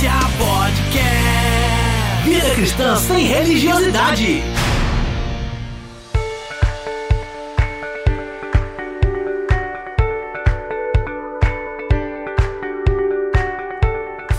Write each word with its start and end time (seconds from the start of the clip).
Resistência 0.00 0.12
Podcast. 0.38 2.24
Vida 2.24 2.54
cristã 2.54 2.96
sem 2.96 3.26
religiosidade. 3.26 4.42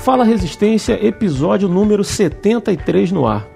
Fala 0.03 0.23
Resistência, 0.23 1.05
episódio 1.05 1.69
número 1.69 2.03
73 2.03 3.11
no 3.11 3.27
ar. 3.27 3.47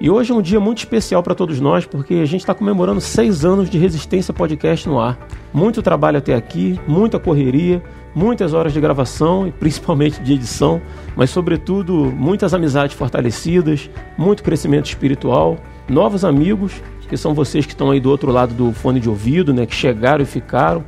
E 0.00 0.08
hoje 0.08 0.32
é 0.32 0.34
um 0.34 0.42
dia 0.42 0.60
muito 0.60 0.78
especial 0.78 1.24
para 1.24 1.34
todos 1.34 1.60
nós, 1.60 1.84
porque 1.84 2.14
a 2.14 2.24
gente 2.24 2.40
está 2.42 2.54
comemorando 2.54 3.00
seis 3.00 3.44
anos 3.44 3.68
de 3.68 3.78
Resistência 3.78 4.32
Podcast 4.32 4.88
no 4.88 5.00
ar. 5.00 5.18
Muito 5.52 5.82
trabalho 5.82 6.18
até 6.18 6.34
aqui, 6.34 6.78
muita 6.86 7.18
correria, 7.18 7.82
muitas 8.14 8.52
horas 8.52 8.72
de 8.72 8.80
gravação 8.80 9.46
e 9.46 9.52
principalmente 9.52 10.20
de 10.22 10.34
edição, 10.34 10.80
mas 11.16 11.30
sobretudo 11.30 12.12
muitas 12.16 12.52
amizades 12.52 12.96
fortalecidas, 12.96 13.90
muito 14.16 14.42
crescimento 14.42 14.86
espiritual, 14.86 15.56
novos 15.88 16.24
amigos, 16.24 16.82
que 17.08 17.16
são 17.16 17.34
vocês 17.34 17.66
que 17.66 17.72
estão 17.72 17.90
aí 17.90 18.00
do 18.00 18.10
outro 18.10 18.30
lado 18.30 18.54
do 18.54 18.72
fone 18.72 18.98
de 18.98 19.08
ouvido, 19.08 19.52
né, 19.52 19.66
que 19.66 19.74
chegaram 19.74 20.22
e 20.22 20.26
ficaram 20.26 20.84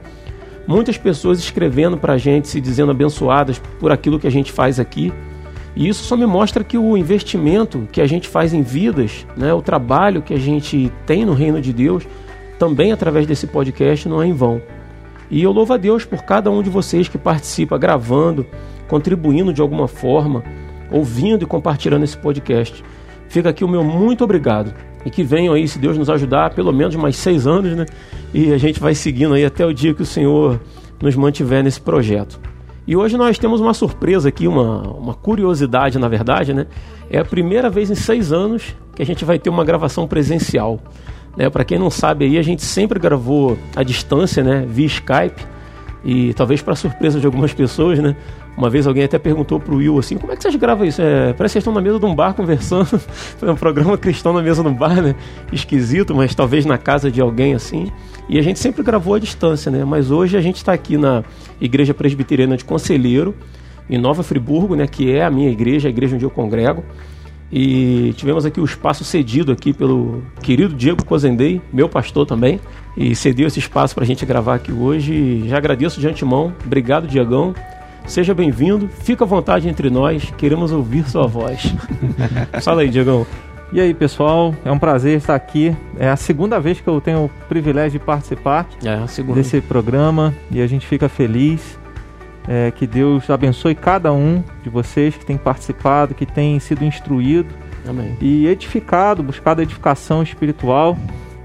muitas 0.67 0.97
pessoas 0.97 1.39
escrevendo 1.39 1.97
para 1.99 2.15
a 2.15 2.19
gente, 2.19 2.49
se 2.49 2.61
dizendo 2.61 2.91
abençoadas 2.91 3.61
por 3.79 3.93
aquilo 3.93 4.19
que 4.19 4.27
a 4.27 4.31
gente 4.31 4.51
faz 4.51 4.81
aqui. 4.81 5.13
E 5.77 5.89
isso 5.89 6.05
só 6.05 6.17
me 6.17 6.27
mostra 6.27 6.63
que 6.63 6.79
o 6.79 6.97
investimento 6.97 7.89
que 7.91 8.01
a 8.01 8.07
gente 8.07 8.29
faz 8.29 8.55
em 8.55 8.63
vidas, 8.63 9.27
né, 9.37 9.53
o 9.53 9.61
trabalho 9.61 10.23
que 10.23 10.33
a 10.33 10.39
gente 10.39 10.93
tem 11.05 11.25
no 11.25 11.35
reino 11.35 11.61
de 11.61 11.73
Deus, 11.73 12.07
também 12.59 12.93
através 12.93 13.27
desse 13.27 13.47
podcast, 13.47 14.09
não 14.09 14.23
é 14.23 14.27
em 14.27 14.33
vão. 14.33 14.63
E 15.35 15.43
eu 15.43 15.51
louvo 15.51 15.73
a 15.73 15.77
Deus 15.77 16.05
por 16.05 16.23
cada 16.23 16.49
um 16.49 16.63
de 16.63 16.71
vocês 16.71 17.09
que 17.09 17.19
participa 17.19 17.77
gravando, 17.77 18.47
contribuindo 18.87 19.53
de 19.53 19.61
alguma 19.61 19.89
forma, 19.89 20.45
ouvindo 20.93 21.43
e 21.43 21.47
compartilhando 21.47 22.05
esse 22.05 22.17
podcast. 22.17 22.85
Fica 23.27 23.49
aqui 23.49 23.65
o 23.65 23.69
meu 23.69 23.83
muito 23.83 24.23
obrigado. 24.23 24.73
E 25.05 25.11
que 25.11 25.25
venham 25.25 25.53
aí, 25.53 25.67
se 25.67 25.77
Deus 25.77 25.99
nos 25.99 26.09
ajudar, 26.09 26.55
pelo 26.55 26.73
menos 26.73 26.95
mais 26.95 27.17
seis 27.17 27.49
anos, 27.49 27.77
né? 27.77 27.85
E 28.33 28.53
a 28.53 28.59
gente 28.59 28.79
vai 28.79 28.95
seguindo 28.95 29.35
aí 29.35 29.45
até 29.45 29.67
o 29.67 29.75
dia 29.75 29.93
que 29.93 30.03
o 30.03 30.07
Senhor 30.07 30.61
nos 31.03 31.17
mantiver 31.17 31.65
nesse 31.65 31.81
projeto. 31.81 32.39
E 32.87 32.95
hoje 32.95 33.17
nós 33.17 33.37
temos 33.37 33.61
uma 33.61 33.75
surpresa 33.75 34.29
aqui, 34.29 34.47
uma, 34.47 34.83
uma 34.83 35.15
curiosidade, 35.15 35.99
na 35.99 36.07
verdade, 36.07 36.55
né? 36.55 36.69
É 37.11 37.19
a 37.19 37.25
primeira 37.25 37.69
vez 37.69 37.91
em 37.91 37.97
seis 37.97 38.31
anos 38.31 38.77
que 38.95 39.03
a 39.03 39.07
gente 39.07 39.25
vai 39.25 39.41
ter 39.41 39.51
uma 39.51 39.65
gravação 39.65 40.07
presencial. 40.07 40.79
Né? 41.37 41.51
Para 41.51 41.65
quem 41.65 41.79
não 41.79 41.91
sabe 41.91 42.25
aí, 42.25 42.39
a 42.39 42.43
gente 42.43 42.63
sempre 42.63 42.99
gravou 42.99 43.59
à 43.75 43.83
distância, 43.83 44.43
né? 44.43 44.65
Via 44.69 44.87
Skype. 44.87 45.55
E 46.05 46.35
talvez 46.35 46.61
para 46.61 46.75
surpresa 46.75 47.19
de 47.19 47.27
algumas 47.27 47.53
pessoas, 47.55 47.99
né? 47.99 48.15
Uma 48.57 48.71
vez 48.71 48.87
alguém 48.87 49.03
até 49.03 49.19
perguntou 49.19 49.59
pro 49.59 49.77
Will 49.77 49.99
assim, 49.99 50.17
como 50.17 50.33
é 50.33 50.37
que 50.37 50.43
vocês 50.43 50.55
gravam 50.55 50.87
isso? 50.87 51.03
É, 51.03 51.33
parece 51.33 51.55
que 51.55 51.59
estão 51.59 51.73
na 51.73 51.81
mesa 51.81 51.99
de 51.99 52.07
um 52.07 52.15
bar 52.15 52.35
conversando. 52.35 52.99
Foi 53.39 53.51
um 53.51 53.57
programa 53.57 53.99
cristão 53.99 54.33
na 54.33 54.41
mesa 54.41 54.63
de 54.63 54.69
um 54.69 54.75
bar, 54.75 55.03
né? 55.03 55.15
Esquisito, 55.53 56.15
mas 56.15 56.35
talvez 56.35 56.65
na 56.65 56.79
casa 56.79 57.11
de 57.11 57.21
alguém 57.21 57.55
assim. 57.55 57.91
E 58.29 58.39
a 58.39 58.43
gente 58.43 58.61
sempre 58.61 58.83
gravou 58.83 59.15
à 59.15 59.19
distância, 59.19 59.73
né? 59.73 59.85
Mas 59.85 60.11
hoje 60.11 60.37
a 60.37 60.41
gente 60.41 60.57
está 60.57 60.73
aqui 60.73 60.97
na 60.97 61.25
Igreja 61.61 61.93
Presbiteriana 61.93 62.57
de 62.57 62.65
Conselheiro, 62.65 63.35
em 63.91 63.99
Nova 63.99 64.23
Friburgo, 64.23 64.77
né? 64.77 64.87
Que 64.87 65.11
é 65.11 65.25
a 65.25 65.31
minha 65.31 65.51
igreja, 65.51 65.89
a 65.89 65.91
igreja 65.91 66.15
onde 66.15 66.25
eu 66.25 66.31
congrego. 66.31 66.85
E 67.53 68.13
tivemos 68.17 68.45
aqui 68.45 68.61
o 68.61 68.65
espaço 68.65 69.05
cedido 69.05 69.53
aqui 69.53 69.73
pelo 69.73 70.23
querido 70.43 70.75
Diego 70.75 71.05
Cozendei, 71.05 71.61
meu 71.73 71.89
pastor 71.89 72.27
também, 72.27 72.61
e 72.97 73.15
cedeu 73.15 73.47
esse 73.47 73.59
espaço 73.59 73.95
para 73.95 74.05
a 74.05 74.07
gente 74.07 74.25
gravar 74.27 74.57
aqui 74.57 74.73
hoje. 74.73 75.49
Já 75.49 75.59
agradeço 75.59 76.01
de 76.01 76.09
antemão. 76.09 76.53
Obrigado, 76.65 77.07
Diegão. 77.07 77.55
Seja 78.07 78.35
bem-vindo, 78.35 78.89
fica 78.89 79.25
à 79.25 79.27
vontade 79.27 79.67
entre 79.69 79.89
nós, 79.89 80.31
queremos 80.37 80.73
ouvir 80.73 81.09
sua 81.09 81.27
voz. 81.27 81.75
Fala 82.63 82.83
aí, 82.83 82.91
Diegão. 82.91 83.27
E 83.73 83.81
aí, 83.81 83.95
pessoal, 83.95 84.55
é 84.65 84.71
um 84.71 84.79
prazer 84.79 85.17
estar 85.17 85.35
aqui. 85.35 85.75
É 85.99 86.09
a 86.09 86.17
segunda 86.17 86.61
vez 86.61 86.81
que 86.81 86.87
eu 86.87 87.01
tenho 87.01 87.25
o 87.25 87.31
privilégio 87.49 87.99
de 87.99 88.05
participar 88.05 88.69
é, 88.85 89.33
desse 89.33 89.61
programa 89.61 90.35
e 90.51 90.61
a 90.61 90.67
gente 90.67 90.87
fica 90.87 91.09
feliz. 91.09 91.79
É, 92.47 92.71
que 92.71 92.87
Deus 92.87 93.31
abençoe 93.31 93.75
cada 93.75 94.13
um 94.13 94.43
de 94.63 94.69
vocês 94.69 95.17
que 95.17 95.25
tem 95.25 95.37
participado, 95.37 96.15
que 96.15 96.27
tem 96.27 96.61
sido 96.61 96.85
instruído 96.85 97.55
Amém. 97.89 98.17
e 98.21 98.47
edificado, 98.47 99.23
buscado 99.23 99.63
edificação 99.63 100.23
espiritual. 100.23 100.97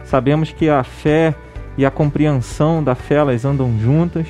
Sabemos 0.03 0.51
que 0.51 0.69
a 0.69 0.83
fé 0.83 1.33
e 1.77 1.85
a 1.85 1.91
compreensão 1.91 2.83
da 2.83 2.95
fé 2.95 3.15
elas 3.15 3.45
andam 3.45 3.79
juntas 3.79 4.27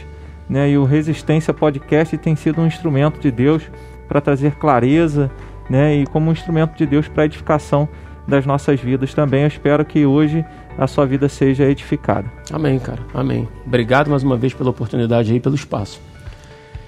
né? 0.49 0.71
E 0.71 0.77
o 0.77 0.83
Resistência 0.83 1.53
Podcast 1.53 2.17
tem 2.17 2.35
sido 2.35 2.59
um 2.59 2.65
instrumento 2.65 3.19
de 3.19 3.29
Deus 3.29 3.63
para 4.07 4.19
trazer 4.19 4.55
clareza, 4.55 5.29
né? 5.69 5.95
E 5.95 6.07
como 6.07 6.29
um 6.29 6.33
instrumento 6.33 6.75
de 6.75 6.85
Deus 6.85 7.07
para 7.07 7.25
edificação 7.25 7.87
das 8.27 8.45
nossas 8.45 8.79
vidas 8.79 9.13
também. 9.13 9.41
Eu 9.41 9.47
espero 9.47 9.85
que 9.85 10.05
hoje 10.05 10.43
a 10.77 10.87
sua 10.87 11.05
vida 11.05 11.29
seja 11.29 11.65
edificada. 11.65 12.25
Amém, 12.51 12.79
cara. 12.79 12.99
Amém. 13.13 13.47
Obrigado 13.65 14.09
mais 14.09 14.23
uma 14.23 14.35
vez 14.35 14.53
pela 14.53 14.71
oportunidade 14.71 15.31
aí, 15.31 15.39
pelo 15.39 15.55
espaço. 15.55 16.01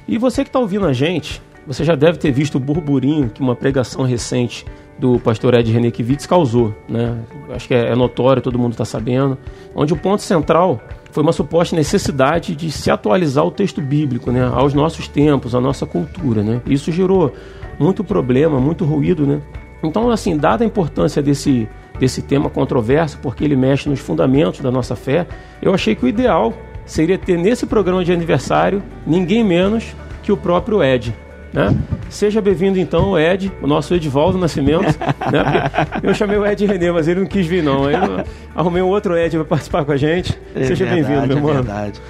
E 0.08 0.18
você 0.18 0.44
que 0.44 0.50
está 0.50 0.60
ouvindo 0.60 0.86
a 0.86 0.94
gente, 0.94 1.42
você 1.66 1.84
já 1.84 1.96
deve 1.96 2.18
ter 2.18 2.32
visto 2.32 2.56
o 2.56 2.60
burburinho 2.60 3.30
que 3.30 3.42
uma 3.42 3.56
pregação 3.56 4.04
recente 4.04 4.66
do 4.98 5.20
pastor 5.20 5.54
Ed 5.54 5.72
René 5.72 5.90
Kivitz 5.90 6.26
causou, 6.26 6.76
né? 6.88 7.18
Acho 7.50 7.68
que 7.68 7.74
é, 7.74 7.92
é 7.92 7.96
notório, 7.96 8.42
todo 8.42 8.60
mundo 8.60 8.74
está 8.74 8.86
sabendo, 8.86 9.38
onde 9.74 9.94
o 9.94 9.98
ponto 9.98 10.22
central 10.22 10.80
foi 11.12 11.24
uma 11.24 11.34
suposta 11.34 11.76
necessidade 11.76 12.56
de 12.56 12.72
se 12.72 12.90
atualizar 12.90 13.46
o 13.46 13.52
texto 13.52 13.82
bíblico, 13.82 14.32
né, 14.32 14.50
aos 14.54 14.74
nossos 14.74 15.08
tempos, 15.08 15.54
à 15.54 15.60
nossa 15.60 15.86
cultura, 15.86 16.42
né? 16.44 16.62
Isso 16.66 16.92
gerou 16.92 17.34
muito 17.80 18.04
problema, 18.04 18.60
muito 18.60 18.86
ruído, 18.86 19.26
né? 19.26 19.42
Então, 19.84 20.10
assim, 20.12 20.38
dada 20.38 20.64
a 20.64 20.68
importância 20.68 21.22
desse 21.22 21.68
desse 22.00 22.22
tema 22.24 22.50
controverso, 22.50 23.20
porque 23.22 23.44
ele 23.44 23.56
mexe 23.56 23.88
nos 23.88 24.00
fundamentos 24.00 24.60
da 24.62 24.72
nossa 24.72 24.96
fé, 24.96 25.28
eu 25.62 25.72
achei 25.72 25.94
que 25.94 26.04
o 26.04 26.08
ideal 26.08 26.52
seria 26.92 27.18
ter 27.18 27.38
nesse 27.38 27.66
programa 27.66 28.04
de 28.04 28.12
aniversário 28.12 28.84
ninguém 29.08 29.46
menos 29.46 29.96
que 30.22 30.30
o 30.30 30.36
próprio 30.36 30.84
Ed. 30.84 31.16
Né? 31.54 31.74
Seja 32.10 32.42
bem-vindo 32.42 32.78
então, 32.78 33.18
Ed, 33.18 33.50
o 33.62 33.68
nosso 33.68 33.96
Edvaldo 33.96 34.38
Nascimento. 34.38 34.98
né? 35.32 35.88
Eu 36.04 36.14
chamei 36.14 36.38
o 36.38 36.46
Ed 36.46 36.66
Renê, 36.66 36.92
mas 36.92 37.08
ele 37.08 37.22
não 37.22 37.28
quis 37.28 37.48
vir, 37.48 37.64
não. 37.64 37.86
Aí 37.86 37.96
eu 37.96 38.26
arrumei 38.54 38.82
um 38.82 38.88
outro 38.88 39.18
Ed 39.18 39.38
para 39.38 39.46
participar 39.46 39.86
com 39.86 39.94
a 39.94 39.98
gente. 39.98 40.38
É 40.54 40.66
Seja 40.66 40.86
bem-vindo, 40.86 41.28
meu 41.28 41.38
é 41.38 41.40
irmão. 41.40 41.54
Verdade. 41.54 42.02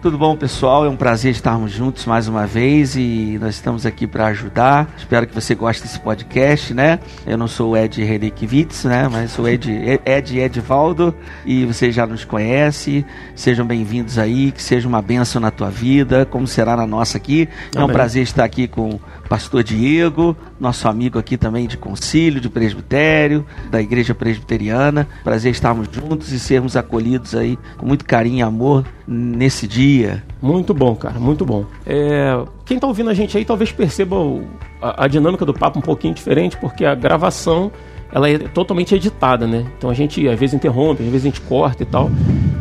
Tudo 0.00 0.16
bom, 0.16 0.36
pessoal? 0.36 0.86
É 0.86 0.88
um 0.88 0.94
prazer 0.94 1.32
estarmos 1.32 1.72
juntos 1.72 2.06
mais 2.06 2.28
uma 2.28 2.46
vez 2.46 2.94
e 2.94 3.36
nós 3.40 3.56
estamos 3.56 3.84
aqui 3.84 4.06
para 4.06 4.26
ajudar. 4.26 4.88
Espero 4.96 5.26
que 5.26 5.34
você 5.34 5.56
goste 5.56 5.82
desse 5.82 5.98
podcast, 5.98 6.72
né? 6.72 7.00
Eu 7.26 7.36
não 7.36 7.48
sou 7.48 7.72
o 7.72 7.76
Ed 7.76 8.04
Relikvitz, 8.04 8.84
né? 8.84 9.08
Mas 9.10 9.32
sou 9.32 9.48
Ed, 9.48 9.68
Ed 10.06 10.38
Edvaldo 10.38 11.12
e 11.44 11.66
você 11.66 11.90
já 11.90 12.06
nos 12.06 12.24
conhece. 12.24 13.04
Sejam 13.34 13.66
bem-vindos 13.66 14.20
aí, 14.20 14.52
que 14.52 14.62
seja 14.62 14.86
uma 14.86 15.02
benção 15.02 15.42
na 15.42 15.50
tua 15.50 15.68
vida, 15.68 16.24
como 16.24 16.46
será 16.46 16.76
na 16.76 16.86
nossa 16.86 17.18
aqui. 17.18 17.48
É 17.74 17.80
um 17.80 17.82
Amém. 17.82 17.96
prazer 17.96 18.22
estar 18.22 18.44
aqui 18.44 18.68
com 18.68 18.90
o 18.90 19.00
pastor 19.28 19.64
Diego, 19.64 20.36
nosso 20.60 20.88
amigo 20.88 21.18
aqui 21.18 21.36
também 21.36 21.66
de 21.66 21.76
concílio, 21.76 22.40
de 22.40 22.48
presbitério, 22.48 23.44
da 23.70 23.80
igreja 23.80 24.14
presbiteriana. 24.14 25.06
Prazer 25.22 25.52
estarmos 25.52 25.88
juntos 25.92 26.32
e 26.32 26.38
sermos 26.40 26.76
acolhidos 26.76 27.34
aí 27.34 27.58
com 27.76 27.86
muito 27.86 28.04
carinho 28.04 28.38
e 28.38 28.42
amor 28.42 28.84
nesse 29.06 29.66
dia. 29.66 30.22
Muito 30.42 30.72
bom, 30.74 30.94
cara, 30.94 31.18
muito 31.18 31.44
bom. 31.44 31.64
É, 31.86 32.38
quem 32.64 32.76
está 32.76 32.86
ouvindo 32.86 33.10
a 33.10 33.14
gente 33.14 33.36
aí 33.36 33.44
talvez 33.44 33.70
perceba 33.72 34.16
o- 34.16 34.46
a, 34.82 35.04
a 35.04 35.08
dinâmica 35.08 35.44
do 35.44 35.54
papo 35.54 35.78
um 35.78 35.82
pouquinho 35.82 36.14
diferente, 36.14 36.56
porque 36.56 36.84
a 36.84 36.94
gravação 36.94 37.70
ela 38.10 38.28
é 38.28 38.38
totalmente 38.38 38.94
editada, 38.94 39.46
né? 39.46 39.66
Então 39.76 39.90
a 39.90 39.94
gente 39.94 40.26
às 40.28 40.38
vezes 40.38 40.54
interrompe, 40.54 41.02
às 41.02 41.08
vezes 41.10 41.26
a 41.26 41.28
gente 41.28 41.40
corta 41.42 41.82
e 41.82 41.86
tal. 41.86 42.10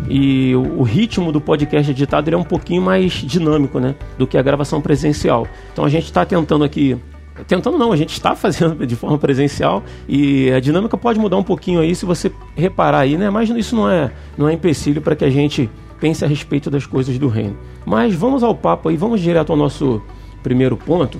E 0.10 0.54
o, 0.56 0.80
o 0.80 0.84
ritmo 0.84 1.32
do 1.32 1.40
podcast 1.40 1.90
editado 1.92 2.30
é 2.34 2.36
um 2.38 2.44
pouquinho 2.44 2.82
mais 2.82 3.14
dinâmico, 3.14 3.80
né? 3.80 3.96
Do 4.18 4.28
que 4.28 4.38
a 4.38 4.42
gravação 4.42 4.82
presencial. 4.82 5.48
Então 5.72 5.86
a 5.86 5.90
gente 5.90 6.04
está 6.06 6.26
tentando 6.26 6.64
aqui 6.66 6.98
Tentando 7.46 7.78
não, 7.78 7.92
a 7.92 7.96
gente 7.96 8.14
está 8.14 8.34
fazendo 8.36 8.86
de 8.86 8.96
forma 8.96 9.18
presencial 9.18 9.84
e 10.08 10.52
a 10.52 10.60
dinâmica 10.60 10.98
pode 10.98 11.20
mudar 11.20 11.38
um 11.38 11.44
pouquinho 11.44 11.82
aí 11.82 11.94
se 11.96 12.06
você 12.06 12.32
reparar 12.56 13.00
aí, 13.00 13.18
né? 13.18 13.30
Mas 13.30 13.50
isso 13.50 13.76
não 13.76 13.90
é, 13.90 14.12
não 14.38 14.48
é 14.48 14.54
empecilho 14.54 15.02
para 15.02 15.16
que 15.16 15.26
a 15.26 15.30
gente 15.30 15.70
pense 16.00 16.24
a 16.24 16.28
respeito 16.28 16.70
das 16.70 16.86
coisas 16.86 17.18
do 17.18 17.28
reino. 17.28 17.58
Mas 17.86 18.14
vamos 18.14 18.44
ao 18.44 18.56
papo 18.56 18.90
aí, 18.90 18.98
vamos 18.98 19.22
direto 19.22 19.52
ao 19.52 19.58
nosso 19.58 20.02
primeiro 20.44 20.78
ponto. 20.78 21.20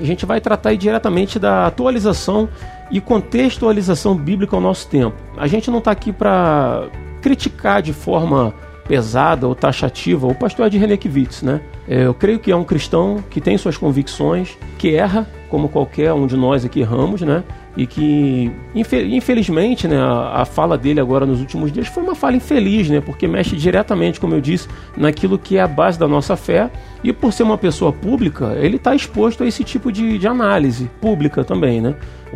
A 0.00 0.04
gente 0.04 0.26
vai 0.26 0.40
tratar 0.40 0.70
aí 0.70 0.76
diretamente 0.76 1.38
da 1.38 1.66
atualização 1.66 2.48
e 2.90 3.00
contextualização 3.00 4.16
bíblica 4.16 4.56
ao 4.56 4.60
nosso 4.60 4.88
tempo. 4.88 5.16
A 5.36 5.46
gente 5.46 5.70
não 5.70 5.78
está 5.78 5.90
aqui 5.90 6.12
para 6.12 6.88
criticar 7.22 7.80
de 7.80 7.92
forma 7.92 8.52
pesada 8.86 9.46
ou 9.48 9.54
taxativa 9.54 10.26
o 10.26 10.34
pastor 10.34 10.66
Ed 10.66 10.76
René 10.78 10.96
Kivitz, 10.96 11.42
né? 11.42 11.60
É, 11.88 12.06
Eu 12.06 12.14
creio 12.14 12.38
que 12.38 12.50
é 12.50 12.56
um 12.56 12.64
cristão 12.64 13.22
que 13.30 13.40
tem 13.40 13.56
suas 13.58 13.76
convicções, 13.76 14.56
que 14.78 14.94
erra, 14.94 15.26
como 15.48 15.68
qualquer 15.68 16.12
um 16.12 16.26
de 16.26 16.36
nós 16.36 16.64
aqui 16.64 16.80
erramos, 16.80 17.22
né? 17.22 17.44
E 17.76 17.86
que, 17.86 18.52
infelizmente, 18.74 19.88
né, 19.88 19.96
a, 20.00 20.44
fala 20.44 20.78
dele 20.78 21.00
agora 21.00 21.26
nos 21.26 21.40
últimos 21.40 21.72
dias 21.72 21.88
foi 21.88 22.04
uma 22.04 22.14
fala 22.14 22.36
infeliz, 22.36 22.88
né? 22.88 23.00
Porque 23.00 23.26
mexe 23.26 23.56
diretamente, 23.56 24.20
como 24.20 24.34
eu 24.34 24.40
disse, 24.40 24.68
naquilo 24.96 25.36
que 25.36 25.56
é 25.56 25.60
a 25.60 25.66
base 25.66 25.98
da 25.98 26.06
nossa 26.06 26.36
fé. 26.36 26.70
E 27.02 27.12
por 27.12 27.32
ser 27.32 27.42
uma 27.42 27.58
pessoa 27.58 27.92
pública, 27.92 28.56
ele 28.60 28.76
está 28.76 28.94
exposto 28.94 29.42
a 29.42 29.46
esse 29.46 29.64
tipo 29.64 29.90
de, 29.90 30.18
de 30.18 30.26
análise 30.26 30.88
pública 31.00 31.42
também, 31.42 31.80
né? 31.80 31.94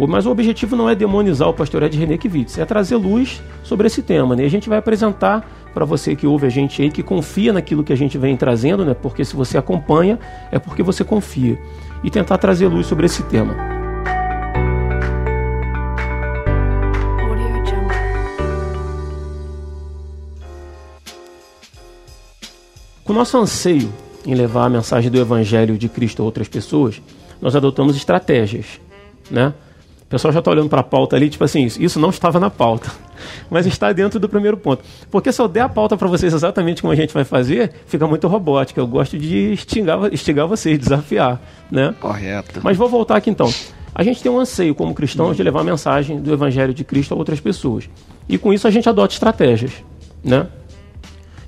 Mas 0.08 0.26
o 0.26 0.30
objetivo 0.30 0.76
não 0.76 0.88
é 0.88 0.94
demonizar 0.94 1.48
o 1.48 1.54
pastor 1.54 1.82
Ed 1.82 1.96
René 1.96 2.16
Kivitz, 2.16 2.58
é 2.58 2.64
trazer 2.64 2.96
luz 2.96 3.42
sobre 3.62 3.86
esse 3.86 4.02
tema, 4.02 4.36
né? 4.36 4.42
E 4.42 4.46
a 4.46 4.50
gente 4.50 4.68
vai 4.68 4.78
apresentar 4.78 5.48
para 5.78 5.84
você 5.84 6.16
que 6.16 6.26
ouve 6.26 6.44
a 6.44 6.50
gente 6.50 6.82
aí, 6.82 6.90
que 6.90 7.04
confia 7.04 7.52
naquilo 7.52 7.84
que 7.84 7.92
a 7.92 7.96
gente 7.96 8.18
vem 8.18 8.36
trazendo, 8.36 8.84
né? 8.84 8.94
Porque 8.94 9.24
se 9.24 9.36
você 9.36 9.56
acompanha, 9.56 10.18
é 10.50 10.58
porque 10.58 10.82
você 10.82 11.04
confia. 11.04 11.56
E 12.02 12.10
tentar 12.10 12.36
trazer 12.36 12.66
luz 12.66 12.84
sobre 12.84 13.06
esse 13.06 13.22
tema. 13.22 13.54
Com 23.04 23.12
nosso 23.12 23.38
anseio 23.38 23.92
em 24.26 24.34
levar 24.34 24.64
a 24.64 24.68
mensagem 24.68 25.12
do 25.12 25.20
Evangelho 25.20 25.78
de 25.78 25.88
Cristo 25.88 26.22
a 26.22 26.24
outras 26.24 26.48
pessoas, 26.48 27.00
nós 27.40 27.54
adotamos 27.54 27.96
estratégias, 27.96 28.80
né? 29.30 29.54
O 30.08 30.10
pessoal 30.10 30.32
já 30.32 30.38
está 30.38 30.50
olhando 30.50 30.70
para 30.70 30.80
a 30.80 30.82
pauta 30.82 31.16
ali, 31.16 31.28
tipo 31.28 31.44
assim, 31.44 31.66
isso 31.66 32.00
não 32.00 32.08
estava 32.08 32.40
na 32.40 32.48
pauta, 32.48 32.90
mas 33.50 33.66
está 33.66 33.92
dentro 33.92 34.18
do 34.18 34.26
primeiro 34.26 34.56
ponto. 34.56 34.82
Porque 35.10 35.30
se 35.30 35.38
eu 35.38 35.46
der 35.46 35.60
a 35.60 35.68
pauta 35.68 35.98
para 35.98 36.08
vocês 36.08 36.32
exatamente 36.32 36.80
como 36.80 36.90
a 36.90 36.96
gente 36.96 37.12
vai 37.12 37.24
fazer, 37.24 37.74
fica 37.86 38.06
muito 38.06 38.26
robótica. 38.26 38.80
Eu 38.80 38.86
gosto 38.86 39.18
de 39.18 39.52
instigar, 39.52 40.10
instigar 40.10 40.46
vocês, 40.48 40.78
desafiar, 40.78 41.38
né? 41.70 41.94
Correto. 42.00 42.58
Mas 42.62 42.78
vou 42.78 42.88
voltar 42.88 43.16
aqui 43.16 43.28
então. 43.28 43.52
A 43.94 44.02
gente 44.02 44.22
tem 44.22 44.32
um 44.32 44.40
anseio 44.40 44.74
como 44.74 44.94
cristãos 44.94 45.36
de 45.36 45.42
levar 45.42 45.60
a 45.60 45.64
mensagem 45.64 46.18
do 46.18 46.32
Evangelho 46.32 46.72
de 46.72 46.84
Cristo 46.84 47.12
a 47.12 47.16
outras 47.16 47.38
pessoas. 47.38 47.90
E 48.26 48.38
com 48.38 48.50
isso 48.50 48.66
a 48.66 48.70
gente 48.70 48.88
adota 48.88 49.12
estratégias, 49.12 49.72
né? 50.24 50.46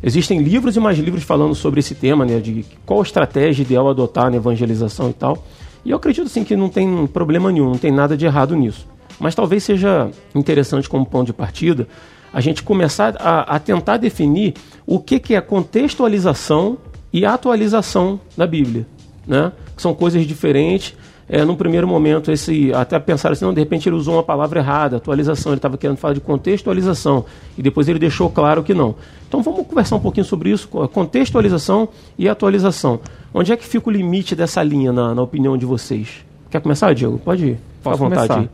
Existem 0.03 0.43
livros 0.43 0.77
e 0.77 0.81
mais 0.81 0.99
livros 0.99 1.25
falando 1.25 1.55
sobre 1.55 1.81
esse 1.81 1.95
tema, 1.95 2.27
né? 2.27 2.41
De 2.41 2.67
qual 2.85 3.01
estratégia 3.01 3.63
ideal 3.63 3.89
adotar 3.89 4.31
na 4.31 4.37
evangelização 4.37 5.09
e 5.09 5.15
tal. 5.15 5.47
E 5.85 5.91
eu 5.91 5.97
acredito 5.97 6.29
sim 6.29 6.45
que 6.45 6.57
não 6.57 6.69
tem 6.69 7.07
problema 7.07 7.51
nenhum, 7.51 7.71
não 7.71 7.79
tem 7.79 7.91
nada 7.91 8.17
de 8.17 8.27
errado 8.27 8.55
nisso. 8.57 8.87
Mas 9.19 9.35
talvez 9.35 9.63
seja 9.65 10.11
interessante 10.35 10.89
como 10.89 11.05
ponto 11.05 11.27
de 11.27 11.33
partida 11.33 11.87
a 12.33 12.41
gente 12.41 12.63
começar 12.63 13.17
a, 13.19 13.57
a 13.57 13.59
tentar 13.59 13.97
definir 13.97 14.55
o 14.87 15.01
que, 15.01 15.19
que 15.19 15.35
é 15.35 15.41
contextualização 15.41 16.79
e 17.13 17.25
atualização 17.25 18.21
da 18.37 18.47
Bíblia, 18.47 18.87
né? 19.27 19.53
São 19.77 19.95
coisas 19.95 20.25
diferentes 20.27 20.95
é, 21.33 21.45
num 21.45 21.55
primeiro 21.55 21.87
momento, 21.87 22.33
esse 22.33 22.75
até 22.75 22.99
pensar 22.99 23.31
assim, 23.31 23.45
não, 23.45 23.55
de 23.55 23.61
repente 23.61 23.89
ele 23.89 23.95
usou 23.95 24.15
uma 24.15 24.23
palavra 24.23 24.59
errada, 24.59 24.97
atualização, 24.97 25.53
ele 25.53 25.59
estava 25.59 25.79
querendo 25.79 25.97
falar 25.97 26.13
de 26.13 26.21
contextualização, 26.21 27.25
e 27.57 27.63
depois 27.63 27.89
ele 27.89 28.01
deixou 28.01 28.29
claro 28.29 28.65
que 28.65 28.75
não. 28.75 28.97
Então 29.29 29.41
vamos 29.41 29.65
conversar 29.65 29.95
um 29.95 30.01
pouquinho 30.01 30.25
sobre 30.27 30.51
isso, 30.51 30.67
contextualização 30.67 31.89
e 32.19 32.29
atualização. 32.29 32.99
Onde 33.33 33.53
é 33.53 33.57
que 33.57 33.65
fica 33.65 33.89
o 33.89 33.93
limite 33.93 34.35
dessa 34.35 34.61
linha, 34.61 34.93
na, 34.93 35.15
na 35.15 35.23
opinião 35.23 35.57
de 35.57 35.65
vocês? 35.65 36.27
Quer 36.51 36.61
começar, 36.61 36.93
Diego? 36.97 37.17
Pode 37.21 37.47
ir. 37.47 37.59
Fica 37.79 37.91
à 37.91 37.97
vontade. 37.97 38.29
Começar. 38.29 38.51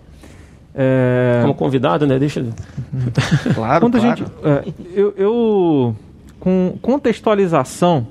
É... 0.74 1.38
Como 1.40 1.54
convidado, 1.54 2.06
né? 2.06 2.18
Deixa. 2.18 2.44
claro, 3.54 3.86
Quando 3.86 3.98
claro. 3.98 4.06
A 4.12 4.16
gente, 4.16 4.30
é, 4.44 4.72
eu, 4.94 5.14
eu, 5.16 5.96
com 6.38 6.76
contextualização, 6.82 8.06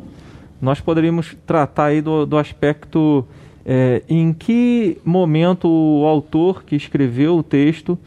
nós 0.60 0.82
poderíamos 0.82 1.38
tratar 1.46 1.86
aí 1.86 2.02
do, 2.02 2.26
do 2.26 2.36
aspecto 2.36 3.24
é, 3.66 4.04
em 4.08 4.32
que 4.32 4.98
momento 5.04 5.68
o 5.68 6.06
autor 6.06 6.64
que 6.64 6.76
escreveu 6.76 7.38
o 7.38 7.44
texto 7.44 7.98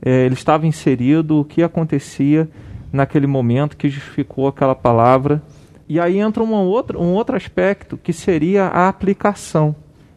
é, 0.00 0.24
ele 0.24 0.34
estava 0.34 0.66
inserido, 0.66 1.40
o 1.40 1.44
que 1.44 1.62
acontecia 1.62 2.48
naquele 2.92 3.26
momento 3.26 3.76
que 3.76 3.88
justificou 3.88 4.48
aquela 4.48 4.74
palavra. 4.74 5.42
E 5.88 5.98
aí 5.98 6.18
entra 6.18 6.42
uma 6.42 6.60
outra, 6.60 6.98
um 6.98 7.12
outro 7.14 7.36
aspecto 7.36 7.96
que 7.96 8.12
seria 8.12 8.66
a 8.66 8.88
aplicação. 8.88 9.74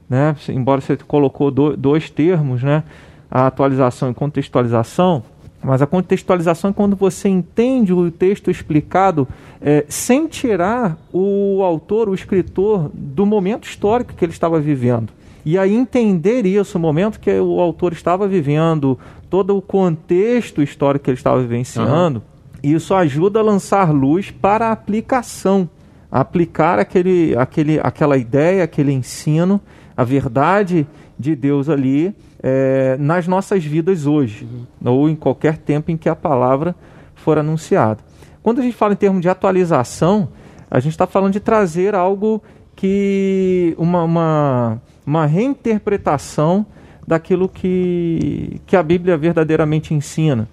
Né? 0.10 0.36
Embora 0.50 0.82
você 0.82 0.98
colocou 0.98 1.50
do, 1.50 1.76
dois 1.76 2.10
termos, 2.10 2.62
né? 2.62 2.84
a 3.30 3.48
atualização 3.48 4.12
e 4.12 4.14
contextualização, 4.14 5.24
mas 5.64 5.82
a 5.82 5.88
contextualização 5.88 6.72
é 6.72 6.74
quando 6.74 6.96
você 6.96 7.30
entende 7.30 7.94
o 7.94 8.10
texto 8.10 8.50
explicado 8.50 9.28
é, 9.62 9.86
sem 9.88 10.28
tirar 10.28 10.98
o 11.14 11.62
autor, 11.64 12.10
o 12.10 12.16
escritor, 12.16 12.90
do 12.94 13.26
momento 13.26 13.66
histórico 13.66 14.14
que 14.14 14.26
ele 14.26 14.32
estava 14.32 14.60
vivendo. 14.60 15.14
E 15.46 15.58
aí 15.58 15.76
entender 15.76 16.46
isso, 16.46 16.78
o 16.78 16.82
momento 16.82 17.20
que 17.20 17.32
o 17.32 17.60
autor 17.60 17.94
estava 17.94 18.28
vivendo, 18.28 18.98
todo 19.30 19.56
o 19.56 19.62
contexto 19.62 20.62
histórico 20.62 21.06
que 21.06 21.12
ele 21.12 21.18
estava 21.18 21.42
vivenciando, 21.42 22.22
uhum. 22.64 22.72
isso 22.72 22.94
ajuda 22.94 23.40
a 23.40 23.44
lançar 23.44 23.92
luz 23.92 24.32
para 24.32 24.68
a 24.68 24.72
aplicação. 24.72 25.70
aplicar 26.12 26.78
aquele, 26.78 27.36
aquele, 27.38 27.80
aquela 27.80 28.18
ideia, 28.18 28.64
aquele 28.64 28.92
ensino, 28.92 29.62
a 29.96 30.04
verdade 30.04 30.86
de 31.22 31.36
Deus 31.36 31.70
ali 31.70 32.14
é, 32.44 32.98
nas 33.00 33.28
nossas 33.28 33.64
vidas 33.64 34.06
hoje, 34.06 34.46
uhum. 34.82 34.92
ou 34.92 35.10
em 35.10 35.16
qualquer 35.16 35.58
tempo 35.58 35.92
em 35.92 35.98
que 35.98 36.10
a 36.10 36.16
palavra 36.16 36.76
for 37.16 37.38
anunciada. 37.38 38.00
Quando 38.44 38.60
a 38.60 38.64
gente 38.64 38.76
fala 38.76 38.94
em 38.94 38.98
termos 38.98 39.22
de 39.22 39.30
atualização, 39.30 40.30
a 40.70 40.80
gente 40.80 40.94
está 40.94 41.06
falando 41.06 41.34
de 41.34 41.40
trazer 41.40 41.96
algo 41.96 42.42
que. 42.76 43.76
uma, 43.78 44.04
uma, 44.04 44.82
uma 45.06 45.26
reinterpretação 45.26 46.66
daquilo 47.08 47.48
que, 47.48 48.60
que 48.66 48.76
a 48.76 48.82
Bíblia 48.82 49.18
verdadeiramente 49.18 49.94
ensina. 49.94 50.48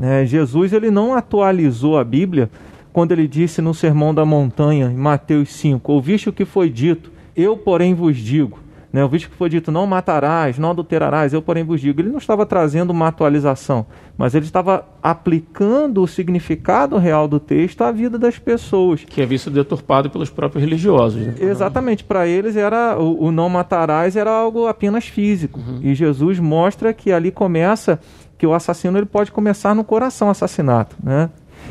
É, 0.00 0.24
Jesus 0.24 0.72
ele 0.72 0.90
não 0.90 1.14
atualizou 1.14 1.98
a 1.98 2.04
Bíblia 2.04 2.50
quando 2.92 3.12
ele 3.12 3.28
disse 3.28 3.60
no 3.60 3.74
Sermão 3.74 4.14
da 4.14 4.24
Montanha, 4.24 4.86
em 4.86 4.96
Mateus 4.96 5.52
5: 5.54 5.92
Ouviste 5.92 6.28
o 6.28 6.32
que 6.32 6.44
foi 6.44 6.70
dito, 6.70 7.12
eu, 7.36 7.56
porém, 7.56 7.94
vos 7.94 8.16
digo. 8.16 8.63
Né? 8.94 9.02
O 9.02 9.08
vídeo 9.08 9.28
que 9.28 9.34
foi 9.34 9.48
dito, 9.48 9.72
não 9.72 9.88
matarás, 9.88 10.56
não 10.56 10.70
adulterarás, 10.70 11.32
eu 11.32 11.42
porém 11.42 11.64
vos 11.64 11.80
digo. 11.80 12.00
Ele 12.00 12.10
não 12.10 12.18
estava 12.18 12.46
trazendo 12.46 12.90
uma 12.90 13.08
atualização, 13.08 13.84
mas 14.16 14.36
ele 14.36 14.44
estava 14.44 14.86
aplicando 15.02 16.00
o 16.00 16.06
significado 16.06 16.96
real 16.96 17.26
do 17.26 17.40
texto 17.40 17.82
à 17.82 17.90
vida 17.90 18.16
das 18.16 18.38
pessoas. 18.38 19.02
Que 19.02 19.20
é 19.20 19.26
visto 19.26 19.50
deturpado 19.50 20.08
pelos 20.10 20.30
próprios 20.30 20.62
religiosos. 20.62 21.20
Né? 21.26 21.34
Exatamente, 21.40 22.04
para 22.04 22.28
eles 22.28 22.54
era 22.54 22.96
o, 22.96 23.24
o, 23.24 23.32
não 23.32 23.48
matarás 23.48 24.14
era 24.14 24.30
algo 24.30 24.68
apenas 24.68 25.08
físico. 25.08 25.58
Uhum. 25.58 25.80
E 25.82 25.92
Jesus 25.92 26.38
mostra 26.38 26.94
que 26.94 27.10
ali 27.10 27.32
começa, 27.32 27.98
que 28.38 28.46
o 28.46 28.54
assassino 28.54 28.96
ele 28.96 29.06
pode 29.06 29.32
começar 29.32 29.74
no 29.74 29.82
coração 29.82 30.30
assassinato. 30.30 30.94
Né? 31.02 31.30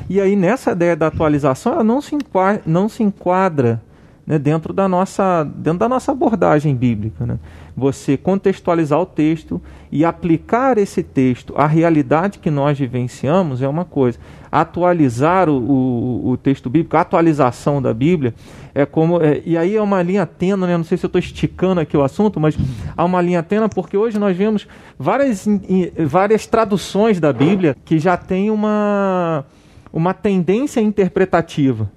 E 0.10 0.20
aí 0.20 0.36
nessa 0.36 0.74
ideia 0.74 0.94
da 0.94 1.08
atualização, 1.08 1.72
ela 1.72 1.86
não 1.86 2.02
se 2.02 2.16
enquadra, 2.16 2.62
não 2.66 2.90
se 2.90 3.02
enquadra 3.02 3.82
né, 4.26 4.40
dentro, 4.40 4.74
da 4.74 4.88
nossa, 4.88 5.44
dentro 5.44 5.80
da 5.80 5.90
nossa 5.90 6.12
abordagem 6.12 6.76
bíblica. 6.76 7.26
Né? 7.26 7.38
Você 7.76 8.16
contextualizar 8.16 9.00
o 9.00 9.06
texto 9.06 9.62
e 9.92 10.06
aplicar 10.06 10.78
esse 10.78 11.04
texto 11.04 11.54
à 11.58 11.68
realidade 11.68 12.40
que 12.40 12.50
nós 12.50 12.80
vivenciamos 12.80 13.62
é 13.62 13.68
uma 13.68 13.84
coisa. 13.84 14.18
Atualizar 14.52 15.50
o, 15.50 15.58
o, 15.58 16.30
o 16.32 16.38
texto 16.38 16.70
bíblico, 16.70 16.96
a 16.96 17.02
atualização 17.02 17.82
da 17.82 17.94
Bíblia, 17.94 18.34
é 18.74 18.86
como. 18.86 19.22
É, 19.22 19.42
e 19.46 19.58
aí 19.58 19.76
é 19.76 19.82
uma 19.82 20.02
linha 20.02 20.26
tênue, 20.26 20.68
né? 20.68 20.78
não 20.78 20.84
sei 20.84 20.98
se 20.98 21.06
eu 21.06 21.08
estou 21.08 21.20
esticando 21.20 21.82
aqui 21.82 21.98
o 21.98 22.04
assunto, 22.04 22.40
mas 22.40 22.56
há 22.96 23.04
uma 23.04 23.22
linha 23.22 23.44
tênue 23.44 23.68
porque 23.68 23.98
hoje 23.98 24.18
nós 24.20 24.38
vemos 24.38 24.68
várias, 24.98 25.48
várias 26.08 26.46
traduções 26.46 27.20
da 27.20 27.34
Bíblia 27.34 27.76
que 27.84 28.00
já 28.00 28.16
têm 28.16 28.50
uma, 28.50 29.44
uma 29.92 30.14
tendência 30.14 30.80
interpretativa. 30.80 31.90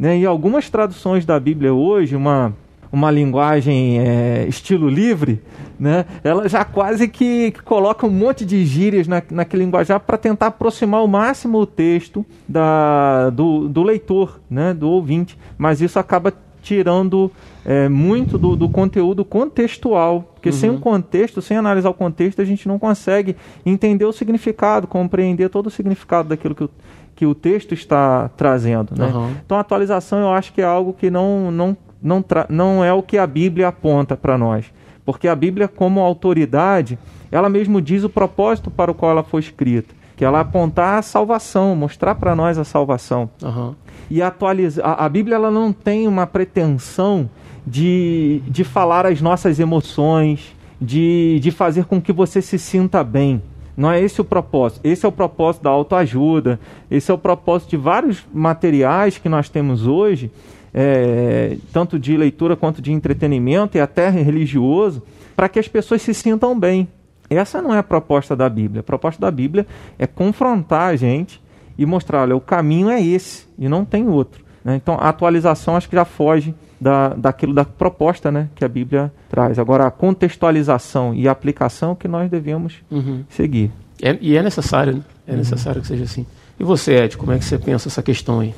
Né? 0.00 0.20
E 0.20 0.24
algumas 0.24 0.70
traduções 0.70 1.26
da 1.26 1.38
Bíblia 1.38 1.74
hoje, 1.74 2.16
uma, 2.16 2.54
uma 2.90 3.10
linguagem 3.10 4.00
é, 4.00 4.46
estilo 4.48 4.88
livre, 4.88 5.42
né? 5.78 6.06
ela 6.24 6.48
já 6.48 6.64
quase 6.64 7.06
que, 7.06 7.50
que 7.50 7.62
coloca 7.62 8.06
um 8.06 8.10
monte 8.10 8.46
de 8.46 8.64
gírias 8.64 9.06
na, 9.06 9.22
naquele 9.30 9.62
linguajar 9.62 10.00
para 10.00 10.16
tentar 10.16 10.46
aproximar 10.46 11.00
ao 11.00 11.06
máximo 11.06 11.58
o 11.58 11.66
texto 11.66 12.24
da, 12.48 13.28
do, 13.28 13.68
do 13.68 13.82
leitor, 13.82 14.40
né? 14.48 14.72
do 14.72 14.88
ouvinte. 14.88 15.38
Mas 15.58 15.82
isso 15.82 15.98
acaba 15.98 16.32
tirando 16.60 17.30
é, 17.64 17.88
muito 17.88 18.38
do, 18.38 18.56
do, 18.56 18.68
conteúdo 18.68 19.24
contextual. 19.24 20.32
Porque 20.34 20.50
uhum. 20.50 20.54
sem 20.54 20.70
um 20.70 20.80
contexto, 20.80 21.42
sem 21.42 21.56
analisar 21.56 21.90
o 21.90 21.94
contexto, 21.94 22.40
a 22.40 22.44
gente 22.44 22.66
não 22.66 22.78
consegue 22.78 23.36
entender 23.64 24.04
o 24.04 24.12
significado, 24.12 24.86
compreender 24.86 25.48
todo 25.48 25.66
o 25.66 25.70
significado 25.70 26.28
daquilo 26.28 26.54
que 26.54 26.64
o, 26.64 26.70
que 27.14 27.26
o 27.26 27.34
texto 27.34 27.74
está 27.74 28.28
trazendo. 28.36 28.94
Né? 28.96 29.06
Uhum. 29.06 29.34
Então, 29.44 29.56
a 29.56 29.60
atualização 29.60 30.20
eu 30.20 30.30
acho 30.30 30.52
que 30.52 30.60
é 30.60 30.64
algo 30.64 30.92
que 30.92 31.10
não, 31.10 31.50
não, 31.50 31.76
não, 32.02 32.24
não 32.48 32.84
é 32.84 32.92
o 32.92 33.02
que 33.02 33.18
a 33.18 33.26
Bíblia 33.26 33.68
aponta 33.68 34.16
para 34.16 34.38
nós. 34.38 34.66
Porque 35.04 35.28
a 35.28 35.34
Bíblia, 35.34 35.68
como 35.68 36.00
autoridade, 36.00 36.98
ela 37.30 37.48
mesmo 37.48 37.80
diz 37.80 38.04
o 38.04 38.08
propósito 38.08 38.70
para 38.70 38.90
o 38.90 38.94
qual 38.94 39.12
ela 39.12 39.22
foi 39.22 39.40
escrita. 39.40 39.99
Que 40.20 40.24
ela 40.26 40.40
apontar 40.40 40.98
a 40.98 41.02
salvação, 41.02 41.74
mostrar 41.74 42.14
para 42.14 42.36
nós 42.36 42.58
a 42.58 42.62
salvação. 42.62 43.30
Uhum. 43.42 43.74
E 44.10 44.20
atualizar. 44.20 44.86
A, 44.86 45.06
a 45.06 45.08
Bíblia 45.08 45.36
ela 45.36 45.50
não 45.50 45.72
tem 45.72 46.06
uma 46.06 46.26
pretensão 46.26 47.30
de, 47.66 48.42
de 48.46 48.62
falar 48.62 49.06
as 49.06 49.22
nossas 49.22 49.58
emoções, 49.58 50.54
de, 50.78 51.40
de 51.40 51.50
fazer 51.50 51.86
com 51.86 52.02
que 52.02 52.12
você 52.12 52.42
se 52.42 52.58
sinta 52.58 53.02
bem. 53.02 53.42
Não 53.74 53.90
é 53.90 53.98
esse 53.98 54.20
o 54.20 54.24
propósito. 54.24 54.82
Esse 54.84 55.06
é 55.06 55.08
o 55.08 55.12
propósito 55.12 55.62
da 55.62 55.70
autoajuda. 55.70 56.60
Esse 56.90 57.10
é 57.10 57.14
o 57.14 57.18
propósito 57.18 57.70
de 57.70 57.78
vários 57.78 58.22
materiais 58.30 59.16
que 59.16 59.26
nós 59.26 59.48
temos 59.48 59.86
hoje, 59.86 60.30
é, 60.74 61.56
tanto 61.72 61.98
de 61.98 62.14
leitura 62.14 62.54
quanto 62.54 62.82
de 62.82 62.92
entretenimento 62.92 63.78
e 63.78 63.80
até 63.80 64.10
religioso, 64.10 65.02
para 65.34 65.48
que 65.48 65.58
as 65.58 65.66
pessoas 65.66 66.02
se 66.02 66.12
sintam 66.12 66.60
bem. 66.60 66.86
Essa 67.30 67.62
não 67.62 67.72
é 67.72 67.78
a 67.78 67.82
proposta 67.82 68.34
da 68.34 68.48
Bíblia. 68.48 68.80
A 68.80 68.82
proposta 68.82 69.20
da 69.20 69.30
Bíblia 69.30 69.64
é 69.96 70.06
confrontar 70.06 70.90
a 70.90 70.96
gente 70.96 71.40
e 71.78 71.86
mostrar, 71.86 72.22
olha, 72.22 72.36
o 72.36 72.40
caminho 72.40 72.90
é 72.90 73.00
esse 73.00 73.46
e 73.56 73.68
não 73.68 73.84
tem 73.84 74.08
outro. 74.08 74.44
Né? 74.64 74.76
Então, 74.76 74.96
a 75.00 75.08
atualização 75.08 75.76
acho 75.76 75.88
que 75.88 75.96
já 75.96 76.04
foge 76.04 76.54
da, 76.80 77.10
daquilo 77.10 77.54
da 77.54 77.64
proposta 77.64 78.32
né, 78.32 78.48
que 78.54 78.64
a 78.64 78.68
Bíblia 78.68 79.12
traz. 79.28 79.58
Agora, 79.58 79.86
a 79.86 79.90
contextualização 79.90 81.14
e 81.14 81.28
a 81.28 81.32
aplicação 81.32 81.94
que 81.94 82.08
nós 82.08 82.28
devemos 82.30 82.82
uhum. 82.90 83.24
seguir. 83.28 83.70
É, 84.02 84.18
e 84.20 84.36
é 84.36 84.42
necessário, 84.42 84.96
né? 84.96 85.02
é 85.26 85.32
uhum. 85.32 85.38
necessário 85.38 85.80
que 85.80 85.86
seja 85.86 86.04
assim. 86.04 86.26
E 86.58 86.64
você, 86.64 87.04
Ed, 87.04 87.16
como 87.16 87.32
é 87.32 87.38
que 87.38 87.44
você 87.46 87.58
pensa 87.58 87.88
essa 87.88 88.02
questão 88.02 88.40
aí? 88.40 88.54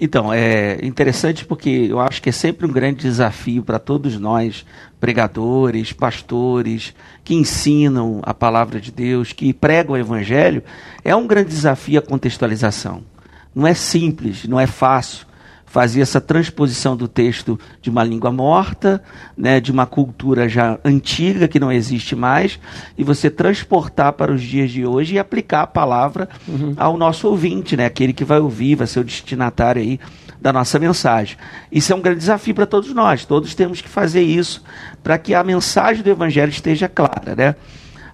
Então, 0.00 0.32
é 0.32 0.78
interessante 0.84 1.44
porque 1.44 1.88
eu 1.90 1.98
acho 1.98 2.22
que 2.22 2.28
é 2.28 2.32
sempre 2.32 2.64
um 2.64 2.70
grande 2.70 3.00
desafio 3.00 3.64
para 3.64 3.80
todos 3.80 4.20
nós, 4.20 4.64
pregadores, 5.00 5.92
pastores, 5.92 6.94
que 7.24 7.34
ensinam 7.34 8.20
a 8.22 8.34
palavra 8.34 8.80
de 8.80 8.92
Deus, 8.92 9.32
que 9.32 9.52
pregam 9.52 9.94
o 9.94 9.98
evangelho, 9.98 10.62
é 11.02 11.16
um 11.16 11.26
grande 11.26 11.48
desafio 11.48 11.98
a 11.98 12.02
contextualização. 12.02 13.02
Não 13.54 13.66
é 13.66 13.74
simples, 13.74 14.44
não 14.44 14.60
é 14.60 14.66
fácil 14.66 15.30
fazia 15.70 16.02
essa 16.02 16.20
transposição 16.20 16.96
do 16.96 17.06
texto 17.06 17.58
de 17.80 17.90
uma 17.90 18.02
língua 18.02 18.32
morta, 18.32 19.00
né, 19.36 19.60
de 19.60 19.70
uma 19.70 19.86
cultura 19.86 20.48
já 20.48 20.80
antiga 20.84 21.46
que 21.46 21.60
não 21.60 21.70
existe 21.70 22.16
mais, 22.16 22.58
e 22.98 23.04
você 23.04 23.30
transportar 23.30 24.14
para 24.14 24.32
os 24.32 24.42
dias 24.42 24.72
de 24.72 24.84
hoje 24.84 25.14
e 25.14 25.18
aplicar 25.20 25.62
a 25.62 25.66
palavra 25.68 26.28
uhum. 26.48 26.74
ao 26.76 26.96
nosso 26.96 27.28
ouvinte, 27.28 27.76
né, 27.76 27.86
aquele 27.86 28.12
que 28.12 28.24
vai 28.24 28.40
ouvir, 28.40 28.74
vai 28.74 28.86
ser 28.88 28.98
o 28.98 29.04
destinatário 29.04 29.80
aí 29.80 30.00
da 30.40 30.52
nossa 30.52 30.78
mensagem. 30.78 31.36
Isso 31.70 31.92
é 31.92 31.96
um 31.96 32.00
grande 32.00 32.20
desafio 32.20 32.54
para 32.54 32.66
todos 32.66 32.92
nós. 32.94 33.24
Todos 33.24 33.54
temos 33.54 33.80
que 33.80 33.88
fazer 33.88 34.22
isso 34.22 34.64
para 35.02 35.18
que 35.18 35.34
a 35.34 35.44
mensagem 35.44 36.02
do 36.02 36.10
Evangelho 36.10 36.50
esteja 36.50 36.88
clara, 36.88 37.34
né? 37.36 37.54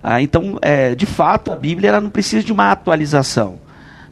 Ah, 0.03 0.21
então, 0.21 0.59
é, 0.63 0.95
de 0.95 1.07
fato, 1.07 1.53
a 1.53 1.57
Bíblia 1.57 1.89
ela 1.89 2.01
não 2.01 2.11
precisa 2.11 2.45
de 2.45 2.53
uma 2.53 2.71
atualização. 2.71 3.59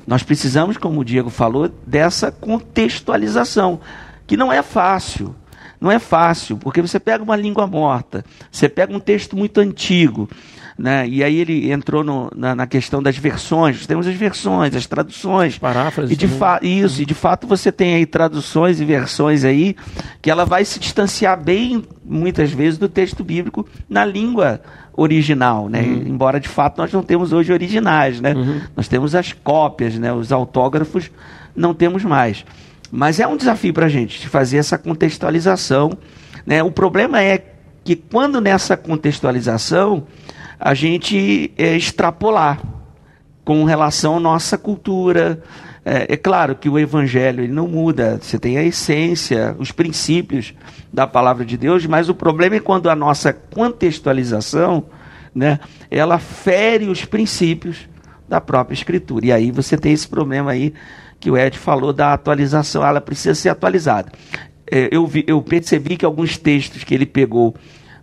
Nós 0.06 0.22
precisamos, 0.22 0.76
como 0.76 1.00
o 1.00 1.04
Diego 1.04 1.30
falou, 1.30 1.70
dessa 1.86 2.30
contextualização, 2.30 3.80
que 4.26 4.36
não 4.36 4.52
é 4.52 4.62
fácil. 4.62 5.34
Não 5.80 5.90
é 5.90 5.98
fácil, 5.98 6.56
porque 6.56 6.80
você 6.80 6.98
pega 6.98 7.22
uma 7.22 7.36
língua 7.36 7.66
morta, 7.66 8.24
você 8.50 8.68
pega 8.70 8.94
um 8.94 9.00
texto 9.00 9.36
muito 9.36 9.60
antigo, 9.60 10.30
né? 10.78 11.06
E 11.08 11.22
aí 11.22 11.38
ele 11.38 11.70
entrou 11.70 12.02
no, 12.02 12.30
na, 12.34 12.54
na, 12.54 12.66
questão 12.66 13.02
das 13.02 13.16
versões. 13.16 13.86
Temos 13.86 14.06
as 14.06 14.14
versões, 14.14 14.74
as 14.74 14.86
traduções. 14.86 15.56
Paráfrases. 15.58 16.10
E 16.10 16.16
de 16.16 16.28
isso, 16.62 17.02
e 17.02 17.06
de 17.06 17.14
fato 17.14 17.46
você 17.46 17.70
tem 17.70 17.94
aí 17.94 18.06
traduções 18.06 18.80
e 18.80 18.84
versões 18.84 19.44
aí 19.44 19.76
que 20.20 20.30
ela 20.30 20.44
vai 20.44 20.64
se 20.64 20.80
distanciar 20.80 21.40
bem, 21.40 21.84
muitas 22.04 22.50
vezes, 22.50 22.78
do 22.78 22.88
texto 22.88 23.22
bíblico 23.22 23.66
na 23.88 24.04
língua 24.04 24.60
original, 24.96 25.68
né? 25.68 25.82
Uhum. 25.82 26.04
Embora 26.06 26.40
de 26.40 26.48
fato 26.48 26.78
nós 26.78 26.92
não 26.92 27.02
temos 27.02 27.32
hoje 27.32 27.52
originais, 27.52 28.20
né? 28.20 28.34
Uhum. 28.34 28.60
Nós 28.76 28.88
temos 28.88 29.14
as 29.14 29.32
cópias, 29.32 29.98
né? 29.98 30.12
Os 30.12 30.32
autógrafos 30.32 31.10
não 31.54 31.72
temos 31.72 32.04
mais. 32.04 32.44
Mas 32.90 33.18
é 33.18 33.26
um 33.26 33.36
desafio 33.36 33.72
para 33.72 33.86
a 33.86 33.88
gente 33.88 34.20
de 34.20 34.28
fazer 34.28 34.58
essa 34.58 34.78
contextualização. 34.78 35.98
Né? 36.46 36.62
O 36.62 36.70
problema 36.70 37.20
é 37.20 37.44
que 37.82 37.96
quando 37.96 38.40
nessa 38.40 38.76
contextualização 38.76 40.06
a 40.58 40.74
gente 40.74 41.52
é, 41.56 41.76
extrapolar 41.76 42.60
com 43.44 43.64
relação 43.64 44.16
à 44.16 44.20
nossa 44.20 44.56
cultura. 44.56 45.42
É, 45.84 46.14
é, 46.14 46.16
claro 46.16 46.54
que 46.54 46.68
o 46.68 46.78
evangelho 46.78 47.44
ele 47.44 47.52
não 47.52 47.68
muda, 47.68 48.18
você 48.20 48.38
tem 48.38 48.56
a 48.56 48.64
essência, 48.64 49.54
os 49.58 49.70
princípios 49.70 50.54
da 50.92 51.06
palavra 51.06 51.44
de 51.44 51.56
Deus, 51.56 51.84
mas 51.84 52.08
o 52.08 52.14
problema 52.14 52.56
é 52.56 52.60
quando 52.60 52.88
a 52.88 52.96
nossa 52.96 53.32
contextualização, 53.32 54.86
né, 55.34 55.60
ela 55.90 56.18
fere 56.18 56.86
os 56.86 57.04
princípios 57.04 57.88
da 58.26 58.40
própria 58.40 58.74
escritura. 58.74 59.26
E 59.26 59.32
aí 59.32 59.50
você 59.50 59.76
tem 59.76 59.92
esse 59.92 60.08
problema 60.08 60.52
aí 60.52 60.72
que 61.20 61.30
o 61.30 61.36
Ed 61.36 61.58
falou 61.58 61.92
da 61.92 62.14
atualização, 62.14 62.84
ela 62.84 63.00
precisa 63.00 63.34
ser 63.34 63.50
atualizada. 63.50 64.10
É, 64.70 64.88
eu, 64.90 65.06
vi, 65.06 65.24
eu 65.26 65.42
percebi 65.42 65.96
que 65.96 66.04
alguns 66.04 66.38
textos 66.38 66.84
que 66.84 66.94
ele 66.94 67.06
pegou 67.06 67.54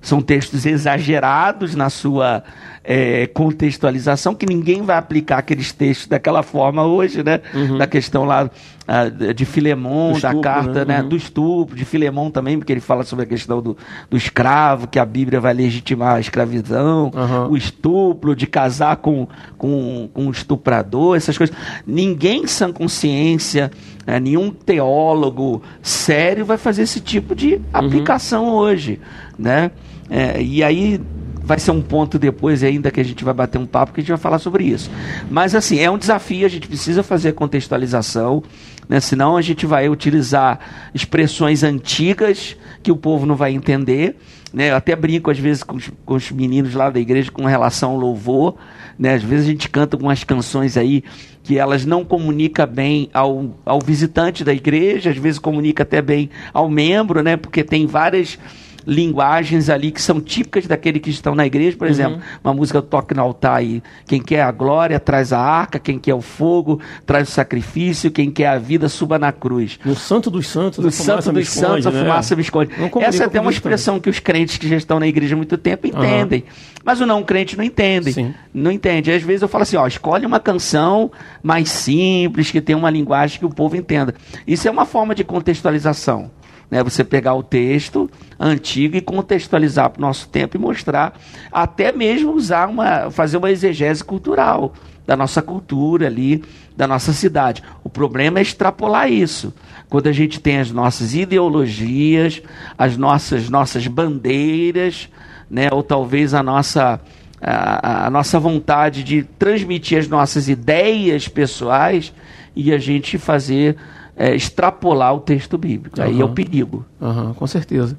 são 0.01 0.21
textos 0.21 0.65
exagerados 0.65 1.75
na 1.75 1.89
sua 1.89 2.43
é, 2.83 3.27
contextualização, 3.27 4.33
que 4.33 4.45
ninguém 4.45 4.81
vai 4.81 4.97
aplicar 4.97 5.37
aqueles 5.37 5.71
textos 5.71 6.07
daquela 6.07 6.41
forma 6.41 6.83
hoje, 6.83 7.23
né? 7.23 7.39
Uhum. 7.53 7.77
Da 7.77 7.85
questão 7.85 8.25
lá 8.25 8.45
uh, 8.49 9.33
de 9.33 9.45
Filemon, 9.45 10.19
da 10.19 10.33
carta 10.35 10.83
né? 10.83 10.95
né? 10.95 11.01
Uhum. 11.01 11.09
do 11.09 11.15
estupro, 11.15 11.75
de 11.75 11.85
Filemon 11.85 12.31
também, 12.31 12.57
porque 12.57 12.73
ele 12.73 12.81
fala 12.81 13.03
sobre 13.03 13.25
a 13.25 13.27
questão 13.27 13.61
do, 13.61 13.77
do 14.09 14.17
escravo, 14.17 14.87
que 14.87 14.97
a 14.97 15.05
Bíblia 15.05 15.39
vai 15.39 15.53
legitimar 15.53 16.15
a 16.15 16.19
escravidão, 16.19 17.11
uhum. 17.13 17.51
o 17.51 17.57
estupro, 17.57 18.35
de 18.35 18.47
casar 18.47 18.97
com, 18.97 19.27
com, 19.57 20.09
com 20.11 20.25
um 20.25 20.31
estuprador, 20.31 21.15
essas 21.15 21.37
coisas. 21.37 21.55
Ninguém 21.85 22.47
sem 22.47 22.73
consciência, 22.73 23.69
é, 24.07 24.19
nenhum 24.19 24.49
teólogo 24.49 25.61
sério 25.83 26.43
vai 26.45 26.57
fazer 26.57 26.81
esse 26.81 26.99
tipo 26.99 27.35
de 27.35 27.55
uhum. 27.55 27.61
aplicação 27.71 28.47
hoje, 28.49 28.99
né? 29.37 29.69
É, 30.11 30.41
e 30.41 30.61
aí 30.61 30.99
vai 31.41 31.57
ser 31.57 31.71
um 31.71 31.81
ponto 31.81 32.19
depois 32.19 32.63
ainda 32.63 32.91
que 32.91 32.99
a 32.99 33.03
gente 33.03 33.23
vai 33.23 33.33
bater 33.33 33.57
um 33.57 33.65
papo 33.65 33.93
que 33.93 34.01
a 34.01 34.03
gente 34.03 34.09
vai 34.09 34.19
falar 34.19 34.39
sobre 34.39 34.65
isso. 34.65 34.91
Mas 35.29 35.55
assim, 35.55 35.79
é 35.79 35.89
um 35.89 35.97
desafio, 35.97 36.45
a 36.45 36.49
gente 36.49 36.67
precisa 36.67 37.01
fazer 37.01 37.31
contextualização, 37.31 38.43
né? 38.89 38.99
senão 38.99 39.37
a 39.37 39.41
gente 39.41 39.65
vai 39.65 39.87
utilizar 39.87 40.59
expressões 40.93 41.63
antigas 41.63 42.57
que 42.83 42.91
o 42.91 42.97
povo 42.97 43.25
não 43.25 43.35
vai 43.35 43.53
entender. 43.53 44.17
Né? 44.53 44.69
Eu 44.69 44.75
até 44.75 44.95
brinco 44.97 45.31
às 45.31 45.39
vezes 45.39 45.63
com 45.63 45.77
os, 45.77 45.89
com 46.05 46.15
os 46.15 46.29
meninos 46.29 46.73
lá 46.73 46.89
da 46.89 46.99
igreja 46.99 47.31
com 47.31 47.45
relação 47.45 47.91
ao 47.91 47.97
louvor. 47.97 48.55
Né? 48.99 49.13
Às 49.13 49.23
vezes 49.23 49.47
a 49.47 49.51
gente 49.51 49.69
canta 49.69 49.95
algumas 49.95 50.25
canções 50.25 50.75
aí 50.75 51.03
que 51.41 51.57
elas 51.57 51.85
não 51.85 52.03
comunicam 52.03 52.67
bem 52.67 53.09
ao, 53.13 53.55
ao 53.65 53.79
visitante 53.79 54.43
da 54.43 54.53
igreja, 54.53 55.09
às 55.09 55.17
vezes 55.17 55.39
comunica 55.39 55.83
até 55.83 56.01
bem 56.01 56.29
ao 56.53 56.69
membro, 56.69 57.23
né? 57.23 57.35
porque 57.37 57.63
tem 57.63 57.87
várias 57.87 58.37
linguagens 58.85 59.69
ali 59.69 59.91
que 59.91 60.01
são 60.01 60.19
típicas 60.19 60.67
daquele 60.67 60.99
que 60.99 61.09
estão 61.09 61.35
na 61.35 61.45
igreja, 61.45 61.77
por 61.77 61.85
uhum. 61.85 61.91
exemplo, 61.91 62.21
uma 62.43 62.53
música 62.53 62.81
toque 62.81 63.13
no 63.13 63.21
altar 63.21 63.57
aí, 63.57 63.81
quem 64.05 64.21
quer 64.21 64.41
a 64.41 64.51
glória 64.51 64.99
traz 64.99 65.31
a 65.33 65.39
arca, 65.39 65.79
quem 65.79 65.99
quer 65.99 66.13
o 66.13 66.21
fogo 66.21 66.79
traz 67.05 67.29
o 67.29 67.31
sacrifício, 67.31 68.11
quem 68.11 68.31
quer 68.31 68.47
a 68.47 68.57
vida 68.57 68.89
suba 68.89 69.17
na 69.17 69.31
cruz. 69.31 69.79
No 69.83 69.95
santo 69.95 70.29
dos 70.29 70.47
santos, 70.47 70.83
no 70.83 70.91
santo 70.91 71.31
dos 71.31 71.49
santos, 71.49 71.87
a 71.87 71.91
né? 71.91 71.99
fumaça 72.01 72.35
me 72.35 72.41
esconde. 72.41 72.71
Essa 73.01 73.23
é 73.23 73.25
até 73.25 73.39
uma 73.39 73.51
expressão 73.51 73.99
que 73.99 74.09
os 74.09 74.19
crentes 74.19 74.57
que 74.57 74.67
já 74.67 74.75
estão 74.75 74.99
na 74.99 75.07
igreja 75.07 75.35
há 75.35 75.37
muito 75.37 75.57
tempo 75.57 75.87
entendem, 75.87 76.41
uhum. 76.41 76.81
mas 76.83 77.01
o 77.01 77.05
não 77.05 77.23
crente 77.23 77.57
não 77.57 77.63
entende. 77.63 78.13
Sim. 78.13 78.33
Não 78.53 78.71
entende. 78.71 79.11
Às 79.11 79.21
vezes 79.21 79.41
eu 79.41 79.47
falo 79.47 79.63
assim, 79.63 79.77
ó, 79.77 79.87
escolhe 79.87 80.25
uma 80.25 80.39
canção 80.39 81.11
mais 81.41 81.69
simples, 81.69 82.51
que 82.51 82.61
tenha 82.61 82.77
uma 82.77 82.89
linguagem 82.89 83.39
que 83.39 83.45
o 83.45 83.49
povo 83.49 83.75
entenda. 83.75 84.13
Isso 84.45 84.67
é 84.67 84.71
uma 84.71 84.85
forma 84.85 85.15
de 85.15 85.23
contextualização 85.23 86.31
né? 86.71 86.81
Você 86.81 87.03
pegar 87.03 87.35
o 87.35 87.43
texto 87.43 88.09
antigo 88.39 88.95
e 88.95 89.01
contextualizar 89.01 89.89
para 89.89 89.99
o 89.99 90.01
nosso 90.01 90.29
tempo 90.29 90.55
e 90.55 90.59
mostrar, 90.59 91.19
até 91.51 91.91
mesmo 91.91 92.31
usar 92.31 92.69
uma, 92.69 93.11
fazer 93.11 93.35
uma 93.35 93.51
exegese 93.51 94.01
cultural 94.01 94.73
da 95.05 95.17
nossa 95.17 95.41
cultura 95.41 96.07
ali, 96.07 96.41
da 96.75 96.87
nossa 96.87 97.11
cidade. 97.11 97.61
O 97.83 97.89
problema 97.89 98.39
é 98.39 98.41
extrapolar 98.41 99.11
isso. 99.11 99.53
Quando 99.89 100.07
a 100.07 100.13
gente 100.13 100.39
tem 100.39 100.59
as 100.59 100.71
nossas 100.71 101.13
ideologias, 101.13 102.41
as 102.77 102.95
nossas 102.95 103.49
nossas 103.49 103.85
bandeiras, 103.87 105.09
né? 105.49 105.67
Ou 105.71 105.83
talvez 105.83 106.33
a 106.33 106.41
nossa 106.41 107.01
a, 107.41 108.07
a 108.07 108.09
nossa 108.09 108.39
vontade 108.39 109.03
de 109.03 109.23
transmitir 109.23 109.97
as 109.97 110.07
nossas 110.07 110.47
ideias 110.47 111.27
pessoais 111.27 112.13
e 112.55 112.71
a 112.71 112.77
gente 112.77 113.17
fazer 113.17 113.75
é, 114.21 114.35
extrapolar 114.35 115.15
o 115.15 115.19
texto 115.19 115.57
bíblico. 115.57 115.99
Uhum. 115.99 116.05
Aí 116.05 116.21
é 116.21 116.23
o 116.23 116.29
perigo. 116.29 116.85
Uhum, 117.01 117.33
com 117.33 117.47
certeza. 117.47 117.97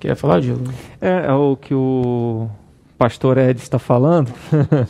Quer 0.00 0.16
falar, 0.16 0.40
Diego? 0.40 0.64
É, 1.00 1.26
é 1.26 1.32
o 1.32 1.56
que 1.56 1.72
o 1.72 2.48
pastor 2.98 3.38
Ed 3.38 3.60
está 3.60 3.78
falando, 3.78 4.32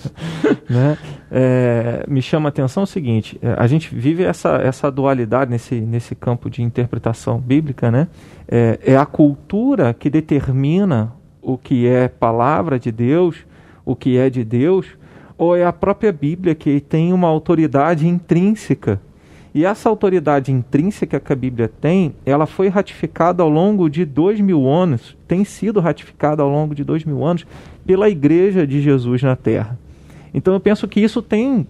né? 0.70 0.96
É, 1.30 2.04
me 2.08 2.22
chama 2.22 2.48
a 2.48 2.50
atenção 2.50 2.84
o 2.84 2.86
seguinte: 2.86 3.38
é, 3.42 3.54
a 3.58 3.66
gente 3.66 3.94
vive 3.94 4.22
essa, 4.22 4.56
essa 4.56 4.90
dualidade 4.90 5.50
nesse, 5.50 5.80
nesse 5.80 6.14
campo 6.14 6.48
de 6.48 6.62
interpretação 6.62 7.38
bíblica, 7.38 7.90
né? 7.90 8.08
É, 8.48 8.78
é 8.82 8.96
a 8.96 9.04
cultura 9.04 9.92
que 9.92 10.08
determina 10.08 11.12
o 11.42 11.58
que 11.58 11.86
é 11.86 12.08
palavra 12.08 12.78
de 12.78 12.90
Deus, 12.90 13.36
o 13.84 13.94
que 13.94 14.16
é 14.16 14.30
de 14.30 14.44
Deus, 14.44 14.86
ou 15.36 15.54
é 15.54 15.64
a 15.64 15.72
própria 15.72 16.12
Bíblia 16.12 16.54
que 16.54 16.80
tem 16.80 17.12
uma 17.12 17.28
autoridade 17.28 18.08
intrínseca 18.08 18.98
E 19.54 19.64
essa 19.64 19.88
autoridade 19.88 20.52
intrínseca 20.52 21.18
que 21.18 21.32
a 21.32 21.36
Bíblia 21.36 21.68
tem, 21.68 22.14
ela 22.24 22.46
foi 22.46 22.68
ratificada 22.68 23.42
ao 23.42 23.48
longo 23.48 23.90
de 23.90 24.04
dois 24.04 24.40
mil 24.40 24.68
anos, 24.68 25.16
tem 25.26 25.44
sido 25.44 25.80
ratificada 25.80 26.42
ao 26.42 26.48
longo 26.48 26.74
de 26.74 26.84
dois 26.84 27.04
mil 27.04 27.24
anos 27.24 27.44
pela 27.84 28.08
Igreja 28.08 28.66
de 28.66 28.80
Jesus 28.80 29.22
na 29.22 29.34
Terra. 29.34 29.78
Então 30.32 30.54
eu 30.54 30.60
penso 30.60 30.86
que 30.86 31.00
isso 31.00 31.20
tem 31.20 31.66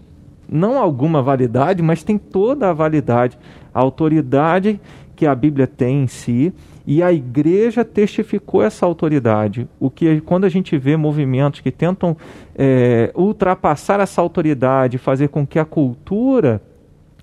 não 0.48 0.78
alguma 0.78 1.22
validade, 1.22 1.82
mas 1.82 2.02
tem 2.02 2.18
toda 2.18 2.68
a 2.68 2.72
validade, 2.72 3.38
a 3.72 3.80
autoridade 3.80 4.80
que 5.16 5.26
a 5.26 5.34
Bíblia 5.34 5.66
tem 5.66 6.02
em 6.02 6.06
si, 6.06 6.52
e 6.86 7.02
a 7.02 7.12
igreja 7.12 7.84
testificou 7.84 8.62
essa 8.62 8.84
autoridade. 8.84 9.68
O 9.78 9.90
que 9.90 10.20
quando 10.22 10.44
a 10.44 10.48
gente 10.48 10.76
vê 10.76 10.96
movimentos 10.96 11.60
que 11.60 11.70
tentam 11.70 12.16
é, 12.56 13.12
ultrapassar 13.14 14.00
essa 14.00 14.20
autoridade, 14.20 14.98
fazer 14.98 15.28
com 15.28 15.46
que 15.46 15.58
a 15.58 15.64
cultura 15.64 16.60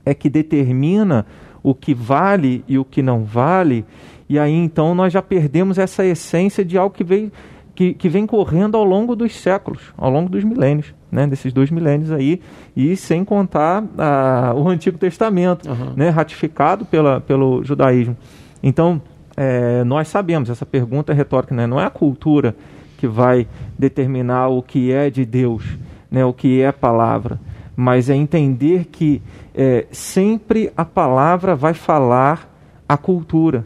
é 0.08 0.14
que 0.14 0.30
determina 0.30 1.26
o 1.62 1.76
que 1.76 1.94
vale 1.94 2.64
e 2.68 2.78
o 2.78 2.86
que 2.86 3.02
não 3.02 3.26
vale, 3.26 3.86
e 4.30 4.40
aí 4.40 4.54
então 4.54 4.96
nós 4.96 5.12
já 5.12 5.22
perdemos 5.22 5.78
essa 5.78 6.06
essência 6.06 6.64
de 6.64 6.78
algo 6.78 6.96
que 6.96 7.04
vem, 7.04 7.32
que, 7.76 7.94
que 7.94 8.08
vem 8.08 8.26
correndo 8.26 8.78
ao 8.78 8.86
longo 8.86 9.16
dos 9.16 9.36
séculos, 9.36 9.94
ao 9.98 10.10
longo 10.10 10.30
dos 10.30 10.44
milênios, 10.44 10.94
né, 11.12 11.28
desses 11.28 11.52
dois 11.52 11.70
milênios 11.70 12.12
aí, 12.12 12.42
e 12.76 12.96
sem 12.96 13.26
contar 13.26 13.84
ah, 13.98 14.54
o 14.56 14.70
Antigo 14.70 14.98
Testamento, 14.98 15.70
uhum. 15.70 15.94
né, 15.96 16.10
ratificado 16.10 16.86
pela, 16.86 17.20
pelo 17.20 17.64
judaísmo. 17.64 18.16
Então, 18.64 19.02
é, 19.36 19.84
nós 19.84 20.08
sabemos, 20.08 20.50
essa 20.50 20.66
pergunta 20.66 21.12
é 21.12 21.16
retórica, 21.16 21.54
né? 21.54 21.68
não 21.68 21.80
é 21.80 21.86
a 21.86 21.90
cultura 21.90 22.56
que 22.98 23.08
vai 23.08 23.48
determinar 23.78 24.48
o 24.48 24.64
que 24.64 24.92
é 24.92 25.10
de 25.10 25.26
Deus, 25.26 25.64
né? 26.10 26.26
o 26.26 26.34
que 26.34 26.62
é 26.62 26.68
a 26.68 26.74
palavra, 26.74 27.40
mas 27.80 28.10
é 28.10 28.16
entender 28.16 28.86
que 28.86 29.22
é, 29.54 29.86
sempre 29.92 30.72
a 30.76 30.84
palavra 30.84 31.56
vai 31.56 31.76
falar 31.76 32.52
a 32.90 32.98
cultura, 32.98 33.64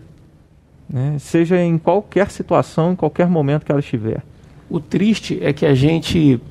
né? 0.89 1.15
seja 1.17 1.57
em 1.61 1.77
qualquer 1.77 2.29
situação, 2.29 2.91
em 2.91 2.95
qualquer 2.97 3.27
momento 3.27 3.65
que 3.65 3.71
ela 3.71 3.79
estiver. 3.79 4.21
O 4.69 4.81
triste 4.81 5.39
é 5.41 5.53
que 5.53 5.65
a 5.65 5.73
gente, 5.73 6.41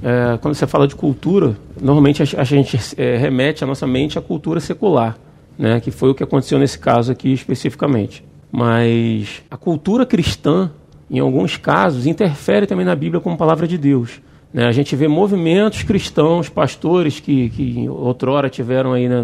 é, 0.00 0.38
quando 0.40 0.54
você 0.54 0.64
fala 0.64 0.86
de 0.86 0.94
cultura, 0.94 1.56
normalmente 1.80 2.22
a, 2.22 2.40
a 2.40 2.44
gente 2.44 2.78
é, 2.96 3.16
remete 3.16 3.64
a 3.64 3.66
nossa 3.66 3.84
mente 3.84 4.16
à 4.16 4.22
cultura 4.22 4.60
secular, 4.60 5.18
né? 5.58 5.80
que 5.80 5.90
foi 5.90 6.10
o 6.10 6.14
que 6.14 6.22
aconteceu 6.22 6.56
nesse 6.56 6.78
caso 6.78 7.10
aqui 7.10 7.32
especificamente. 7.32 8.24
Mas 8.52 9.42
a 9.50 9.56
cultura 9.56 10.06
cristã, 10.06 10.70
em 11.10 11.18
alguns 11.18 11.56
casos, 11.56 12.06
interfere 12.06 12.64
também 12.64 12.86
na 12.86 12.94
Bíblia 12.94 13.20
como 13.20 13.36
palavra 13.36 13.66
de 13.66 13.76
Deus. 13.76 14.20
Né? 14.52 14.66
A 14.66 14.72
gente 14.72 14.94
vê 14.96 15.08
movimentos 15.08 15.82
cristãos, 15.82 16.48
pastores 16.48 17.20
que, 17.20 17.50
que 17.50 17.88
outrora 17.88 18.48
tiveram 18.48 18.92
aí 18.92 19.08
na, 19.08 19.22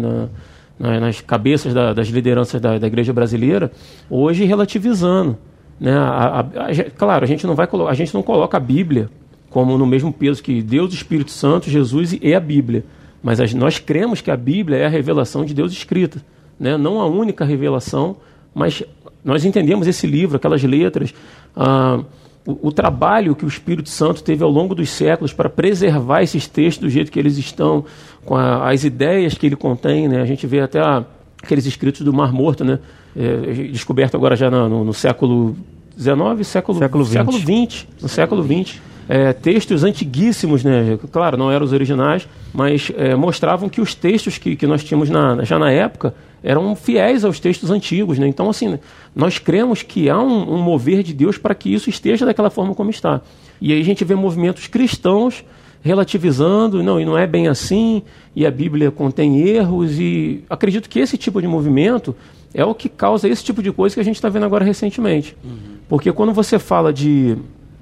na, 0.79 0.99
nas 0.99 1.21
cabeças 1.21 1.73
da, 1.73 1.93
das 1.93 2.07
lideranças 2.07 2.61
da, 2.61 2.77
da, 2.77 2.87
igreja 2.87 3.11
brasileira, 3.11 3.71
hoje 4.09 4.45
relativizando. 4.45 5.37
Né? 5.79 5.95
A, 5.95 5.99
a, 5.99 6.39
a, 6.39 6.91
claro, 6.95 7.23
a 7.23 7.27
gente, 7.27 7.45
não 7.45 7.55
vai, 7.55 7.67
a 7.87 7.93
gente 7.93 8.13
não 8.13 8.21
coloca 8.21 8.57
a 8.57 8.59
Bíblia 8.59 9.09
como 9.49 9.77
no 9.77 9.85
mesmo 9.85 10.11
peso 10.11 10.43
que 10.43 10.61
Deus, 10.61 10.93
Espírito 10.93 11.31
Santo, 11.31 11.69
Jesus 11.69 12.17
e 12.21 12.33
a 12.33 12.39
Bíblia. 12.39 12.83
Mas 13.23 13.53
nós 13.53 13.79
cremos 13.79 14.21
que 14.21 14.29
a 14.29 14.35
Bíblia 14.35 14.77
é 14.77 14.85
a 14.85 14.89
revelação 14.89 15.45
de 15.45 15.53
Deus 15.53 15.71
escrita. 15.71 16.21
Né? 16.59 16.77
Não 16.77 16.99
a 16.99 17.07
única 17.07 17.45
revelação, 17.45 18.17
mas 18.53 18.83
nós 19.23 19.45
entendemos 19.45 19.87
esse 19.87 20.05
livro, 20.05 20.35
aquelas 20.35 20.61
letras, 20.61 21.13
ah, 21.55 22.03
o, 22.45 22.67
o, 22.67 22.71
trabalho 22.71 23.35
que 23.35 23.43
o 23.43 23.47
Espírito 23.47 23.89
Santo 23.89 24.23
teve 24.23 24.43
ao 24.43 24.49
longo 24.49 24.75
dos 24.75 24.89
séculos 24.89 25.33
para 25.33 25.49
preservar 25.49 26.21
esses 26.21 26.47
textos 26.47 26.83
do 26.83 26.89
jeito 26.89 27.11
que 27.11 27.19
eles 27.19 27.37
estão, 27.37 27.85
com 28.23 28.35
a, 28.35 28.69
as 28.69 28.83
ideias 28.83 29.33
que 29.33 29.45
ele 29.45 29.55
contém. 29.55 30.07
Né? 30.07 30.21
A 30.21 30.25
gente 30.25 30.45
vê 30.45 30.61
até 30.61 30.79
a, 30.79 31.03
aqueles 31.41 31.65
escritos 31.65 32.01
do 32.01 32.13
Mar 32.13 32.31
Morto, 32.31 32.63
né? 32.63 32.79
É, 33.17 33.69
descoberto 33.71 34.15
agora 34.15 34.35
já 34.35 34.51
no, 34.51 34.83
no, 34.83 34.93
século 34.93 35.55
XIX, 35.97 36.45
século, 36.45 36.79
século 36.79 37.05
XX. 37.05 37.13
Século 37.13 37.37
XX 37.37 37.87
no 38.01 38.09
século 38.09 38.43
XX. 38.43 38.81
É, 39.07 39.31
textos 39.31 39.83
antiguíssimos, 39.83 40.63
né? 40.63 40.97
claro, 41.11 41.37
não 41.37 41.49
eram 41.51 41.63
os 41.63 41.71
originais, 41.71 42.27
mas 42.51 42.91
é, 42.97 43.15
mostravam 43.15 43.69
que 43.69 43.79
os 43.79 43.95
textos 43.95 44.37
que, 44.37 44.55
que 44.55 44.67
nós 44.67 44.83
tínhamos 44.83 45.09
na, 45.09 45.43
já 45.43 45.57
na 45.57 45.71
época 45.71 46.13
eram 46.43 46.75
fiéis 46.75 47.23
aos 47.25 47.39
textos 47.39 47.71
antigos. 47.71 48.19
Né? 48.19 48.27
Então, 48.27 48.49
assim, 48.49 48.77
nós 49.15 49.37
cremos 49.37 49.81
que 49.81 50.09
há 50.09 50.19
um, 50.19 50.55
um 50.55 50.61
mover 50.61 51.03
de 51.03 51.13
Deus 51.13 51.37
para 51.37 51.55
que 51.55 51.73
isso 51.73 51.89
esteja 51.89 52.25
daquela 52.25 52.49
forma 52.49 52.73
como 52.75 52.89
está. 52.89 53.21
E 53.59 53.73
aí 53.73 53.79
a 53.79 53.83
gente 53.83 54.03
vê 54.03 54.15
movimentos 54.15 54.67
cristãos 54.67 55.43
relativizando, 55.81 56.81
não, 56.81 56.99
e 56.99 57.05
não 57.05 57.15
é 57.15 57.27
bem 57.27 57.47
assim, 57.47 58.01
e 58.35 58.43
a 58.43 58.49
Bíblia 58.49 58.89
contém 58.89 59.47
erros, 59.47 59.99
e 59.99 60.43
acredito 60.49 60.89
que 60.89 60.99
esse 60.99 61.15
tipo 61.15 61.39
de 61.39 61.47
movimento 61.47 62.15
é 62.55 62.65
o 62.65 62.73
que 62.73 62.89
causa 62.89 63.29
esse 63.29 63.43
tipo 63.43 63.61
de 63.61 63.71
coisa 63.71 63.93
que 63.93 64.01
a 64.01 64.03
gente 64.03 64.15
está 64.15 64.27
vendo 64.27 64.45
agora 64.45 64.65
recentemente. 64.65 65.37
Uhum. 65.43 65.75
Porque 65.87 66.11
quando 66.11 66.33
você 66.33 66.57
fala 66.57 66.91
de, 66.91 67.37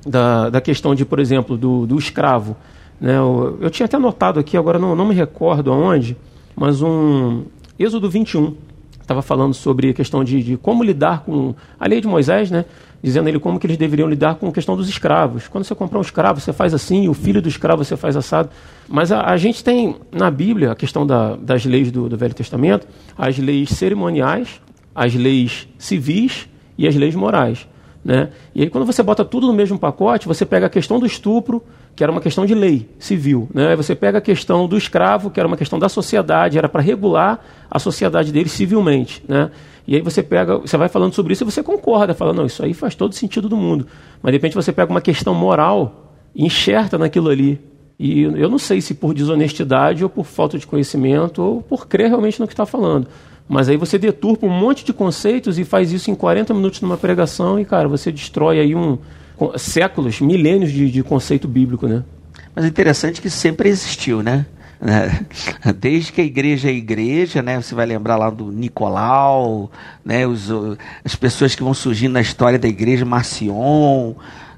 da, 0.06 0.50
da 0.50 0.60
questão 0.60 0.94
de, 0.94 1.06
por 1.06 1.18
exemplo, 1.18 1.56
do, 1.56 1.86
do 1.86 1.98
escravo, 1.98 2.58
né, 3.00 3.18
eu, 3.18 3.58
eu 3.62 3.70
tinha 3.70 3.86
até 3.86 3.98
notado 3.98 4.38
aqui, 4.38 4.58
agora 4.58 4.78
não, 4.78 4.96
não 4.98 5.08
me 5.08 5.16
recordo 5.16 5.72
aonde, 5.72 6.18
mas 6.58 6.82
um, 6.82 7.44
Êxodo 7.78 8.10
21 8.10 8.56
estava 9.02 9.22
falando 9.22 9.54
sobre 9.54 9.90
a 9.90 9.94
questão 9.94 10.24
de, 10.24 10.42
de, 10.42 10.58
como 10.58 10.84
lidar 10.84 11.24
com 11.24 11.54
a 11.80 11.88
lei 11.88 12.00
de 12.00 12.08
Moisés, 12.08 12.50
né? 12.50 12.66
Dizendo 13.02 13.28
ele 13.28 13.38
como 13.38 13.60
que 13.60 13.68
eles 13.68 13.76
deveriam 13.76 14.08
lidar 14.08 14.36
com 14.36 14.48
a 14.48 14.52
questão 14.52 14.78
dos 14.78 14.88
escravos. 14.88 15.48
Quando 15.50 15.66
você 15.66 15.76
comprar 15.76 16.00
um 16.00 16.02
escravo, 16.02 16.40
você 16.40 16.54
faz 16.54 16.74
assim, 16.74 17.10
o 17.10 17.14
filho 17.14 17.42
do 17.42 17.50
escravo 17.50 17.84
você 17.84 17.98
faz 17.98 18.16
assado. 18.16 18.50
Mas 18.88 19.12
a, 19.12 19.26
a 19.26 19.36
gente 19.36 19.62
tem 19.62 19.98
na 20.10 20.32
Bíblia 20.32 20.72
a 20.72 20.76
questão 20.76 21.06
da, 21.06 21.36
das 21.36 21.66
leis 21.66 21.92
do, 21.92 22.08
do 22.08 22.16
Velho 22.16 22.34
Testamento, 22.34 22.88
as 23.18 23.38
leis 23.38 23.70
cerimoniais, 23.72 24.62
as 24.96 25.14
leis 25.14 25.68
civis 25.78 26.48
e 26.78 26.88
as 26.88 26.96
leis 26.96 27.14
morais. 27.14 27.68
Né? 28.06 28.30
E 28.54 28.62
aí, 28.62 28.70
quando 28.70 28.86
você 28.86 29.04
bota 29.04 29.26
tudo 29.26 29.48
no 29.48 29.54
mesmo 29.54 29.78
pacote, 29.78 30.28
você 30.28 30.46
pega 30.46 30.68
a 30.68 30.70
questão 30.70 31.00
do 31.00 31.06
estupro, 31.06 31.64
que 31.96 32.04
era 32.04 32.12
uma 32.12 32.22
questão 32.22 32.46
de 32.46 32.56
lei 32.56 32.90
civil. 32.98 33.48
Né? 33.54 33.76
Você 33.76 33.94
pega 33.96 34.18
a 34.18 34.22
questão 34.22 34.68
do 34.68 34.78
escravo, 34.78 35.30
que 35.30 35.40
era 35.40 35.48
uma 35.48 35.58
questão 35.58 35.78
da 35.78 35.88
sociedade, 35.88 36.58
era 36.58 36.68
para 36.68 36.82
regular 36.82 37.44
a 37.70 37.80
sociedade 37.80 38.32
dele 38.32 38.50
civilmente. 38.50 39.24
Né? 39.28 39.52
E 39.88 39.96
aí 39.96 40.02
você 40.02 40.24
pega, 40.24 40.58
você 40.58 40.78
vai 40.78 40.90
falando 40.90 41.14
sobre 41.14 41.34
isso 41.34 41.44
e 41.44 41.46
você 41.46 41.62
concorda, 41.62 42.14
falando, 42.14 42.38
não, 42.38 42.46
isso 42.46 42.64
aí 42.64 42.74
faz 42.74 42.96
todo 42.96 43.14
sentido 43.14 43.48
do 43.48 43.58
mundo. 43.58 43.86
Mas 44.22 44.32
de 44.32 44.38
repente 44.38 44.56
você 44.56 44.72
pega 44.72 44.90
uma 44.92 45.02
questão 45.02 45.36
moral 45.36 46.12
e 46.34 46.46
enxerta 46.46 46.98
naquilo 46.98 47.30
ali. 47.30 47.60
E 48.00 48.24
eu 48.24 48.50
não 48.50 48.58
sei 48.58 48.82
se 48.82 48.96
por 48.96 49.14
desonestidade 49.14 50.04
ou 50.04 50.10
por 50.10 50.26
falta 50.26 50.58
de 50.58 50.66
conhecimento 50.66 51.42
ou 51.42 51.62
por 51.62 51.88
crer 51.88 52.08
realmente 52.08 52.40
no 52.40 52.48
que 52.48 52.54
está 52.54 52.66
falando. 52.66 53.08
Mas 53.48 53.70
aí 53.70 53.78
você 53.78 54.00
deturpa 54.00 54.46
um 54.46 54.50
monte 54.50 54.84
de 54.84 54.94
conceitos 54.94 55.60
e 55.60 55.64
faz 55.64 55.92
isso 55.92 56.10
em 56.10 56.16
40 56.16 56.54
minutos 56.54 56.82
numa 56.82 56.98
pregação 56.98 57.60
e, 57.60 57.66
cara, 57.66 57.88
você 57.88 58.12
destrói 58.12 58.60
aí 58.60 58.74
um 58.74 58.98
séculos, 59.58 60.20
milênios 60.22 60.72
de, 60.72 60.90
de 60.90 61.04
conceito 61.04 61.48
bíblico, 61.48 61.88
né? 61.88 62.04
Mas 62.56 62.66
é 62.66 62.68
interessante 62.68 63.22
que 63.22 63.30
sempre 63.30 63.70
existiu, 63.70 64.22
né? 64.22 64.46
Desde 65.80 66.12
que 66.12 66.22
a 66.22 66.24
igreja 66.24 66.70
é 66.70 66.74
igreja, 66.74 67.42
né? 67.42 67.62
Você 67.62 67.74
vai 67.74 67.86
lembrar 67.86 68.18
lá 68.18 68.30
do 68.30 68.52
Nicolau, 68.52 69.72
né? 70.04 70.28
Os, 70.28 70.50
as 71.04 71.16
pessoas 71.16 71.56
que 71.56 71.64
vão 71.64 71.74
surgindo 71.74 72.14
na 72.14 72.22
história 72.22 72.60
da 72.60 72.68
igreja, 72.68 73.06
Marcion, 73.06 74.14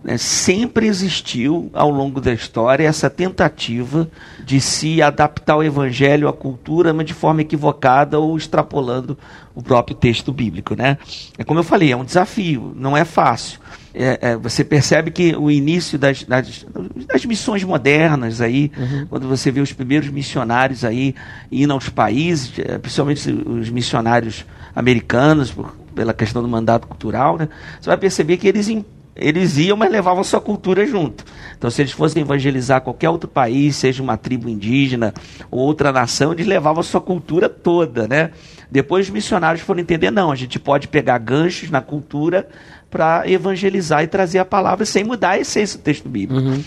né, 0.05 0.19
sempre 0.19 0.85
existiu 0.85 1.71
ao 1.73 1.89
longo 1.89 2.21
da 2.21 2.31
história 2.31 2.88
essa 2.88 3.09
tentativa 3.09 4.07
de 4.45 4.61
se 4.61 5.01
adaptar 5.01 5.53
ao 5.53 5.63
evangelho 5.63 6.27
à 6.27 6.33
cultura, 6.33 6.93
mas 6.93 7.07
de 7.07 7.13
forma 7.15 7.41
equivocada 7.41 8.19
ou 8.19 8.38
extrapolando 8.38 9.17
o 9.55 9.63
próprio 9.63 9.95
texto 9.95 10.31
bíblico. 10.31 10.75
Né? 10.75 10.99
É 11.39 11.43
como 11.43 11.59
eu 11.59 11.63
falei, 11.63 11.91
é 11.91 11.97
um 11.97 12.05
desafio, 12.05 12.71
não 12.75 12.95
é 12.95 13.03
fácil. 13.03 13.59
É, 13.97 14.31
é, 14.31 14.36
você 14.36 14.62
percebe 14.62 15.10
que 15.10 15.34
o 15.38 15.49
início 15.49 15.97
das, 15.97 16.23
das, 16.23 16.65
das 17.08 17.25
missões 17.25 17.63
modernas 17.63 18.41
aí, 18.41 18.69
uhum. 18.77 19.05
quando 19.10 19.25
você 19.25 19.49
vê 19.49 19.62
os 19.62 19.71
primeiros 19.71 20.10
missionários 20.10 20.84
aí 20.84 21.15
indo 21.49 21.71
aos 21.71 21.88
países, 21.88 22.51
é, 22.60 22.77
principalmente 22.77 23.31
os 23.31 23.69
missionários 23.69 24.45
americanos, 24.75 25.49
por, 25.49 25.73
pela 25.95 26.13
questão 26.13 26.41
do 26.41 26.47
mandato 26.47 26.88
cultural, 26.88 27.38
né, 27.38 27.47
você 27.79 27.89
vai 27.89 27.97
perceber 27.97 28.36
que 28.36 28.49
eles 28.49 28.67
eles 29.15 29.58
iam, 29.58 29.77
mas 29.77 29.89
levavam 29.89 30.23
sua 30.25 30.41
cultura 30.41 30.86
junto. 30.86 31.23
Então, 31.58 31.69
se 31.71 31.81
eles 31.81 31.93
fossem 31.93 32.21
evangelizar 32.21 32.81
qualquer 32.81 33.10
outro 33.10 33.29
país, 33.29 33.77
seja 33.77 34.03
uma 34.03 34.17
tribo 34.17 34.49
indígena 34.49 35.13
ou 35.49 35.62
outra 35.62 35.89
nação, 35.91 36.34
eles 36.34 36.45
levavam 36.45 36.84
sua 36.84 36.99
cultura 36.99 37.47
toda, 37.47 38.10
né? 38.10 38.31
Depois 38.69 39.05
os 39.05 39.12
missionários 39.13 39.63
foram 39.63 39.79
entender, 39.79 40.12
não, 40.12 40.31
a 40.31 40.36
gente 40.36 40.60
pode 40.60 40.89
pegar 40.89 41.17
ganchos 41.17 41.69
na 41.69 41.79
cultura 41.79 42.47
para 42.95 43.29
evangelizar 43.29 44.03
e 44.03 44.08
trazer 44.08 44.39
a 44.39 44.45
palavra 44.45 44.86
sem 44.86 45.03
mudar 45.03 45.31
a 45.31 45.38
essência 45.38 45.77
do 45.77 45.81
texto 45.81 46.08
bíblico. 46.08 46.41
Uhum. 46.41 46.63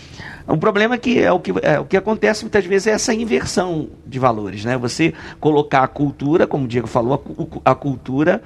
O 0.47 0.59
problema 0.59 0.95
é 0.95 0.99
que, 0.99 1.19
é 1.19 1.33
o 1.33 1.41
que 1.41 1.55
é, 1.63 1.81
o 1.81 1.87
que 1.87 1.97
acontece 1.97 2.43
muitas 2.43 2.67
vezes 2.67 2.87
é 2.87 2.91
essa 2.91 3.15
inversão 3.15 3.89
de 4.07 4.19
valores, 4.19 4.63
né? 4.63 4.77
Você 4.77 5.15
colocar 5.41 5.83
a 5.83 5.89
cultura, 5.89 6.47
como 6.47 6.67
o 6.67 6.69
Diego 6.69 6.87
falou, 6.87 7.25
a, 7.65 7.71
a 7.71 7.75
cultura 7.75 8.43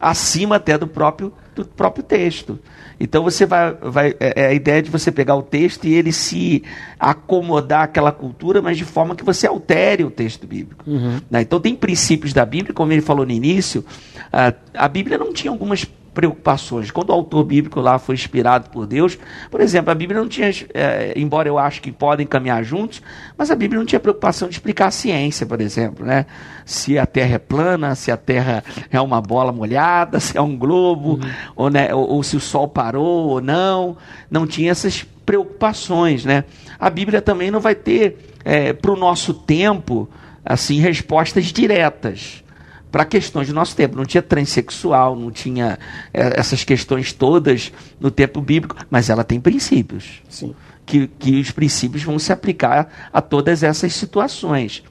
acima 0.00 0.56
até 0.56 0.78
do 0.78 0.86
próprio, 0.86 1.30
do 1.54 1.66
próprio 1.66 2.02
texto. 2.02 2.58
Então 2.98 3.22
você 3.22 3.44
vai, 3.44 3.74
vai 3.82 4.14
é, 4.18 4.44
é 4.44 4.46
a 4.46 4.54
ideia 4.54 4.80
de 4.80 4.90
você 4.90 5.12
pegar 5.12 5.36
o 5.36 5.42
texto 5.42 5.86
e 5.86 5.92
ele 5.92 6.12
se 6.12 6.62
acomodar 6.98 7.82
àquela 7.82 8.12
cultura, 8.12 8.62
mas 8.62 8.78
de 8.78 8.84
forma 8.86 9.14
que 9.14 9.24
você 9.24 9.46
altere 9.46 10.04
o 10.04 10.10
texto 10.10 10.46
bíblico. 10.46 10.88
Uhum. 10.88 11.20
Né? 11.30 11.42
Então 11.42 11.60
tem 11.60 11.74
princípios 11.74 12.32
da 12.32 12.46
Bíblia, 12.46 12.72
como 12.72 12.92
ele 12.92 13.02
falou 13.02 13.26
no 13.26 13.32
início, 13.32 13.84
a, 14.32 14.54
a 14.72 14.88
Bíblia 14.88 15.18
não 15.18 15.34
tinha 15.34 15.50
algumas 15.50 15.86
preocupações. 16.16 16.90
Quando 16.90 17.10
o 17.10 17.12
autor 17.12 17.44
bíblico 17.44 17.78
lá 17.78 17.98
foi 17.98 18.14
inspirado 18.14 18.70
por 18.70 18.86
Deus, 18.86 19.18
por 19.50 19.60
exemplo, 19.60 19.90
a 19.90 19.94
Bíblia 19.94 20.18
não 20.18 20.26
tinha, 20.26 20.48
é, 20.72 21.12
embora 21.14 21.46
eu 21.46 21.58
acho 21.58 21.82
que 21.82 21.92
podem 21.92 22.26
caminhar 22.26 22.64
juntos, 22.64 23.02
mas 23.36 23.50
a 23.50 23.54
Bíblia 23.54 23.78
não 23.78 23.84
tinha 23.84 24.00
preocupação 24.00 24.48
de 24.48 24.54
explicar 24.54 24.86
a 24.86 24.90
ciência, 24.90 25.44
por 25.44 25.60
exemplo, 25.60 26.06
né? 26.06 26.24
Se 26.64 26.98
a 26.98 27.04
Terra 27.04 27.34
é 27.34 27.38
plana, 27.38 27.94
se 27.94 28.10
a 28.10 28.16
Terra 28.16 28.64
é 28.90 28.98
uma 28.98 29.20
bola 29.20 29.52
molhada, 29.52 30.18
se 30.18 30.38
é 30.38 30.40
um 30.40 30.56
globo, 30.56 31.20
uhum. 31.22 31.30
ou, 31.54 31.68
né, 31.70 31.94
ou, 31.94 32.08
ou 32.08 32.22
se 32.22 32.34
o 32.34 32.40
Sol 32.40 32.66
parou 32.66 33.28
ou 33.28 33.40
não. 33.42 33.98
Não 34.30 34.46
tinha 34.46 34.70
essas 34.70 35.04
preocupações, 35.26 36.24
né? 36.24 36.44
A 36.80 36.88
Bíblia 36.88 37.20
também 37.20 37.50
não 37.50 37.60
vai 37.60 37.74
ter, 37.74 38.32
é, 38.42 38.72
para 38.72 38.90
o 38.90 38.96
nosso 38.96 39.34
tempo, 39.34 40.08
assim, 40.42 40.80
respostas 40.80 41.44
diretas 41.52 42.42
para 42.90 43.04
questões 43.04 43.48
do 43.48 43.54
nosso 43.54 43.74
tempo. 43.76 43.96
Não 43.96 44.04
tinha 44.04 44.22
transexual, 44.22 45.16
não 45.16 45.30
tinha 45.30 45.78
é, 46.12 46.38
essas 46.38 46.64
questões 46.64 47.12
todas 47.12 47.72
no 48.00 48.10
tempo 48.10 48.40
bíblico, 48.40 48.76
mas 48.90 49.10
ela 49.10 49.24
tem 49.24 49.40
princípios. 49.40 50.22
Sim. 50.28 50.54
Que, 50.84 51.08
que 51.08 51.40
os 51.40 51.50
princípios 51.50 52.02
vão 52.02 52.18
se 52.18 52.32
aplicar 52.32 53.08
a 53.12 53.20
todas 53.20 53.62
essas 53.62 53.92
situações. 53.92 54.84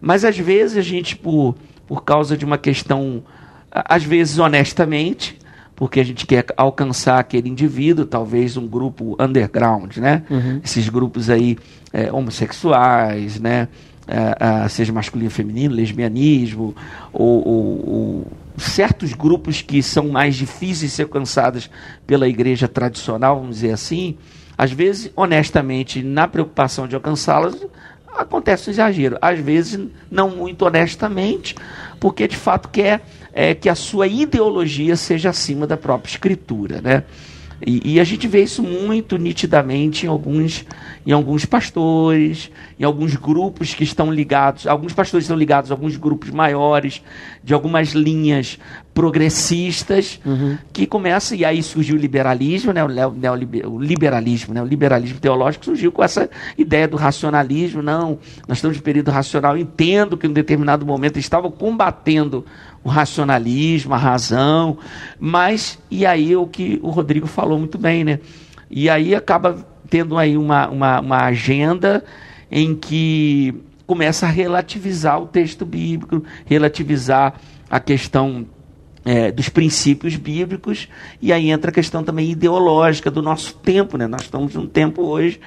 Mas 0.00 0.24
às 0.24 0.38
vezes 0.38 0.76
a 0.76 0.82
gente, 0.82 1.16
por, 1.16 1.56
por 1.86 2.04
causa 2.04 2.36
de 2.36 2.44
uma 2.44 2.58
questão, 2.58 3.24
às 3.70 4.04
vezes 4.04 4.38
honestamente, 4.38 5.38
porque 5.74 5.98
a 5.98 6.04
gente 6.04 6.26
quer 6.26 6.44
alcançar 6.56 7.18
aquele 7.18 7.48
indivíduo, 7.48 8.06
talvez 8.06 8.56
um 8.56 8.68
grupo 8.68 9.16
underground, 9.18 9.96
né? 9.96 10.22
Uhum. 10.30 10.60
Esses 10.62 10.88
grupos 10.88 11.28
aí 11.28 11.58
é, 11.92 12.12
homossexuais, 12.12 13.40
né? 13.40 13.68
É, 14.06 14.68
seja 14.68 14.92
masculino 14.92 15.28
ou 15.28 15.30
feminino, 15.30 15.74
lesbianismo, 15.74 16.74
ou, 17.12 17.48
ou, 17.48 17.88
ou, 17.88 18.26
certos 18.56 19.12
grupos 19.12 19.62
que 19.62 19.82
são 19.82 20.08
mais 20.08 20.34
difíceis 20.34 20.90
de 20.90 20.96
ser 20.96 21.02
alcançados 21.04 21.70
pela 22.06 22.28
igreja 22.28 22.68
tradicional, 22.68 23.38
vamos 23.38 23.56
dizer 23.56 23.72
assim, 23.72 24.16
às 24.56 24.70
vezes, 24.70 25.10
honestamente, 25.16 26.02
na 26.02 26.28
preocupação 26.28 26.86
de 26.86 26.94
alcançá-las, 26.94 27.56
acontece 28.16 28.68
um 28.68 28.72
exagero. 28.72 29.16
Às 29.20 29.38
vezes, 29.38 29.80
não 30.10 30.30
muito 30.30 30.64
honestamente, 30.64 31.54
porque 31.98 32.28
de 32.28 32.36
fato 32.36 32.68
quer 32.68 33.02
é, 33.32 33.54
que 33.54 33.68
a 33.68 33.74
sua 33.74 34.06
ideologia 34.06 34.96
seja 34.96 35.30
acima 35.30 35.66
da 35.66 35.76
própria 35.76 36.10
escritura, 36.10 36.80
né? 36.80 37.04
E, 37.66 37.94
e, 37.94 38.00
a 38.00 38.04
gente 38.04 38.26
vê 38.26 38.42
isso 38.42 38.62
muito 38.62 39.16
nitidamente 39.16 40.06
em 40.06 40.08
alguns, 40.08 40.64
em 41.06 41.12
alguns 41.12 41.44
pastores, 41.44 42.50
em 42.78 42.84
alguns 42.84 43.14
grupos 43.14 43.72
que 43.74 43.84
estão 43.84 44.12
ligados, 44.12 44.66
alguns 44.66 44.92
pastores 44.92 45.24
estão 45.24 45.36
ligados 45.36 45.70
a 45.70 45.74
alguns 45.74 45.96
grupos 45.96 46.30
maiores, 46.30 47.02
de 47.42 47.54
algumas 47.54 47.90
linhas 47.90 48.58
progressistas, 48.92 50.20
uhum. 50.24 50.58
que 50.72 50.86
começam, 50.86 51.36
e 51.36 51.44
aí 51.44 51.62
surgiu 51.62 51.96
o 51.96 51.98
liberalismo, 51.98 52.72
né, 52.72 52.84
o, 52.84 53.70
o 53.70 53.80
liberalismo, 53.80 54.52
né, 54.52 54.62
o 54.62 54.66
liberalismo 54.66 55.18
teológico 55.18 55.64
surgiu 55.64 55.90
com 55.90 56.02
essa 56.02 56.28
ideia 56.58 56.86
do 56.86 56.96
racionalismo, 56.96 57.80
não, 57.80 58.18
nós 58.46 58.58
estamos 58.58 58.76
em 58.76 58.80
período 58.80 59.10
racional, 59.10 59.56
entendo 59.56 60.16
que 60.16 60.26
em 60.26 60.30
um 60.30 60.32
determinado 60.32 60.84
momento 60.84 61.18
estavam 61.18 61.50
combatendo 61.50 62.44
o 62.84 62.88
racionalismo, 62.88 63.94
a 63.94 63.98
razão, 63.98 64.78
mas, 65.18 65.78
e 65.90 66.04
aí 66.04 66.34
o 66.34 66.46
que 66.46 66.80
o 66.82 66.90
Rodrigo 66.90 67.26
falou 67.26 67.58
muito 67.58 67.78
bem, 67.78 68.04
né? 68.04 68.18
E 68.70 68.90
aí 68.90 69.14
acaba 69.14 69.64
tendo 69.88 70.18
aí 70.18 70.36
uma, 70.36 70.68
uma, 70.68 71.00
uma 71.00 71.24
agenda 71.24 72.04
em 72.50 72.74
que 72.74 73.54
começa 73.86 74.26
a 74.26 74.30
relativizar 74.30 75.20
o 75.20 75.26
texto 75.26 75.64
bíblico, 75.64 76.24
relativizar 76.46 77.34
a 77.70 77.78
questão 77.78 78.46
é, 79.04 79.30
dos 79.30 79.48
princípios 79.48 80.16
bíblicos, 80.16 80.88
e 81.20 81.32
aí 81.32 81.50
entra 81.50 81.70
a 81.70 81.74
questão 81.74 82.02
também 82.02 82.30
ideológica 82.30 83.10
do 83.10 83.20
nosso 83.20 83.54
tempo, 83.56 83.96
né? 83.96 84.06
Nós 84.06 84.22
estamos 84.22 84.54
num 84.54 84.66
tempo 84.66 85.02
hoje 85.02 85.40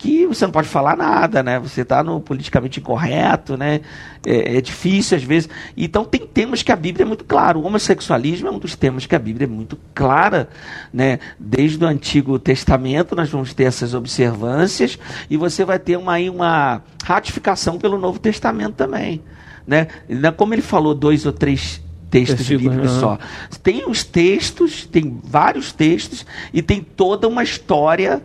que 0.00 0.26
você 0.26 0.46
não 0.46 0.50
pode 0.50 0.66
falar 0.66 0.96
nada, 0.96 1.42
né? 1.42 1.58
Você 1.58 1.82
está 1.82 2.02
no 2.02 2.22
politicamente 2.22 2.80
incorreto, 2.80 3.54
né? 3.54 3.82
É, 4.26 4.56
é, 4.56 4.60
difícil 4.62 5.18
às 5.18 5.22
vezes. 5.22 5.46
Então 5.76 6.06
tem 6.06 6.26
temas 6.26 6.62
que 6.62 6.72
a 6.72 6.76
Bíblia 6.76 7.04
é 7.04 7.06
muito 7.06 7.22
clara. 7.22 7.58
O 7.58 7.66
homossexualismo 7.66 8.48
é 8.48 8.50
um 8.50 8.58
dos 8.58 8.74
temas 8.74 9.04
que 9.04 9.14
a 9.14 9.18
Bíblia 9.18 9.44
é 9.44 9.50
muito 9.50 9.78
clara, 9.94 10.48
né? 10.90 11.18
Desde 11.38 11.84
o 11.84 11.86
Antigo 11.86 12.38
Testamento 12.38 13.14
nós 13.14 13.28
vamos 13.28 13.52
ter 13.52 13.64
essas 13.64 13.92
observâncias 13.92 14.98
e 15.28 15.36
você 15.36 15.66
vai 15.66 15.78
ter 15.78 15.98
uma, 15.98 16.16
uma 16.16 16.82
ratificação 17.04 17.78
pelo 17.78 17.98
Novo 17.98 18.18
Testamento 18.18 18.76
também, 18.76 19.20
né? 19.66 19.86
Como 20.34 20.54
ele 20.54 20.62
falou 20.62 20.94
dois 20.94 21.26
ou 21.26 21.32
três 21.32 21.82
textos 22.10 22.48
bíblicos 22.48 22.90
só. 22.92 23.18
Tem 23.62 23.84
os 23.86 24.02
textos, 24.02 24.86
tem 24.86 25.20
vários 25.22 25.72
textos 25.72 26.24
e 26.54 26.62
tem 26.62 26.80
toda 26.80 27.28
uma 27.28 27.42
história 27.42 28.22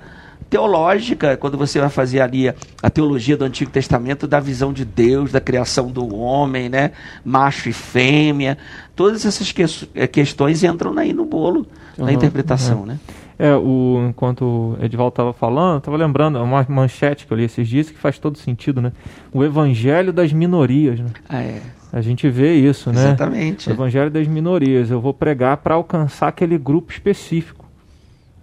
teológica, 0.50 1.38
quando 1.38 1.58
você 1.58 1.80
vai 1.80 1.90
fazer 1.90 2.22
ali 2.22 2.50
a, 2.50 2.56
a, 2.82 2.90
teologia 2.90 3.36
do 3.36 3.46
Antigo 3.46 3.72
Testamento, 3.72 4.28
da 4.28 4.40
visão 4.40 4.72
de 4.72 4.86
Deus, 4.86 5.32
da 5.32 5.42
criação 5.42 5.92
do 5.92 6.16
homem, 6.16 6.70
né? 6.70 6.92
macho 7.24 7.70
e 7.70 7.74
fêmea, 7.74 8.58
todas 8.96 9.26
essas 9.26 9.52
que, 9.52 9.64
eh, 9.96 10.08
questões 10.08 10.64
entram 10.64 10.98
aí 10.98 11.14
no 11.14 11.26
bolo, 11.26 11.66
uhum, 11.98 12.06
na 12.06 12.14
interpretação. 12.14 12.84
É. 12.84 12.88
Né? 12.88 13.00
É, 13.38 13.54
o, 13.54 14.08
enquanto 14.10 14.46
o 14.46 14.78
Edvaldo 14.82 15.12
estava 15.12 15.34
falando, 15.34 15.80
estava 15.80 15.98
lembrando 15.98 16.42
uma 16.42 16.66
manchete 16.70 17.28
que 17.28 17.34
eu 17.34 17.38
li 17.38 17.44
esses 17.44 17.68
dias 17.68 17.90
que 17.90 17.98
faz 17.98 18.18
todo 18.18 18.38
sentido, 18.38 18.82
né? 18.82 18.94
O 19.34 19.44
evangelho 19.44 20.14
das 20.14 20.32
minorias, 20.32 21.02
né? 21.02 21.10
Ah, 21.28 21.42
é. 21.42 21.62
A 21.92 22.02
gente 22.02 22.30
vê 22.30 22.56
isso, 22.56 22.92
né? 22.92 23.08
Exatamente. 23.08 23.70
O 23.70 23.74
evangelho 23.74 24.10
das 24.10 24.28
minorias. 24.28 24.90
Eu 24.90 25.02
vou 25.02 25.14
pregar 25.14 25.58
para 25.58 25.76
alcançar 25.76 26.30
aquele 26.30 26.58
grupo 26.58 26.92
específico. 26.92 27.65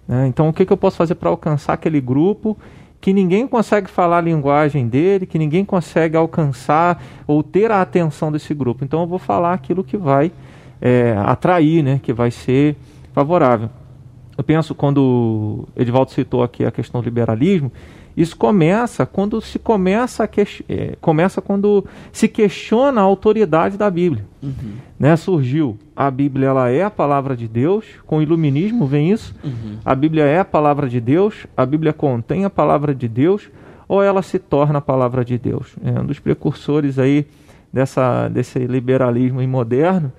Né? 0.07 0.27
Então, 0.27 0.49
o 0.49 0.53
que, 0.53 0.65
que 0.65 0.73
eu 0.73 0.77
posso 0.77 0.97
fazer 0.97 1.15
para 1.15 1.31
alcançar 1.31 1.73
aquele 1.73 2.01
grupo 2.01 2.57
que 3.01 3.12
ninguém 3.12 3.49
consegue 3.49 3.91
falar 3.91 4.19
a 4.19 4.21
linguagem 4.21 4.87
dele, 4.87 5.27
que 5.27 5.38
ninguém 5.38 5.65
consegue 5.65 6.17
alcançar 6.17 7.03
ou 7.27 7.43
ter 7.43 7.71
a 7.71 7.81
atenção 7.81 8.31
desse 8.31 8.55
grupo? 8.55 8.85
Então, 8.85 9.01
eu 9.01 9.07
vou 9.07 9.19
falar 9.19 9.55
aquilo 9.55 9.83
que 9.83 9.97
vai 9.97 10.31
é, 10.81 11.15
atrair, 11.19 11.83
né? 11.83 12.01
que 12.03 12.12
vai 12.12 12.31
ser 12.31 12.77
favorável. 13.12 13.69
Eu 14.37 14.45
penso, 14.45 14.75
quando 14.75 15.67
o 15.77 15.81
Edvaldo 15.81 16.11
citou 16.11 16.43
aqui 16.43 16.65
a 16.65 16.71
questão 16.71 17.01
do 17.01 17.05
liberalismo, 17.05 17.71
isso 18.16 18.37
começa 18.37 19.07
quando 19.07 19.40
se 19.40 19.59
começa 19.59 20.25
a 20.25 20.29
que, 20.29 20.46
é, 20.68 20.96
começa 21.01 21.40
quando 21.40 21.85
se 22.12 22.29
questiona 22.29 23.01
a 23.01 23.05
autoridade 23.05 23.77
da 23.77 23.90
Bíblia. 23.90 24.25
Uhum. 24.42 24.75
Né? 24.98 25.16
Surgiu 25.16 25.79
a 25.96 26.11
Bíblia, 26.11 26.48
ela 26.48 26.70
é 26.70 26.83
a 26.83 26.90
palavra 26.90 27.37
de 27.37 27.48
Deus. 27.48 27.85
Com 28.07 28.18
o 28.18 28.22
iluminismo 28.22 28.87
vem 28.87 29.11
isso. 29.11 29.35
Uhum. 29.42 29.79
A 29.85 29.94
Bíblia 29.94 30.25
é 30.25 30.40
a 30.40 30.44
palavra 30.44 30.88
de 30.88 31.01
Deus. 31.01 31.46
A 31.57 31.64
Bíblia 31.64 31.92
contém 31.92 32.44
a 32.44 32.51
palavra 32.51 32.94
de 32.94 33.09
Deus 33.09 33.48
ou 33.88 34.03
ela 34.03 34.22
se 34.22 34.38
torna 34.38 34.79
a 34.79 34.83
palavra 34.83 35.25
de 35.25 35.38
Deus. 35.38 35.75
É 35.85 36.01
um 36.01 36.07
dos 36.07 36.18
precursores 36.18 36.98
aí 36.98 37.27
dessa 37.72 38.29
desse 38.29 38.59
liberalismo 38.61 39.46
moderno 39.48 40.12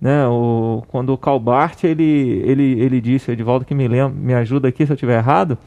né, 0.00 0.26
o, 0.26 0.82
quando 0.88 1.12
o 1.12 1.18
Calbart 1.18 1.84
ele, 1.84 2.42
ele, 2.46 2.80
ele 2.80 3.00
disse, 3.00 3.30
Edivaldo 3.30 3.66
que 3.66 3.74
me, 3.74 3.86
lembra, 3.86 4.08
me 4.08 4.32
ajuda 4.32 4.68
aqui 4.68 4.86
se 4.86 4.92
eu 4.92 4.94
estiver 4.94 5.18
errado, 5.18 5.58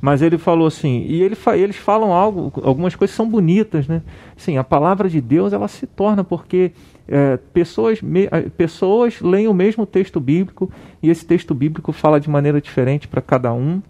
mas 0.00 0.20
ele 0.20 0.36
falou 0.36 0.66
assim, 0.66 1.06
e 1.08 1.22
ele, 1.22 1.36
eles 1.54 1.76
falam 1.76 2.12
algo, 2.12 2.52
algumas 2.62 2.94
coisas 2.94 3.16
são 3.16 3.26
bonitas, 3.26 3.88
né? 3.88 4.02
Sim, 4.36 4.58
a 4.58 4.64
palavra 4.64 5.08
de 5.08 5.20
Deus 5.20 5.54
ela 5.54 5.68
se 5.68 5.86
torna 5.86 6.22
porque 6.22 6.72
é, 7.08 7.38
pessoas, 7.54 8.02
me, 8.02 8.28
pessoas 8.58 9.22
leem 9.22 9.48
o 9.48 9.54
mesmo 9.54 9.86
texto 9.86 10.20
bíblico 10.20 10.70
e 11.02 11.08
esse 11.08 11.24
texto 11.24 11.54
bíblico 11.54 11.90
fala 11.90 12.20
de 12.20 12.28
maneira 12.28 12.60
diferente 12.60 13.08
para 13.08 13.22
cada 13.22 13.52
um. 13.54 13.80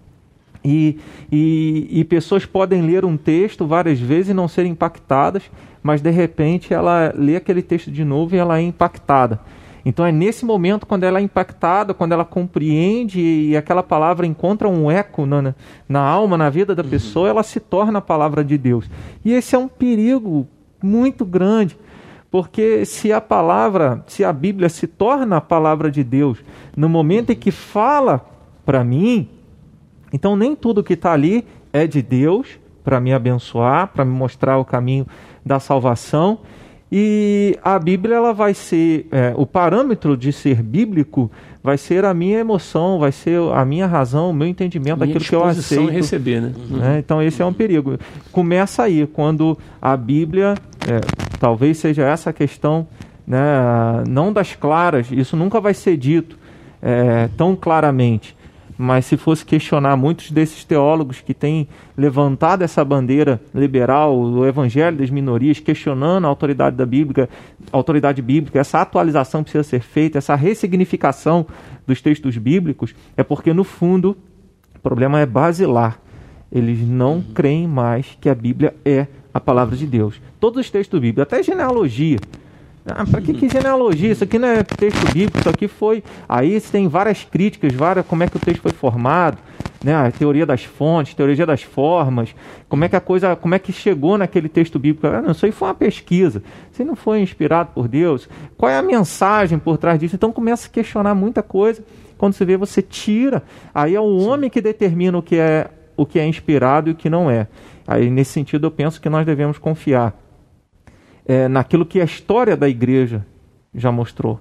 E, 0.65 0.99
e, 1.31 1.89
e, 1.91 2.05
pessoas 2.05 2.45
podem 2.45 2.83
ler 2.83 3.05
um 3.05 3.17
texto 3.17 3.67
várias 3.67 3.99
vezes 3.99 4.31
e 4.31 4.35
não 4.35 4.49
serem 4.49 4.73
impactadas, 4.73 5.45
mas 5.83 6.01
de 6.01 6.11
repente 6.11 6.75
ela 6.75 7.13
lê 7.17 7.37
aquele 7.37 7.63
texto 7.63 7.91
de 7.91 8.05
novo 8.05 8.35
e 8.35 8.39
ela 8.39 8.59
é 8.59 8.63
impactada. 8.63 9.41
Então 9.85 10.05
é 10.05 10.13
nesse 10.13 10.45
momento, 10.45 10.87
quando 10.87 11.05
ela 11.05 11.19
é 11.19 11.23
impactada, 11.23 11.95
quando 11.95 12.13
ela 12.13 12.25
compreende 12.25 13.21
e 13.21 13.57
aquela 13.57 13.83
palavra 13.83 14.27
encontra 14.27 14.69
um 14.69 14.91
eco 14.91 15.25
na, 15.27 15.55
na 15.89 16.01
alma, 16.01 16.37
na 16.37 16.51
vida 16.51 16.75
da 16.75 16.83
uhum. 16.83 16.89
pessoa, 16.89 17.29
ela 17.29 17.43
se 17.43 17.61
torna 17.61 17.99
a 17.99 18.03
palavra 18.03 18.45
de 18.45 18.59
Deus. 18.59 18.89
E 19.25 19.33
esse 19.33 19.55
é 19.55 19.59
um 19.59 19.69
perigo 19.69 20.47
muito 20.83 21.25
grande, 21.25 21.77
porque 22.31 22.85
se 22.85 23.13
a 23.13 23.21
palavra, 23.21 24.05
se 24.07 24.25
a 24.25 24.33
Bíblia 24.33 24.69
se 24.69 24.87
torna 24.87 25.39
a 25.39 25.41
palavra 25.41 25.91
de 25.91 26.05
Deus 26.05 26.39
no 26.77 26.89
momento 26.89 27.31
em 27.31 27.37
que 27.37 27.51
fala 27.51 28.25
para 28.65 28.85
mim, 28.85 29.29
então 30.13 30.37
nem 30.37 30.55
tudo 30.55 30.85
que 30.85 30.95
está 30.95 31.13
ali 31.13 31.47
é 31.73 31.87
de 31.87 32.03
Deus 32.03 32.59
para 32.85 33.01
me 33.01 33.13
abençoar, 33.13 33.89
para 33.89 34.05
me 34.05 34.13
mostrar 34.13 34.59
o 34.59 34.65
caminho 34.65 35.07
da 35.45 35.59
salvação 35.59 36.41
E 36.91 37.59
a 37.63 37.79
Bíblia 37.79 38.17
ela 38.17 38.33
vai 38.33 38.55
ser 38.55 39.07
é, 39.13 39.33
o 39.37 39.45
parâmetro 39.45 40.17
de 40.17 40.33
ser 40.33 40.63
bíblico 40.63 41.31
vai 41.63 41.77
ser 41.77 42.05
a 42.05 42.15
minha 42.15 42.39
emoção, 42.39 42.99
vai 42.99 43.13
ser 43.13 43.39
a 43.53 43.65
minha 43.65 43.87
razão, 43.87 44.31
o 44.31 44.33
meu 44.33 44.49
entendimento 44.49 44.97
Minha 44.97 45.07
daquilo 45.07 45.25
que 45.25 45.35
eu 45.35 45.45
aceito. 45.45 45.91
receber, 45.91 46.41
né? 46.41 46.53
né? 46.71 46.99
Então 46.99 47.23
esse 47.23 47.43
é 47.43 47.45
um 47.45 47.53
perigo. 47.53 47.99
Começa 48.33 48.85
aí 48.85 49.07
quando 49.07 49.59
a 49.83 49.95
Bíblia, 49.97 50.55
é, 50.89 51.01
talvez 51.39 51.77
seja 51.77 52.05
essa 52.05 52.31
a 52.31 52.33
questão, 52.33 52.87
né, 53.27 53.39
não 54.09 54.33
das 54.33 54.55
claras. 54.55 55.09
Isso 55.11 55.37
nunca 55.37 55.61
vai 55.61 55.75
ser 55.75 55.99
dito 55.99 56.39
é, 56.81 57.29
tão 57.37 57.55
claramente. 57.55 58.35
Mas 58.81 59.07
se 59.07 59.17
fosse 59.17 59.45
questionar 59.45 59.97
muitos 59.97 60.31
desses 60.31 60.63
teólogos 60.63 61.21
que 61.21 61.35
têm 61.35 61.67
levantado 61.97 62.63
essa 62.63 62.85
bandeira 62.85 63.41
liberal, 63.53 64.17
o 64.17 64.47
evangelho 64.47 64.99
das 64.99 65.11
minorias, 65.11 65.59
questionando 65.59 66.27
a 66.27 66.29
autoridade 66.29 66.77
da 66.77 66.87
Bíblia, 66.87 67.29
a 67.73 67.77
autoridade 67.77 68.23
bíblica, 68.23 68.61
essa 68.61 68.81
atualização 68.81 69.43
precisa 69.43 69.65
ser 69.65 69.81
feita, 69.81 70.19
essa 70.19 70.37
ressignificação 70.37 71.45
dos 71.85 72.01
textos 72.01 72.39
bíblicos, 72.39 72.95
é 73.17 73.25
porque 73.25 73.53
no 73.53 73.65
fundo 73.65 74.17
o 74.77 74.79
problema 74.79 75.19
é 75.19 75.27
basilar. 75.27 75.99
Eles 76.51 76.81
não 76.81 77.21
creem 77.21 77.67
mais 77.67 78.17
que 78.21 78.29
a 78.29 78.35
Bíblia 78.35 78.77
é 78.85 79.09
a 79.35 79.41
palavra 79.41 79.77
de 79.77 79.89
Deus. 79.89 80.21
Todos 80.39 80.61
os 80.61 80.71
textos 80.71 81.01
bíblicos, 81.01 81.23
até 81.23 81.43
genealogia. 81.43 82.19
Ah, 82.95 83.05
para 83.05 83.21
que, 83.21 83.35
que 83.35 83.49
genealogia? 83.49 84.13
Isso 84.13 84.25
aqui 84.25 84.39
não 84.39 84.49
é 84.49 84.63
texto 84.63 85.05
bíblico, 85.13 85.39
isso 85.39 85.49
aqui 85.49 85.69
foi. 85.69 86.03
Aí 86.29 86.61
tem 86.61 86.89
várias 86.89 87.25
críticas, 87.25 87.73
várias, 87.73 88.07
como 88.07 88.23
é 88.23 88.29
que 88.29 88.37
o 88.37 88.41
texto 88.41 88.63
foi 88.63 88.73
formado, 88.73 89.39
né? 89.83 89.95
A 89.95 90.11
teoria 90.11 90.45
das 90.45 90.65
fontes, 90.65 91.15
teoria 91.15 91.47
das 91.47 91.63
formas, 91.63 92.35
como 92.69 92.85
é 92.85 92.89
que 92.89 92.97
a 92.97 93.01
coisa, 93.01 93.37
como 93.37 93.55
é 93.55 93.59
que 93.59 93.73
chegou 93.73 94.19
naquele 94.19 94.49
texto 94.49 94.79
bíblico. 94.79 95.07
Ah, 95.07 95.23
não, 95.23 95.33
isso 95.33 95.47
aí 95.47 95.53
foi 95.53 95.69
uma 95.69 95.75
pesquisa. 95.75 96.43
Isso 96.73 96.85
não 96.85 96.97
foi 96.97 97.21
inspirado 97.21 97.71
por 97.75 97.89
Deus. 97.89 98.29
Qual 98.57 98.71
é 98.71 98.77
a 98.77 98.83
mensagem 98.83 99.59
por 99.59 99.79
trás 99.79 99.99
disso? 99.99 100.17
Então 100.17 100.33
começa 100.33 100.69
a 100.69 100.71
questionar 100.71 101.15
muita 101.15 101.43
coisa. 101.43 101.83
Quando 102.17 102.33
você 102.33 102.45
vê, 102.45 102.57
você 102.57 102.83
tira. 102.83 103.43
Aí 103.75 103.95
é 103.95 104.01
o 104.01 104.19
homem 104.19 104.51
que 104.51 104.61
determina 104.61 105.19
o 105.19 105.23
que 105.23 105.37
é 105.37 105.71
o 105.97 106.07
que 106.07 106.19
é 106.19 106.27
inspirado 106.27 106.89
e 106.89 106.93
o 106.93 106.95
que 106.95 107.11
não 107.11 107.29
é. 107.29 107.49
Aí 107.87 108.09
nesse 108.09 108.33
sentido 108.33 108.69
eu 108.69 108.71
penso 108.71 109.01
que 109.01 109.09
nós 109.09 109.27
devemos 109.27 109.59
confiar 109.59 110.15
é, 111.29 111.47
naquilo 111.47 111.85
que 111.85 112.01
a 112.01 112.05
história 112.05 112.57
da 112.57 112.67
igreja 112.67 113.25
já 113.75 113.93
mostrou. 113.93 114.41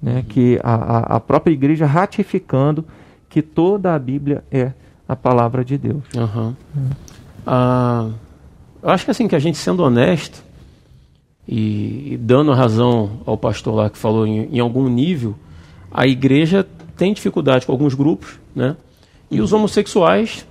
Né? 0.00 0.24
Que 0.28 0.60
a, 0.62 1.16
a 1.16 1.20
própria 1.20 1.52
igreja 1.52 1.84
ratificando 1.84 2.84
que 3.28 3.42
toda 3.42 3.92
a 3.94 3.98
Bíblia 3.98 4.44
é 4.50 4.72
a 5.08 5.16
palavra 5.16 5.64
de 5.64 5.76
Deus. 5.76 6.04
Aham. 6.16 6.56
Ah, 7.44 8.10
eu 8.80 8.90
acho 8.90 9.04
que 9.04 9.10
assim, 9.10 9.26
que 9.26 9.34
a 9.34 9.40
gente 9.40 9.58
sendo 9.58 9.82
honesto 9.82 10.42
e, 11.46 12.12
e 12.12 12.16
dando 12.16 12.52
razão 12.52 13.20
ao 13.26 13.36
pastor 13.36 13.74
lá 13.74 13.90
que 13.90 13.98
falou 13.98 14.26
em, 14.26 14.56
em 14.56 14.60
algum 14.60 14.88
nível, 14.88 15.34
a 15.90 16.06
igreja 16.06 16.66
tem 16.96 17.12
dificuldade 17.12 17.66
com 17.66 17.72
alguns 17.72 17.94
grupos, 17.94 18.38
né? 18.54 18.76
E 19.30 19.40
os 19.40 19.52
homossexuais 19.52 20.46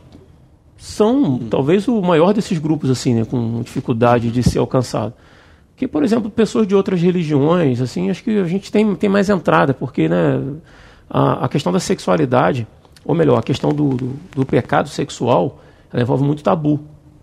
são 0.77 1.37
talvez 1.37 1.87
o 1.87 2.01
maior 2.01 2.33
desses 2.33 2.57
grupos, 2.57 2.89
assim, 2.89 3.13
né? 3.13 3.25
Com 3.25 3.61
dificuldade 3.61 4.31
de 4.31 4.43
ser 4.43 4.59
alcançado. 4.59 5.13
Que, 5.79 5.87
por 5.87 6.03
exemplo, 6.03 6.29
pessoas 6.29 6.67
de 6.67 6.75
outras 6.75 7.01
religiões, 7.01 7.79
assim, 7.79 8.09
acho 8.09 8.21
que 8.21 8.37
a 8.37 8.43
gente 8.43 8.69
tem, 8.69 8.93
tem 8.95 9.09
mais 9.09 9.29
entrada, 9.29 9.73
porque, 9.73 10.09
né? 10.09 10.37
A, 11.09 11.45
a 11.45 11.47
questão 11.47 11.71
da 11.71 11.79
sexualidade, 11.79 12.67
ou 13.05 13.15
melhor, 13.15 13.39
a 13.39 13.41
questão 13.41 13.69
do, 13.69 13.95
do, 13.95 14.13
do 14.35 14.45
pecado 14.45 14.89
sexual, 14.89 15.61
ela 15.91 16.03
envolve 16.03 16.21
muito 16.21 16.43
tabu, 16.43 16.81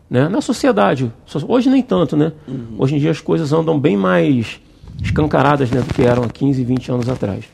né? 0.09 0.27
Na 0.31 0.41
sociedade. 0.41 1.13
Hoje 1.47 1.69
nem 1.69 1.83
tanto, 1.83 2.17
né? 2.17 2.33
Hoje 2.79 2.97
em 2.97 2.99
dia 2.99 3.11
as 3.11 3.21
coisas 3.21 3.53
andam 3.53 3.79
bem 3.79 3.95
mais 3.95 4.59
escancaradas 5.03 5.71
né, 5.71 5.83
do 5.83 5.93
que 5.93 6.01
eram 6.01 6.23
há 6.23 6.29
15, 6.29 6.65
20 6.65 6.93
anos 6.93 7.09
atrás. 7.11 7.45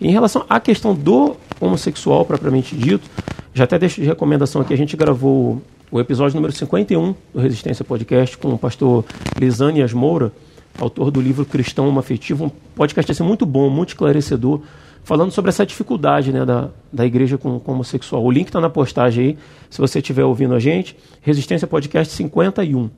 Em 0.00 0.10
relação 0.10 0.44
à 0.48 0.58
questão 0.58 0.92
do 0.92 1.36
homossexual 1.60 2.24
propriamente 2.24 2.74
dito, 2.74 3.08
já 3.54 3.62
até 3.62 3.78
deixo 3.78 4.00
de 4.00 4.08
recomendação 4.08 4.60
aqui, 4.60 4.74
a 4.74 4.76
gente 4.76 4.96
gravou 4.96 5.62
o 5.88 6.00
episódio 6.00 6.34
número 6.34 6.52
51 6.52 7.14
do 7.32 7.40
Resistência 7.40 7.84
Podcast 7.84 8.36
com 8.36 8.48
o 8.48 8.58
pastor 8.58 9.04
Lisânias 9.38 9.92
Moura, 9.92 10.32
autor 10.80 11.10
do 11.10 11.20
livro 11.20 11.44
Cristão 11.44 11.88
Homoafetivo, 11.88 12.46
um 12.46 12.50
podcast 12.74 13.10
assim, 13.10 13.22
muito 13.22 13.44
bom, 13.44 13.68
muito 13.68 13.90
esclarecedor, 13.90 14.60
falando 15.02 15.30
sobre 15.32 15.48
essa 15.48 15.64
dificuldade 15.64 16.32
né, 16.32 16.44
da, 16.44 16.68
da 16.92 17.04
igreja 17.04 17.36
com, 17.38 17.58
com 17.58 17.72
homossexual. 17.72 18.22
O 18.24 18.30
link 18.30 18.48
está 18.48 18.60
na 18.60 18.70
postagem 18.70 19.24
aí, 19.24 19.38
se 19.70 19.80
você 19.80 19.98
estiver 19.98 20.24
ouvindo 20.24 20.54
a 20.54 20.58
gente, 20.58 20.96
Resistência 21.20 21.66
Podcast 21.66 22.12
51. 22.14 22.90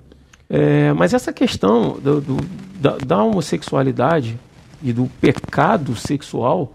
É, 0.49 0.93
mas 0.93 1.15
essa 1.15 1.33
questão 1.33 1.99
do, 2.01 2.21
do, 2.21 2.37
da, 2.81 2.97
da 2.99 3.23
homossexualidade 3.23 4.39
e 4.83 4.93
do 4.93 5.07
pecado 5.21 5.95
sexual, 5.95 6.75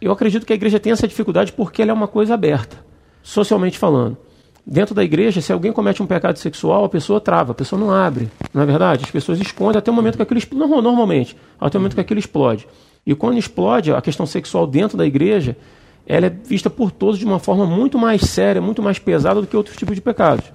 eu 0.00 0.12
acredito 0.12 0.46
que 0.46 0.52
a 0.52 0.56
igreja 0.56 0.78
tem 0.78 0.92
essa 0.92 1.08
dificuldade 1.08 1.52
porque 1.52 1.82
ela 1.82 1.90
é 1.90 1.94
uma 1.94 2.08
coisa 2.08 2.34
aberta, 2.34 2.76
socialmente 3.22 3.78
falando. 3.78 4.16
Dentro 4.68 4.96
da 4.96 5.04
igreja, 5.04 5.40
se 5.40 5.52
alguém 5.52 5.70
comete 5.70 6.02
um 6.02 6.06
pecado 6.06 6.38
sexual, 6.40 6.84
a 6.84 6.88
pessoa 6.88 7.20
trava, 7.20 7.52
a 7.52 7.54
pessoa 7.54 7.78
não 7.78 7.92
abre. 7.92 8.28
Não 8.52 8.62
é 8.62 8.66
verdade? 8.66 9.04
As 9.04 9.10
pessoas 9.12 9.40
escondem 9.40 9.78
até 9.78 9.92
o 9.92 9.94
momento 9.94 10.16
que 10.16 10.22
aquilo 10.22 10.38
explode. 10.38 10.68
Normalmente, 10.82 11.36
até 11.60 11.78
o 11.78 11.80
momento 11.80 11.94
que 11.94 12.00
aquilo 12.00 12.18
explode. 12.18 12.66
E 13.06 13.14
quando 13.14 13.38
explode, 13.38 13.92
a 13.92 14.02
questão 14.02 14.26
sexual 14.26 14.66
dentro 14.66 14.98
da 14.98 15.06
igreja, 15.06 15.56
ela 16.04 16.26
é 16.26 16.30
vista 16.30 16.68
por 16.68 16.90
todos 16.90 17.16
de 17.16 17.24
uma 17.24 17.38
forma 17.38 17.64
muito 17.64 17.96
mais 17.96 18.22
séria, 18.22 18.60
muito 18.60 18.82
mais 18.82 18.98
pesada 18.98 19.40
do 19.40 19.46
que 19.46 19.56
outros 19.56 19.76
tipos 19.76 19.94
de 19.94 20.00
pecados. 20.00 20.46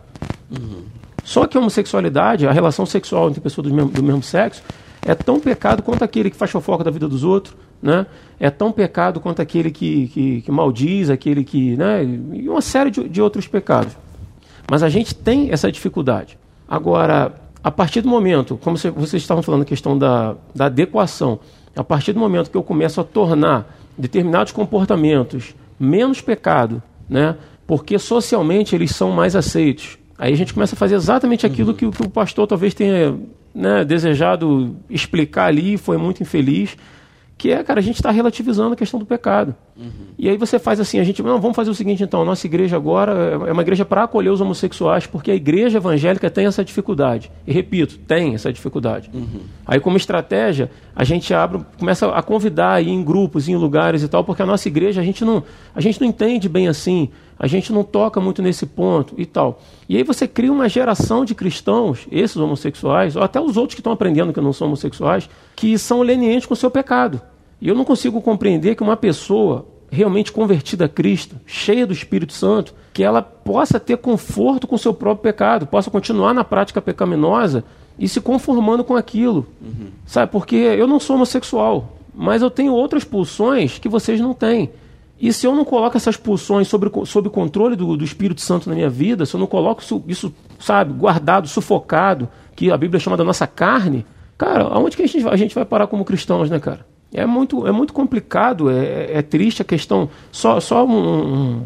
Só 1.23 1.47
que 1.47 1.55
a 1.55 1.61
homossexualidade, 1.61 2.45
a 2.45 2.51
relação 2.51 2.85
sexual 2.85 3.29
entre 3.29 3.39
pessoas 3.39 3.69
do 3.69 3.73
mesmo, 3.73 3.91
do 3.91 4.03
mesmo 4.03 4.21
sexo, 4.21 4.61
é 5.05 5.15
tão 5.15 5.39
pecado 5.39 5.81
quanto 5.81 6.03
aquele 6.03 6.29
que 6.29 6.35
faz 6.35 6.51
fofoca 6.51 6.83
da 6.83 6.91
vida 6.91 7.07
dos 7.07 7.23
outros, 7.23 7.55
né? 7.81 8.05
É 8.39 8.49
tão 8.49 8.71
pecado 8.71 9.19
quanto 9.19 9.41
aquele 9.41 9.71
que, 9.71 10.07
que, 10.07 10.41
que 10.41 10.51
maldiz, 10.51 11.09
aquele 11.09 11.43
que, 11.43 11.75
né? 11.77 12.03
E 12.33 12.47
uma 12.49 12.61
série 12.61 12.89
de, 12.91 13.07
de 13.07 13.21
outros 13.21 13.47
pecados. 13.47 13.95
Mas 14.69 14.83
a 14.83 14.89
gente 14.89 15.13
tem 15.13 15.51
essa 15.51 15.71
dificuldade. 15.71 16.37
Agora, 16.67 17.33
a 17.63 17.69
partir 17.71 18.01
do 18.01 18.07
momento, 18.09 18.57
como 18.57 18.77
cê- 18.77 18.89
vocês 18.89 19.21
estavam 19.21 19.43
falando 19.43 19.61
a 19.63 19.65
questão 19.65 19.97
da, 19.97 20.35
da 20.55 20.65
adequação, 20.65 21.39
a 21.75 21.83
partir 21.83 22.13
do 22.13 22.19
momento 22.19 22.49
que 22.49 22.57
eu 22.57 22.63
começo 22.63 22.99
a 22.99 23.03
tornar 23.03 23.77
determinados 23.97 24.51
comportamentos 24.51 25.53
menos 25.79 26.21
pecado, 26.21 26.81
né? 27.09 27.35
Porque 27.67 27.97
socialmente 27.99 28.75
eles 28.75 28.91
são 28.91 29.11
mais 29.11 29.35
aceitos. 29.35 29.97
Aí 30.17 30.33
a 30.33 30.37
gente 30.37 30.53
começa 30.53 30.75
a 30.75 30.77
fazer 30.77 30.95
exatamente 30.95 31.45
aquilo 31.45 31.73
que, 31.73 31.85
o- 31.85 31.91
que 31.91 32.03
o 32.03 32.09
pastor 32.09 32.47
talvez 32.47 32.73
tenha 32.73 33.15
né, 33.53 33.83
desejado 33.83 34.75
explicar 34.89 35.45
ali, 35.47 35.73
e 35.73 35.77
foi 35.77 35.97
muito 35.97 36.23
infeliz, 36.23 36.77
que 37.41 37.51
é, 37.51 37.63
cara, 37.63 37.79
a 37.79 37.81
gente 37.81 37.95
está 37.95 38.11
relativizando 38.11 38.73
a 38.73 38.75
questão 38.75 38.99
do 38.99 39.05
pecado. 39.05 39.55
E 40.15 40.29
aí 40.29 40.37
você 40.37 40.59
faz 40.59 40.79
assim, 40.79 40.99
a 40.99 41.03
gente, 41.03 41.23
não, 41.23 41.41
vamos 41.41 41.55
fazer 41.55 41.71
o 41.71 41.73
seguinte 41.73 42.03
então, 42.03 42.21
a 42.21 42.25
nossa 42.25 42.45
igreja 42.45 42.75
agora 42.75 43.13
é 43.47 43.51
uma 43.51 43.63
igreja 43.63 43.83
para 43.83 44.03
acolher 44.03 44.29
os 44.29 44.39
homossexuais, 44.39 45.07
porque 45.07 45.31
a 45.31 45.33
igreja 45.33 45.79
evangélica 45.79 46.29
tem 46.29 46.45
essa 46.45 46.63
dificuldade. 46.63 47.31
E 47.47 47.51
repito, 47.51 47.97
tem 47.97 48.35
essa 48.35 48.53
dificuldade. 48.53 49.09
Aí 49.65 49.79
como 49.79 49.97
estratégia, 49.97 50.69
a 50.95 51.03
gente 51.03 51.33
abre, 51.33 51.65
começa 51.79 52.11
a 52.11 52.21
convidar 52.21 52.73
aí 52.73 52.91
em 52.91 53.03
grupos, 53.03 53.49
em 53.49 53.55
lugares 53.55 54.03
e 54.03 54.07
tal, 54.07 54.23
porque 54.23 54.43
a 54.43 54.45
nossa 54.45 54.67
igreja 54.67 55.01
a 55.01 55.03
gente 55.03 55.25
não, 55.25 55.43
a 55.73 55.81
gente 55.81 55.99
não 55.99 56.07
entende 56.07 56.47
bem 56.47 56.67
assim, 56.67 57.09
a 57.39 57.47
gente 57.47 57.73
não 57.73 57.83
toca 57.83 58.21
muito 58.21 58.43
nesse 58.43 58.67
ponto 58.67 59.15
e 59.17 59.25
tal. 59.25 59.59
E 59.89 59.97
aí 59.97 60.03
você 60.03 60.27
cria 60.27 60.51
uma 60.51 60.69
geração 60.69 61.25
de 61.25 61.33
cristãos, 61.33 62.05
esses 62.11 62.37
homossexuais, 62.37 63.15
ou 63.15 63.23
até 63.23 63.41
os 63.41 63.57
outros 63.57 63.73
que 63.73 63.81
estão 63.81 63.93
aprendendo 63.93 64.31
que 64.31 64.39
não 64.39 64.53
são 64.53 64.67
homossexuais, 64.67 65.27
que 65.55 65.75
são 65.79 66.03
lenientes 66.03 66.45
com 66.45 66.53
o 66.53 66.57
seu 66.57 66.69
pecado. 66.69 67.19
E 67.61 67.69
eu 67.69 67.75
não 67.75 67.85
consigo 67.85 68.21
compreender 68.21 68.75
que 68.75 68.81
uma 68.81 68.97
pessoa 68.97 69.67
realmente 69.91 70.31
convertida 70.31 70.85
a 70.85 70.89
Cristo, 70.89 71.35
cheia 71.45 71.85
do 71.85 71.93
Espírito 71.93 72.33
Santo, 72.33 72.73
que 72.93 73.03
ela 73.03 73.21
possa 73.21 73.79
ter 73.79 73.97
conforto 73.97 74.65
com 74.65 74.75
o 74.75 74.79
seu 74.79 74.93
próprio 74.93 75.23
pecado, 75.31 75.67
possa 75.67 75.91
continuar 75.91 76.33
na 76.33 76.43
prática 76.43 76.81
pecaminosa 76.81 77.63
e 77.99 78.07
se 78.07 78.21
conformando 78.21 78.83
com 78.83 78.95
aquilo. 78.95 79.45
Sabe? 80.05 80.31
Porque 80.31 80.55
eu 80.55 80.87
não 80.87 80.99
sou 80.99 81.17
homossexual, 81.17 81.97
mas 82.15 82.41
eu 82.41 82.49
tenho 82.49 82.73
outras 82.73 83.03
pulsões 83.03 83.77
que 83.77 83.89
vocês 83.89 84.19
não 84.19 84.33
têm. 84.33 84.71
E 85.19 85.31
se 85.31 85.45
eu 85.45 85.53
não 85.53 85.63
coloco 85.63 85.95
essas 85.95 86.17
pulsões 86.17 86.67
sobre, 86.67 86.89
sob 87.05 87.27
o 87.27 87.31
controle 87.31 87.75
do, 87.75 87.95
do 87.95 88.03
Espírito 88.03 88.41
Santo 88.41 88.67
na 88.69 88.75
minha 88.75 88.89
vida, 88.89 89.25
se 89.25 89.35
eu 89.35 89.39
não 89.39 89.45
coloco 89.45 89.81
isso, 89.81 90.03
isso, 90.07 90.33
sabe, 90.57 90.93
guardado, 90.93 91.47
sufocado, 91.47 92.27
que 92.55 92.71
a 92.71 92.77
Bíblia 92.77 92.99
chama 92.99 93.17
da 93.17 93.23
nossa 93.23 93.45
carne, 93.45 94.03
cara, 94.35 94.63
aonde 94.63 94.97
que 94.97 95.03
a 95.03 95.07
gente, 95.07 95.27
a 95.27 95.35
gente 95.35 95.53
vai 95.53 95.63
parar 95.63 95.85
como 95.85 96.03
cristãos, 96.03 96.49
né, 96.49 96.59
cara? 96.59 96.85
É 97.13 97.25
muito, 97.25 97.67
é 97.67 97.71
muito 97.71 97.93
complicado, 97.93 98.69
é, 98.69 99.09
é 99.17 99.21
triste 99.21 99.61
a 99.61 99.65
questão. 99.65 100.09
Só, 100.31 100.59
só 100.59 100.85
um, 100.85 100.91
um, 100.97 101.61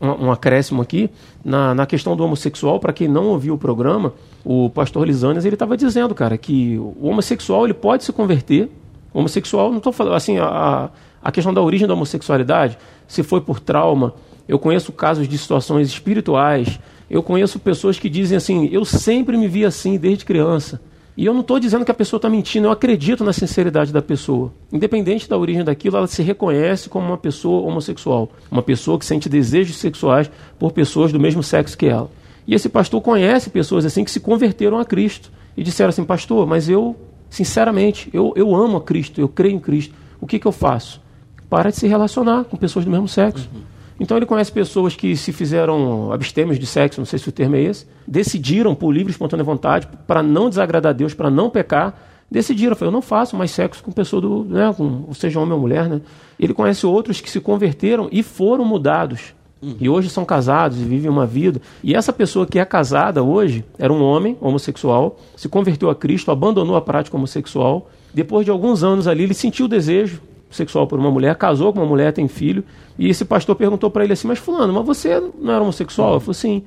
um- 0.00 0.26
um 0.26 0.32
acréscimo 0.32 0.80
aqui 0.80 1.10
na, 1.44 1.74
na 1.74 1.84
questão 1.86 2.16
do 2.16 2.24
homossexual, 2.24 2.78
para 2.78 2.92
quem 2.92 3.08
não 3.08 3.26
ouviu 3.26 3.54
o 3.54 3.58
programa, 3.58 4.12
o 4.44 4.70
pastor 4.70 5.06
Lisanes 5.06 5.44
ele 5.44 5.56
estava 5.56 5.76
dizendo, 5.76 6.14
cara, 6.14 6.38
que 6.38 6.78
o 6.78 7.08
homossexual 7.08 7.64
ele 7.64 7.74
pode 7.74 8.04
se 8.04 8.12
converter. 8.12 8.70
O 9.12 9.18
homossexual, 9.18 9.70
não 9.70 9.78
estou 9.78 9.92
falando 9.92 10.14
assim, 10.14 10.38
a, 10.38 10.90
a 11.22 11.32
questão 11.32 11.52
da 11.52 11.60
origem 11.60 11.86
da 11.88 11.94
homossexualidade, 11.94 12.78
se 13.08 13.22
foi 13.22 13.40
por 13.40 13.60
trauma. 13.60 14.14
Eu 14.48 14.58
conheço 14.58 14.92
casos 14.92 15.26
de 15.28 15.36
situações 15.38 15.88
espirituais. 15.88 16.78
Eu 17.10 17.22
conheço 17.22 17.58
pessoas 17.58 17.98
que 17.98 18.08
dizem 18.10 18.36
assim: 18.36 18.68
eu 18.72 18.84
sempre 18.84 19.36
me 19.36 19.48
vi 19.48 19.64
assim 19.64 19.96
desde 19.98 20.24
criança. 20.24 20.80
E 21.16 21.24
eu 21.24 21.32
não 21.32 21.42
estou 21.42 21.60
dizendo 21.60 21.84
que 21.84 21.90
a 21.90 21.94
pessoa 21.94 22.18
está 22.18 22.28
mentindo, 22.28 22.66
eu 22.66 22.72
acredito 22.72 23.22
na 23.22 23.32
sinceridade 23.32 23.92
da 23.92 24.02
pessoa. 24.02 24.52
Independente 24.72 25.28
da 25.28 25.38
origem 25.38 25.62
daquilo, 25.62 25.96
ela 25.96 26.08
se 26.08 26.22
reconhece 26.22 26.88
como 26.88 27.06
uma 27.06 27.16
pessoa 27.16 27.66
homossexual. 27.68 28.30
Uma 28.50 28.62
pessoa 28.62 28.98
que 28.98 29.06
sente 29.06 29.28
desejos 29.28 29.76
sexuais 29.76 30.28
por 30.58 30.72
pessoas 30.72 31.12
do 31.12 31.20
mesmo 31.20 31.42
sexo 31.42 31.78
que 31.78 31.86
ela. 31.86 32.10
E 32.46 32.54
esse 32.54 32.68
pastor 32.68 33.00
conhece 33.00 33.48
pessoas 33.48 33.84
assim 33.84 34.04
que 34.04 34.10
se 34.10 34.18
converteram 34.18 34.78
a 34.78 34.84
Cristo. 34.84 35.30
E 35.56 35.62
disseram 35.62 35.90
assim, 35.90 36.04
pastor, 36.04 36.46
mas 36.48 36.68
eu, 36.68 36.96
sinceramente, 37.30 38.10
eu, 38.12 38.32
eu 38.34 38.52
amo 38.54 38.78
a 38.78 38.80
Cristo, 38.80 39.20
eu 39.20 39.28
creio 39.28 39.54
em 39.54 39.60
Cristo. 39.60 39.94
O 40.20 40.26
que, 40.26 40.40
que 40.40 40.46
eu 40.46 40.52
faço? 40.52 41.00
Para 41.48 41.70
de 41.70 41.76
se 41.76 41.86
relacionar 41.86 42.44
com 42.44 42.56
pessoas 42.56 42.84
do 42.84 42.90
mesmo 42.90 43.06
sexo. 43.06 43.48
Uhum. 43.54 43.73
Então 43.98 44.16
ele 44.16 44.26
conhece 44.26 44.50
pessoas 44.50 44.96
que 44.96 45.16
se 45.16 45.32
fizeram 45.32 46.12
abstêmios 46.12 46.58
de 46.58 46.66
sexo, 46.66 47.00
não 47.00 47.06
sei 47.06 47.18
se 47.18 47.28
o 47.28 47.32
termo 47.32 47.56
é 47.56 47.62
esse, 47.62 47.86
decidiram 48.06 48.74
por 48.74 48.90
livre 48.90 49.10
e 49.10 49.12
espontânea 49.12 49.44
vontade, 49.44 49.88
para 50.06 50.22
não 50.22 50.48
desagradar 50.48 50.90
a 50.90 50.92
Deus, 50.92 51.14
para 51.14 51.30
não 51.30 51.48
pecar, 51.48 51.96
decidiram, 52.30 52.76
eu 52.80 52.90
não 52.90 53.02
faço 53.02 53.36
mais 53.36 53.52
sexo 53.52 53.82
com 53.82 53.92
pessoa 53.92 54.20
do, 54.20 54.44
né, 54.44 54.74
com, 54.76 55.12
seja 55.14 55.38
homem 55.38 55.54
ou 55.54 55.60
mulher, 55.60 55.88
né? 55.88 56.00
Ele 56.38 56.52
conhece 56.52 56.84
outros 56.84 57.20
que 57.20 57.30
se 57.30 57.40
converteram 57.40 58.08
e 58.10 58.22
foram 58.22 58.64
mudados. 58.64 59.34
Uhum. 59.62 59.76
E 59.80 59.88
hoje 59.88 60.10
são 60.10 60.24
casados 60.24 60.80
e 60.80 60.84
vivem 60.84 61.08
uma 61.08 61.24
vida. 61.24 61.62
E 61.82 61.94
essa 61.94 62.12
pessoa 62.12 62.44
que 62.44 62.58
é 62.58 62.64
casada 62.64 63.22
hoje 63.22 63.64
era 63.78 63.92
um 63.92 64.02
homem 64.02 64.36
homossexual, 64.40 65.16
se 65.36 65.48
converteu 65.48 65.88
a 65.88 65.94
Cristo, 65.94 66.32
abandonou 66.32 66.74
a 66.74 66.80
prática 66.82 67.16
homossexual. 67.16 67.88
Depois 68.12 68.44
de 68.44 68.50
alguns 68.50 68.82
anos 68.82 69.06
ali, 69.06 69.22
ele 69.22 69.34
sentiu 69.34 69.66
o 69.66 69.68
desejo 69.68 70.20
sexual 70.54 70.86
por 70.86 70.98
uma 70.98 71.10
mulher, 71.10 71.34
casou 71.36 71.72
com 71.72 71.80
uma 71.80 71.86
mulher, 71.86 72.12
tem 72.12 72.28
filho. 72.28 72.64
E 72.98 73.08
esse 73.08 73.24
pastor 73.24 73.56
perguntou 73.56 73.90
para 73.90 74.04
ele 74.04 74.12
assim: 74.12 74.28
Mas, 74.28 74.38
Fulano, 74.38 74.72
mas 74.72 74.86
você 74.86 75.20
não 75.38 75.52
era 75.52 75.62
homossexual? 75.62 76.14
Eu 76.14 76.20
falei 76.20 76.32
assim. 76.32 76.62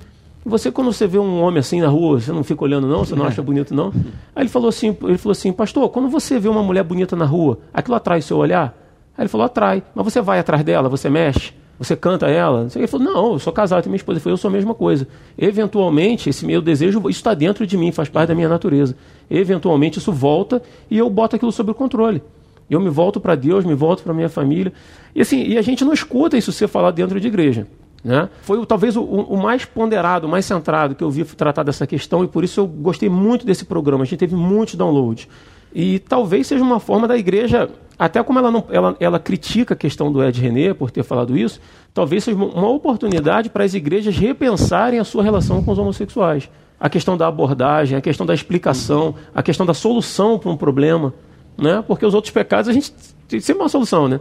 Você, 0.45 0.71
quando 0.71 0.93
você 0.93 1.05
vê 1.05 1.19
um 1.19 1.41
homem 1.41 1.59
assim 1.59 1.81
na 1.81 1.89
rua, 1.89 2.21
você 2.21 2.31
não 2.31 2.41
fica 2.41 2.63
olhando, 2.63 2.87
não? 2.87 3.03
Você 3.03 3.15
não 3.15 3.25
acha 3.25 3.41
bonito, 3.41 3.75
não? 3.75 3.91
Aí 4.33 4.43
ele 4.43 4.49
falou 4.49 4.69
assim: 4.69 4.95
ele 5.03 5.17
falou 5.17 5.33
assim, 5.33 5.51
pastor, 5.51 5.89
quando 5.89 6.07
você 6.07 6.39
vê 6.39 6.47
uma 6.47 6.63
mulher 6.63 6.83
bonita 6.83 7.17
na 7.17 7.25
rua, 7.25 7.59
aquilo 7.73 7.97
atrai 7.97 8.19
o 8.19 8.23
seu 8.23 8.37
olhar? 8.37 8.73
Aí 9.17 9.23
ele 9.23 9.27
falou: 9.27 9.45
atrai. 9.45 9.83
Mas 9.93 10.05
você 10.05 10.21
vai 10.21 10.39
atrás 10.39 10.63
dela, 10.63 10.87
você 10.87 11.09
mexe? 11.09 11.51
Você 11.79 11.95
canta 11.95 12.27
ela? 12.27 12.67
Ele 12.75 12.87
falou, 12.87 13.05
não, 13.05 13.33
eu 13.33 13.39
sou 13.39 13.53
casado, 13.53 13.83
tenho 13.83 13.91
minha 13.91 13.97
esposa. 13.97 14.17
Ele 14.17 14.23
falou, 14.23 14.33
eu 14.33 14.37
sou 14.37 14.49
a 14.49 14.51
mesma 14.51 14.73
coisa. 14.73 15.07
Eventualmente, 15.37 16.29
esse 16.29 16.45
meu 16.45 16.59
desejo, 16.59 16.99
isso 17.01 17.19
está 17.19 17.33
dentro 17.33 17.67
de 17.67 17.77
mim, 17.77 17.91
faz 17.91 18.09
parte 18.09 18.29
da 18.29 18.35
minha 18.35 18.49
natureza. 18.49 18.95
Eventualmente, 19.29 19.99
isso 19.99 20.11
volta 20.11 20.61
e 20.89 20.97
eu 20.97 21.07
boto 21.09 21.35
aquilo 21.35 21.51
sob 21.51 21.71
o 21.71 21.75
controle. 21.75 22.23
Eu 22.69 22.79
me 22.79 22.89
volto 22.89 23.19
para 23.19 23.35
Deus, 23.35 23.63
me 23.65 23.73
volto 23.73 24.03
para 24.03 24.13
minha 24.13 24.29
família. 24.29 24.73
E 25.15 25.21
assim, 25.21 25.43
e 25.43 25.57
a 25.57 25.61
gente 25.61 25.85
não 25.85 25.93
escuta 25.93 26.37
isso 26.37 26.51
ser 26.51 26.67
falado 26.67 26.95
dentro 26.95 27.19
de 27.19 27.27
igreja. 27.27 27.67
Né? 28.03 28.29
Foi 28.41 28.63
talvez 28.65 28.95
o, 28.95 29.03
o, 29.03 29.37
mais 29.37 29.65
ponderado, 29.65 30.27
o 30.27 30.29
mais 30.29 30.45
centrado 30.45 30.95
que 30.95 31.03
eu 31.03 31.09
vi 31.09 31.23
tratar 31.25 31.63
dessa 31.63 31.87
questão 31.87 32.23
e 32.23 32.27
por 32.27 32.43
isso 32.43 32.59
eu 32.59 32.67
gostei 32.67 33.09
muito 33.09 33.45
desse 33.45 33.65
programa. 33.65 34.03
A 34.03 34.05
gente 34.05 34.19
teve 34.19 34.35
muitos 34.35 34.75
downloads. 34.75 35.27
E 35.73 35.99
talvez 35.99 36.47
seja 36.47 36.63
uma 36.63 36.79
forma 36.79 37.07
da 37.07 37.17
igreja, 37.17 37.69
até 37.99 38.23
como 38.23 38.39
ela, 38.39 38.49
não, 38.49 38.65
ela, 38.69 38.95
ela 38.99 39.19
critica 39.19 39.73
a 39.73 39.77
questão 39.77 40.11
do 40.11 40.23
Ed 40.23 40.39
René 40.39 40.73
por 40.73 40.89
ter 40.89 41.03
falado 41.03 41.37
isso, 41.37 41.59
talvez 41.93 42.23
seja 42.23 42.37
uma 42.37 42.69
oportunidade 42.69 43.49
para 43.49 43.63
as 43.63 43.73
igrejas 43.73 44.15
repensarem 44.15 44.99
a 44.99 45.03
sua 45.03 45.23
relação 45.23 45.63
com 45.63 45.71
os 45.71 45.77
homossexuais. 45.77 46.49
A 46.79 46.89
questão 46.89 47.17
da 47.17 47.27
abordagem, 47.27 47.97
a 47.97 48.01
questão 48.01 48.25
da 48.25 48.33
explicação, 48.33 49.15
a 49.33 49.43
questão 49.43 49.65
da 49.65 49.73
solução 49.73 50.37
para 50.39 50.49
um 50.49 50.57
problema 50.57 51.13
né? 51.57 51.83
Porque 51.87 52.05
os 52.05 52.13
outros 52.13 52.31
pecados 52.31 52.69
a 52.69 52.73
gente 52.73 52.93
tem 53.27 53.39
sempre 53.39 53.63
uma 53.63 53.69
solução, 53.69 54.07
né? 54.07 54.19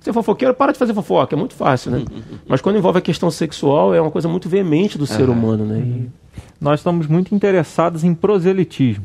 Você 0.00 0.10
é 0.10 0.12
fofoqueiro, 0.12 0.54
para 0.54 0.72
de 0.72 0.78
fazer 0.78 0.94
fofoca, 0.94 1.34
é 1.34 1.38
muito 1.38 1.54
fácil, 1.54 1.90
né? 1.90 2.04
Mas 2.46 2.60
quando 2.60 2.76
envolve 2.76 2.98
a 2.98 3.02
questão 3.02 3.30
sexual, 3.30 3.94
é 3.94 4.00
uma 4.00 4.10
coisa 4.10 4.28
muito 4.28 4.48
veemente 4.48 4.96
do 4.96 5.06
ser 5.06 5.28
humano, 5.28 5.64
né? 5.64 5.78
E... 5.80 6.08
Nós 6.60 6.80
estamos 6.80 7.06
muito 7.06 7.34
interessados 7.34 8.04
em 8.04 8.14
proselitismo. 8.14 9.04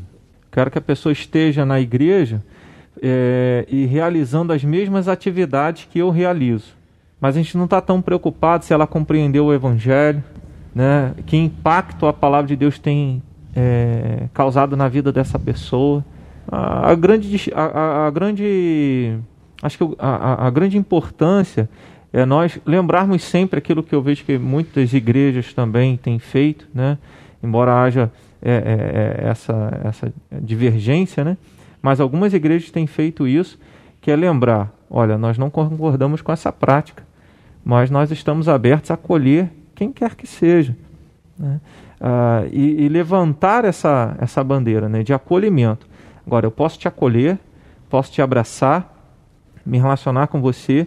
Quero 0.50 0.70
que 0.70 0.78
a 0.78 0.80
pessoa 0.80 1.12
esteja 1.12 1.64
na 1.64 1.80
igreja 1.80 2.42
é, 3.02 3.66
e 3.68 3.86
realizando 3.86 4.52
as 4.52 4.62
mesmas 4.62 5.08
atividades 5.08 5.86
que 5.90 5.98
eu 5.98 6.10
realizo. 6.10 6.72
Mas 7.20 7.36
a 7.36 7.42
gente 7.42 7.56
não 7.56 7.64
está 7.64 7.80
tão 7.80 8.00
preocupado 8.00 8.64
se 8.64 8.72
ela 8.72 8.86
compreendeu 8.86 9.46
o 9.46 9.54
Evangelho, 9.54 10.22
né? 10.74 11.12
que 11.26 11.36
impacto 11.36 12.06
a 12.06 12.12
palavra 12.12 12.46
de 12.46 12.56
Deus 12.56 12.78
tem 12.78 13.22
é, 13.54 14.28
causado 14.32 14.76
na 14.76 14.88
vida 14.88 15.10
dessa 15.12 15.38
pessoa 15.38 16.04
a, 16.48 16.90
a 16.90 16.94
grande, 16.94 17.52
a, 17.54 18.06
a, 18.06 18.10
grande, 18.10 19.18
acho 19.62 19.78
que 19.78 19.84
a, 19.98 20.46
a, 20.46 20.50
grande 20.50 20.76
importância 20.76 21.68
é 22.12 22.24
nós 22.24 22.58
lembrarmos 22.64 23.22
sempre 23.22 23.58
aquilo 23.58 23.82
que 23.82 23.94
eu 23.94 24.02
vejo 24.02 24.24
que 24.24 24.38
muitas 24.38 24.92
igrejas 24.92 25.52
também 25.52 25.96
têm 25.96 26.18
feito, 26.18 26.68
né? 26.72 26.98
Embora 27.42 27.82
haja 27.82 28.10
é, 28.42 28.52
é, 28.52 29.24
é 29.24 29.28
essa, 29.28 29.80
essa 29.84 30.12
divergência, 30.42 31.24
né? 31.24 31.36
Mas 31.82 32.00
algumas 32.00 32.32
igrejas 32.32 32.70
têm 32.70 32.86
feito 32.86 33.26
isso, 33.28 33.58
que 34.00 34.10
é 34.10 34.16
lembrar, 34.16 34.72
olha, 34.88 35.18
nós 35.18 35.36
não 35.36 35.50
concordamos 35.50 36.22
com 36.22 36.32
essa 36.32 36.52
prática, 36.52 37.02
mas 37.64 37.90
nós 37.90 38.10
estamos 38.10 38.48
abertos 38.48 38.90
a 38.90 38.94
acolher 38.94 39.50
quem 39.74 39.92
quer 39.92 40.14
que 40.14 40.26
seja. 40.26 40.76
Né? 41.38 41.60
Ah, 42.00 42.44
e, 42.52 42.84
e, 42.84 42.88
levantar 42.88 43.64
essa, 43.64 44.16
essa 44.20 44.44
bandeira 44.44 44.88
né, 44.88 45.02
de 45.02 45.12
acolhimento. 45.12 45.86
Agora, 46.26 46.46
eu 46.46 46.50
posso 46.50 46.78
te 46.78 46.88
acolher, 46.88 47.38
posso 47.88 48.10
te 48.10 48.22
abraçar, 48.22 48.92
me 49.64 49.78
relacionar 49.78 50.26
com 50.26 50.40
você, 50.40 50.86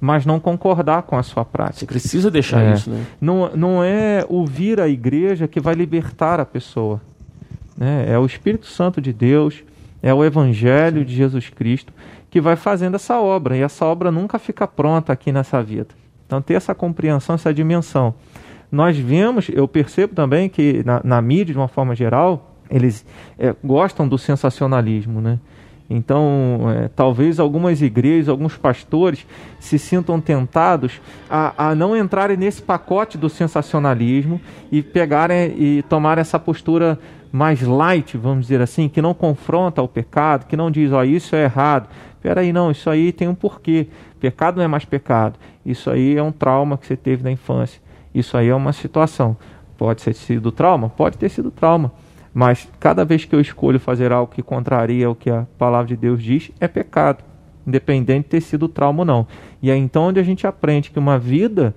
mas 0.00 0.24
não 0.24 0.38
concordar 0.38 1.02
com 1.02 1.16
a 1.16 1.22
sua 1.22 1.44
prática. 1.44 1.80
Você 1.80 1.86
precisa 1.86 2.30
deixar 2.30 2.62
é. 2.62 2.74
isso, 2.74 2.90
né? 2.90 3.04
Não, 3.20 3.50
não 3.56 3.84
é 3.84 4.24
ouvir 4.28 4.80
a 4.80 4.88
igreja 4.88 5.48
que 5.48 5.60
vai 5.60 5.74
libertar 5.74 6.38
a 6.38 6.46
pessoa. 6.46 7.00
Né? 7.76 8.06
É 8.08 8.18
o 8.18 8.26
Espírito 8.26 8.66
Santo 8.66 9.00
de 9.00 9.12
Deus, 9.12 9.62
é 10.02 10.14
o 10.14 10.24
Evangelho 10.24 11.04
de 11.04 11.14
Jesus 11.14 11.48
Cristo 11.48 11.92
que 12.30 12.40
vai 12.40 12.56
fazendo 12.56 12.94
essa 12.94 13.18
obra. 13.18 13.56
E 13.56 13.62
essa 13.62 13.84
obra 13.84 14.10
nunca 14.10 14.38
fica 14.38 14.66
pronta 14.66 15.12
aqui 15.12 15.32
nessa 15.32 15.62
vida. 15.62 15.88
Então, 16.26 16.42
ter 16.42 16.54
essa 16.54 16.74
compreensão, 16.74 17.34
essa 17.34 17.52
dimensão. 17.52 18.14
Nós 18.70 18.98
vemos, 18.98 19.48
eu 19.48 19.66
percebo 19.66 20.14
também 20.14 20.48
que 20.48 20.82
na, 20.84 21.00
na 21.02 21.22
mídia, 21.22 21.54
de 21.54 21.58
uma 21.58 21.68
forma 21.68 21.94
geral, 21.94 22.47
eles 22.70 23.04
é, 23.38 23.54
gostam 23.62 24.06
do 24.06 24.18
sensacionalismo, 24.18 25.20
né? 25.20 25.38
Então, 25.90 26.66
é, 26.68 26.88
talvez 26.88 27.40
algumas 27.40 27.80
igrejas, 27.80 28.28
alguns 28.28 28.56
pastores 28.56 29.26
se 29.58 29.78
sintam 29.78 30.20
tentados 30.20 31.00
a, 31.30 31.70
a, 31.70 31.74
não 31.74 31.96
entrarem 31.96 32.36
nesse 32.36 32.60
pacote 32.60 33.16
do 33.16 33.30
sensacionalismo 33.30 34.38
e 34.70 34.82
pegarem 34.82 35.54
e 35.58 35.82
tomar 35.88 36.18
essa 36.18 36.38
postura 36.38 36.98
mais 37.32 37.62
light, 37.62 38.18
vamos 38.18 38.46
dizer 38.46 38.60
assim, 38.60 38.88
que 38.88 39.00
não 39.00 39.14
confronta 39.14 39.80
o 39.80 39.88
pecado, 39.88 40.46
que 40.46 40.56
não 40.56 40.70
diz, 40.70 40.92
ó, 40.92 41.00
oh, 41.00 41.04
isso 41.04 41.34
é 41.34 41.44
errado. 41.44 41.88
Peraí, 42.20 42.52
não, 42.52 42.70
isso 42.70 42.90
aí 42.90 43.10
tem 43.10 43.28
um 43.28 43.34
porquê. 43.34 43.86
Pecado 44.20 44.56
não 44.56 44.64
é 44.64 44.68
mais 44.68 44.84
pecado. 44.84 45.38
Isso 45.64 45.90
aí 45.90 46.16
é 46.16 46.22
um 46.22 46.32
trauma 46.32 46.76
que 46.76 46.86
você 46.86 46.96
teve 46.96 47.22
na 47.22 47.30
infância. 47.30 47.80
Isso 48.14 48.36
aí 48.36 48.48
é 48.48 48.54
uma 48.54 48.72
situação. 48.72 49.36
Pode 49.78 50.02
ter 50.02 50.14
sido 50.14 50.50
trauma? 50.50 50.88
Pode 50.90 51.16
ter 51.16 51.28
sido 51.28 51.50
trauma 51.50 51.92
mas 52.32 52.68
cada 52.78 53.04
vez 53.04 53.24
que 53.24 53.34
eu 53.34 53.40
escolho 53.40 53.80
fazer 53.80 54.12
algo 54.12 54.32
que 54.32 54.42
contraria 54.42 55.10
o 55.10 55.14
que 55.14 55.30
a 55.30 55.46
palavra 55.58 55.88
de 55.88 55.96
Deus 55.96 56.22
diz, 56.22 56.50
é 56.60 56.68
pecado, 56.68 57.24
independente 57.66 58.24
de 58.24 58.28
ter 58.30 58.40
sido 58.40 58.68
trauma 58.68 59.00
ou 59.00 59.04
não. 59.04 59.26
E 59.62 59.70
é 59.70 59.76
então 59.76 60.04
onde 60.04 60.20
a 60.20 60.22
gente 60.22 60.46
aprende 60.46 60.90
que 60.90 60.98
uma 60.98 61.18
vida 61.18 61.74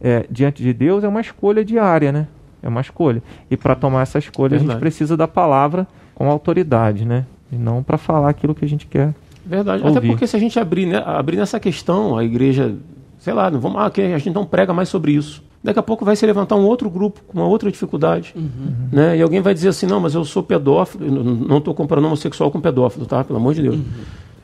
é, 0.00 0.26
diante 0.30 0.62
de 0.62 0.72
Deus 0.72 1.04
é 1.04 1.08
uma 1.08 1.20
escolha 1.20 1.64
diária, 1.64 2.12
né? 2.12 2.28
É 2.62 2.68
uma 2.68 2.80
escolha. 2.80 3.22
E 3.50 3.56
para 3.56 3.74
tomar 3.74 4.02
essa 4.02 4.18
escolha 4.18 4.50
Verdade. 4.50 4.70
a 4.70 4.72
gente 4.74 4.80
precisa 4.80 5.16
da 5.16 5.28
palavra 5.28 5.86
com 6.14 6.30
autoridade, 6.30 7.04
né? 7.04 7.26
E 7.52 7.56
não 7.56 7.82
para 7.82 7.98
falar 7.98 8.30
aquilo 8.30 8.54
que 8.54 8.64
a 8.64 8.68
gente 8.68 8.86
quer. 8.86 9.14
Verdade. 9.44 9.82
Ouvir. 9.82 9.98
Até 9.98 10.06
porque 10.06 10.26
se 10.26 10.36
a 10.36 10.38
gente 10.38 10.58
abrir, 10.58 10.86
né, 10.86 11.02
abrir 11.04 11.36
nessa 11.36 11.60
questão, 11.60 12.16
a 12.16 12.24
igreja, 12.24 12.74
sei 13.18 13.34
lá, 13.34 13.50
não 13.50 13.60
vamos, 13.60 13.78
ah, 13.80 13.86
a 13.86 14.18
gente 14.18 14.34
não 14.34 14.46
prega 14.46 14.72
mais 14.72 14.88
sobre 14.88 15.12
isso. 15.12 15.42
Daqui 15.64 15.78
a 15.78 15.82
pouco 15.82 16.04
vai 16.04 16.14
se 16.14 16.26
levantar 16.26 16.56
um 16.56 16.66
outro 16.66 16.90
grupo 16.90 17.22
com 17.26 17.38
uma 17.38 17.48
outra 17.48 17.72
dificuldade. 17.72 18.34
Uhum. 18.36 18.88
Né? 18.92 19.16
E 19.16 19.22
alguém 19.22 19.40
vai 19.40 19.54
dizer 19.54 19.70
assim: 19.70 19.86
não, 19.86 19.98
mas 19.98 20.14
eu 20.14 20.22
sou 20.22 20.42
pedófilo. 20.42 21.24
Não 21.24 21.56
estou 21.56 21.74
comparando 21.74 22.06
homossexual 22.06 22.50
com 22.50 22.60
pedófilo, 22.60 23.06
tá? 23.06 23.24
Pelo 23.24 23.38
amor 23.38 23.54
de 23.54 23.62
Deus. 23.62 23.76
Uhum. 23.76 23.82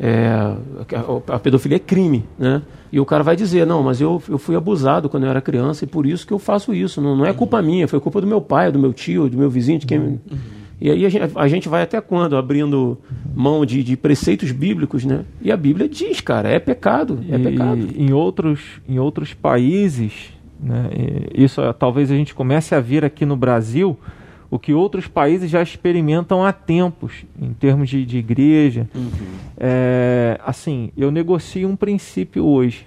É, 0.03 0.31
a, 1.29 1.35
a, 1.35 1.39
pedofilia 1.39 1.77
é 1.77 1.79
crime, 1.79 2.25
né? 2.39 2.63
E 2.91 2.99
o 2.99 3.05
cara 3.05 3.23
vai 3.23 3.37
dizer, 3.37 3.67
não, 3.67 3.83
mas 3.83 4.01
eu, 4.01 4.21
eu 4.31 4.39
fui 4.39 4.57
abusado 4.57 5.11
quando 5.11 5.25
eu 5.25 5.31
era 5.31 5.43
criança 5.43 5.85
e 5.85 5.87
por 5.87 6.07
isso 6.07 6.27
que 6.27 6.33
eu 6.33 6.39
faço 6.39 6.73
isso. 6.73 7.03
Não, 7.03 7.15
não 7.15 7.27
é 7.27 7.35
culpa 7.35 7.59
uhum. 7.59 7.67
minha, 7.67 7.87
foi 7.87 8.01
culpa 8.01 8.19
do 8.23 8.27
meu 8.27 8.41
pai, 8.41 8.73
do 8.73 8.79
meu 8.79 8.95
tio, 8.95 9.29
do 9.29 9.37
meu 9.37 9.51
vizinho, 9.51 9.79
de 9.79 9.85
quem... 9.85 9.99
Uhum. 9.99 10.19
E 10.81 10.91
aí 10.91 11.05
a 11.05 11.09
gente, 11.11 11.33
a 11.35 11.49
gente, 11.49 11.69
vai 11.69 11.83
até 11.83 12.01
quando? 12.01 12.35
Abrindo 12.35 12.97
mão 13.35 13.67
de, 13.67 13.83
de, 13.85 13.99
preceitos 13.99 14.51
bíblicos, 14.51 15.05
né? 15.05 15.27
E 15.43 15.53
a 15.53 15.57
Bíblia 15.57 15.87
diz, 15.87 16.23
cara, 16.23 16.49
é 16.49 16.59
pecado, 16.59 17.19
é 17.29 17.37
e 17.37 17.39
pecado. 17.39 17.89
Em 17.95 18.11
outros, 18.15 18.81
em 18.89 18.99
outros 18.99 19.35
países 19.35 20.33
né? 20.63 20.91
Isso 21.35 21.61
talvez 21.75 22.11
a 22.11 22.15
gente 22.15 22.35
comece 22.35 22.75
a 22.75 22.81
ver 22.81 23.05
aqui 23.05 23.25
no 23.25 23.37
Brasil 23.37 23.99
o 24.51 24.59
que 24.59 24.75
outros 24.75 25.07
países 25.07 25.49
já 25.49 25.63
experimentam 25.63 26.45
há 26.45 26.53
tempos, 26.53 27.25
em 27.41 27.53
termos 27.53 27.89
de, 27.89 28.05
de 28.05 28.19
igreja. 28.19 28.89
Uhum. 28.95 29.11
É, 29.57 30.41
assim, 30.45 30.91
eu 30.97 31.11
negocio 31.11 31.69
um 31.69 31.77
princípio 31.77 32.45
hoje. 32.45 32.87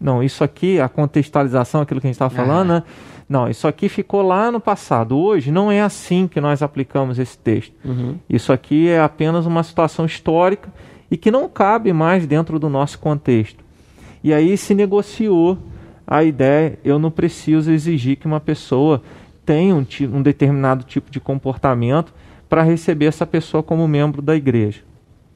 Não, 0.00 0.22
isso 0.22 0.44
aqui, 0.44 0.80
a 0.80 0.88
contextualização, 0.88 1.80
aquilo 1.80 2.00
que 2.00 2.06
a 2.06 2.08
gente 2.08 2.14
estava 2.14 2.34
falando, 2.34 2.68
né? 2.68 2.82
Não, 3.28 3.48
isso 3.48 3.66
aqui 3.66 3.88
ficou 3.88 4.22
lá 4.22 4.50
no 4.50 4.60
passado. 4.60 5.16
Hoje 5.16 5.50
não 5.50 5.72
é 5.72 5.80
assim 5.80 6.28
que 6.28 6.40
nós 6.40 6.60
aplicamos 6.60 7.18
esse 7.18 7.38
texto. 7.38 7.72
Uhum. 7.84 8.16
Isso 8.28 8.52
aqui 8.52 8.88
é 8.88 9.00
apenas 9.00 9.46
uma 9.46 9.62
situação 9.62 10.04
histórica 10.04 10.72
e 11.10 11.16
que 11.16 11.30
não 11.30 11.48
cabe 11.48 11.92
mais 11.92 12.26
dentro 12.26 12.58
do 12.58 12.68
nosso 12.68 12.98
contexto. 12.98 13.64
E 14.22 14.32
aí 14.32 14.56
se 14.56 14.74
negociou 14.74 15.58
a 16.06 16.22
ideia: 16.22 16.78
eu 16.84 16.98
não 16.98 17.10
preciso 17.10 17.70
exigir 17.70 18.16
que 18.16 18.26
uma 18.26 18.40
pessoa 18.40 19.02
tenha 19.44 19.74
um, 19.74 19.86
um 20.12 20.22
determinado 20.22 20.84
tipo 20.84 21.10
de 21.10 21.20
comportamento 21.20 22.12
para 22.48 22.62
receber 22.62 23.06
essa 23.06 23.26
pessoa 23.26 23.62
como 23.62 23.88
membro 23.88 24.20
da 24.20 24.36
igreja. 24.36 24.80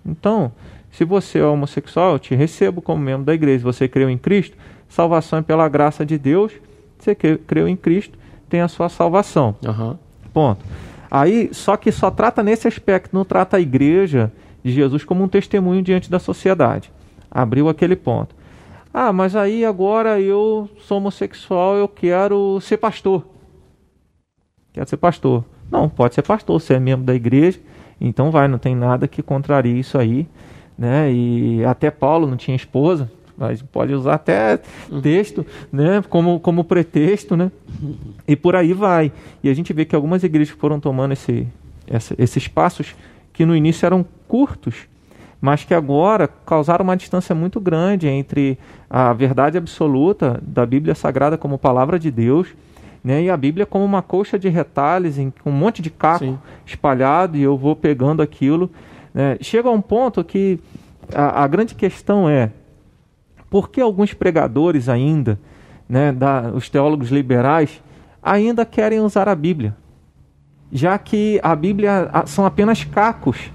Então, 0.05 0.53
se 0.91 1.05
você 1.05 1.39
é 1.39 1.45
homossexual, 1.45 2.13
eu 2.13 2.19
te 2.19 2.35
recebo 2.35 2.81
como 2.81 3.03
membro 3.03 3.25
da 3.25 3.35
igreja. 3.35 3.65
Você 3.65 3.89
creu 3.89 4.09
em 4.09 4.19
Cristo, 4.19 4.57
salvação 4.89 5.39
é 5.41 5.43
pela 5.43 5.69
graça 5.69 6.07
de 6.07 6.19
Deus. 6.19 6.53
Você 6.99 7.15
creu 7.15 7.69
em 7.69 7.77
Cristo, 7.77 8.19
tem 8.49 8.61
a 8.61 8.69
sua 8.69 8.89
salvação. 8.89 9.55
Uhum. 9.65 9.97
Ponto. 10.33 10.65
Aí, 11.11 11.51
só 11.53 11.77
que 11.77 11.93
só 11.93 12.11
trata 12.11 12.43
nesse 12.43 12.67
aspecto, 12.67 13.15
não 13.15 13.25
trata 13.25 13.57
a 13.57 13.61
igreja 13.61 14.33
de 14.65 14.73
Jesus 14.73 15.05
como 15.05 15.23
um 15.23 15.29
testemunho 15.29 15.83
diante 15.83 16.11
da 16.11 16.19
sociedade. 16.19 16.91
Abriu 17.31 17.69
aquele 17.69 17.97
ponto. 17.97 18.35
Ah, 18.99 19.13
mas 19.13 19.37
aí 19.37 19.63
agora 19.63 20.19
eu 20.19 20.71
sou 20.79 20.97
homossexual, 20.97 21.77
eu 21.77 21.87
quero 21.87 22.59
ser 22.63 22.79
pastor. 22.79 23.27
Quero 24.73 24.89
ser 24.89 24.97
pastor. 24.97 25.45
Não, 25.71 25.87
pode 25.87 26.15
ser 26.15 26.23
pastor, 26.23 26.59
você 26.59 26.73
é 26.73 26.81
membro 26.81 27.05
da 27.05 27.15
igreja, 27.15 27.61
então 28.01 28.31
vai, 28.31 28.49
não 28.49 28.57
tem 28.57 28.75
nada 28.75 29.07
que 29.07 29.23
contrarie 29.23 29.79
isso 29.79 29.99
aí. 29.99 30.27
Né? 30.79 31.13
E 31.13 31.63
até 31.67 31.91
Paulo 31.91 32.27
não 32.27 32.39
tinha 32.39 32.57
esposa, 32.57 33.13
mas 33.37 33.61
pode 33.61 33.93
usar 33.93 34.15
até 34.15 34.59
texto, 35.03 35.45
né, 35.71 36.03
como, 36.09 36.41
como 36.41 36.65
pretexto, 36.65 37.37
né? 37.37 37.53
E 38.27 38.35
por 38.35 38.57
aí 38.57 38.73
vai. 38.73 39.13
E 39.43 39.51
a 39.51 39.55
gente 39.55 39.75
vê 39.75 39.85
que 39.85 39.95
algumas 39.95 40.25
igrejas 40.25 40.57
foram 40.57 40.81
tomando 40.81 41.13
esse, 41.13 41.47
essa, 41.87 42.15
esses 42.17 42.49
passos 42.49 42.97
que 43.31 43.45
no 43.45 43.55
início 43.55 43.85
eram 43.85 44.07
curtos, 44.27 44.89
mas 45.41 45.65
que 45.65 45.75
agora 45.75 46.29
causaram 46.29 46.83
uma 46.83 46.97
distância 46.97 47.35
muito 47.35 47.61
grande 47.61 48.09
entre 48.09 48.59
a 48.89 49.13
verdade 49.13 49.59
absoluta 49.59 50.41
da 50.43 50.65
Bíblia 50.65 50.95
Sagrada 50.95 51.37
como 51.37 51.59
palavra 51.59 51.99
de 51.99 52.11
Deus 52.11 52.49
né, 53.05 53.23
e 53.23 53.31
a 53.31 53.37
Bíblia 53.37 53.67
como 53.67 53.85
uma 53.85 54.03
coxa 54.03 54.39
de 54.39 54.49
retalhos, 54.49 55.19
em, 55.19 55.31
com 55.31 55.51
um 55.51 55.53
monte 55.53 55.81
de 55.81 55.91
caco 55.91 56.25
Sim. 56.25 56.39
espalhado, 56.65 57.37
e 57.37 57.43
eu 57.43 57.57
vou 57.57 57.77
pegando 57.77 58.21
aquilo. 58.21 58.69
Né. 59.15 59.37
Chega 59.41 59.69
a 59.69 59.73
um 59.73 59.81
ponto 59.81 60.25
que 60.25 60.59
a, 61.15 61.45
a, 61.45 61.47
grande 61.47 61.75
questão 61.75 62.29
é 62.29 62.51
por 63.49 63.71
que 63.71 63.81
alguns 63.81 64.13
pregadores 64.13 64.89
ainda, 64.89 65.39
né, 65.89 66.11
da, 66.11 66.51
os 66.53 66.69
teólogos 66.69 67.11
liberais, 67.11 67.81
ainda 68.21 68.65
querem 68.65 68.99
usar 68.99 69.29
a 69.29 69.35
Bíblia? 69.35 69.75
já 70.71 70.99
que 70.99 71.41
a 71.43 71.55
Bíblia 71.55 72.11
são 72.27 72.45
apenas 72.45 72.85
cacos 72.85 73.51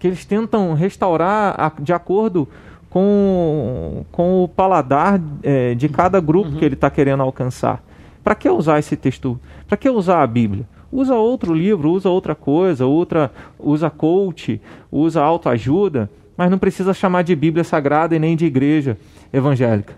que 0.00 0.06
eles 0.06 0.24
tentam 0.24 0.72
restaurar 0.72 1.74
de 1.78 1.92
acordo 1.92 2.48
com, 2.88 4.04
com 4.10 4.42
o 4.42 4.48
paladar 4.48 5.20
é, 5.42 5.74
de 5.74 5.88
cada 5.88 6.18
grupo 6.20 6.50
uhum. 6.50 6.56
que 6.56 6.64
ele 6.64 6.74
está 6.74 6.90
querendo 6.90 7.22
alcançar. 7.22 7.84
Para 8.24 8.34
que 8.34 8.48
usar 8.48 8.78
esse 8.78 8.96
texto? 8.96 9.38
Para 9.68 9.76
que 9.76 9.88
usar 9.88 10.22
a 10.22 10.26
Bíblia? 10.26 10.66
Usa 10.90 11.14
outro 11.14 11.54
livro, 11.54 11.92
usa 11.92 12.08
outra 12.08 12.34
coisa, 12.34 12.84
outra, 12.84 13.30
usa 13.58 13.88
coach, 13.88 14.60
usa 14.90 15.22
autoajuda, 15.22 16.10
mas 16.36 16.50
não 16.50 16.58
precisa 16.58 16.92
chamar 16.92 17.22
de 17.22 17.36
Bíblia 17.36 17.62
Sagrada 17.62 18.16
e 18.16 18.18
nem 18.18 18.34
de 18.34 18.46
igreja 18.46 18.96
evangélica. 19.32 19.94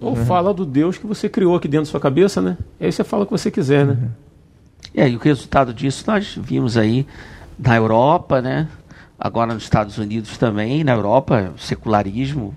Ou 0.00 0.16
uhum. 0.16 0.26
fala 0.26 0.52
do 0.52 0.66
Deus 0.66 0.98
que 0.98 1.06
você 1.06 1.28
criou 1.28 1.54
aqui 1.54 1.68
dentro 1.68 1.86
da 1.86 1.90
sua 1.90 2.00
cabeça, 2.00 2.40
né? 2.40 2.56
E 2.80 2.86
aí 2.86 2.92
você 2.92 3.04
fala 3.04 3.22
o 3.22 3.26
que 3.26 3.32
você 3.32 3.50
quiser, 3.50 3.86
né? 3.86 3.92
Uhum. 3.92 4.08
E 4.94 5.00
aí 5.00 5.14
o 5.14 5.18
resultado 5.18 5.72
disso 5.72 6.04
nós 6.08 6.36
vimos 6.42 6.76
aí 6.76 7.06
na 7.56 7.76
Europa, 7.76 8.42
né? 8.42 8.68
Agora 9.24 9.54
nos 9.54 9.62
Estados 9.62 9.98
Unidos 9.98 10.36
também, 10.36 10.82
na 10.82 10.90
Europa, 10.90 11.52
o 11.54 11.58
secularismo 11.58 12.56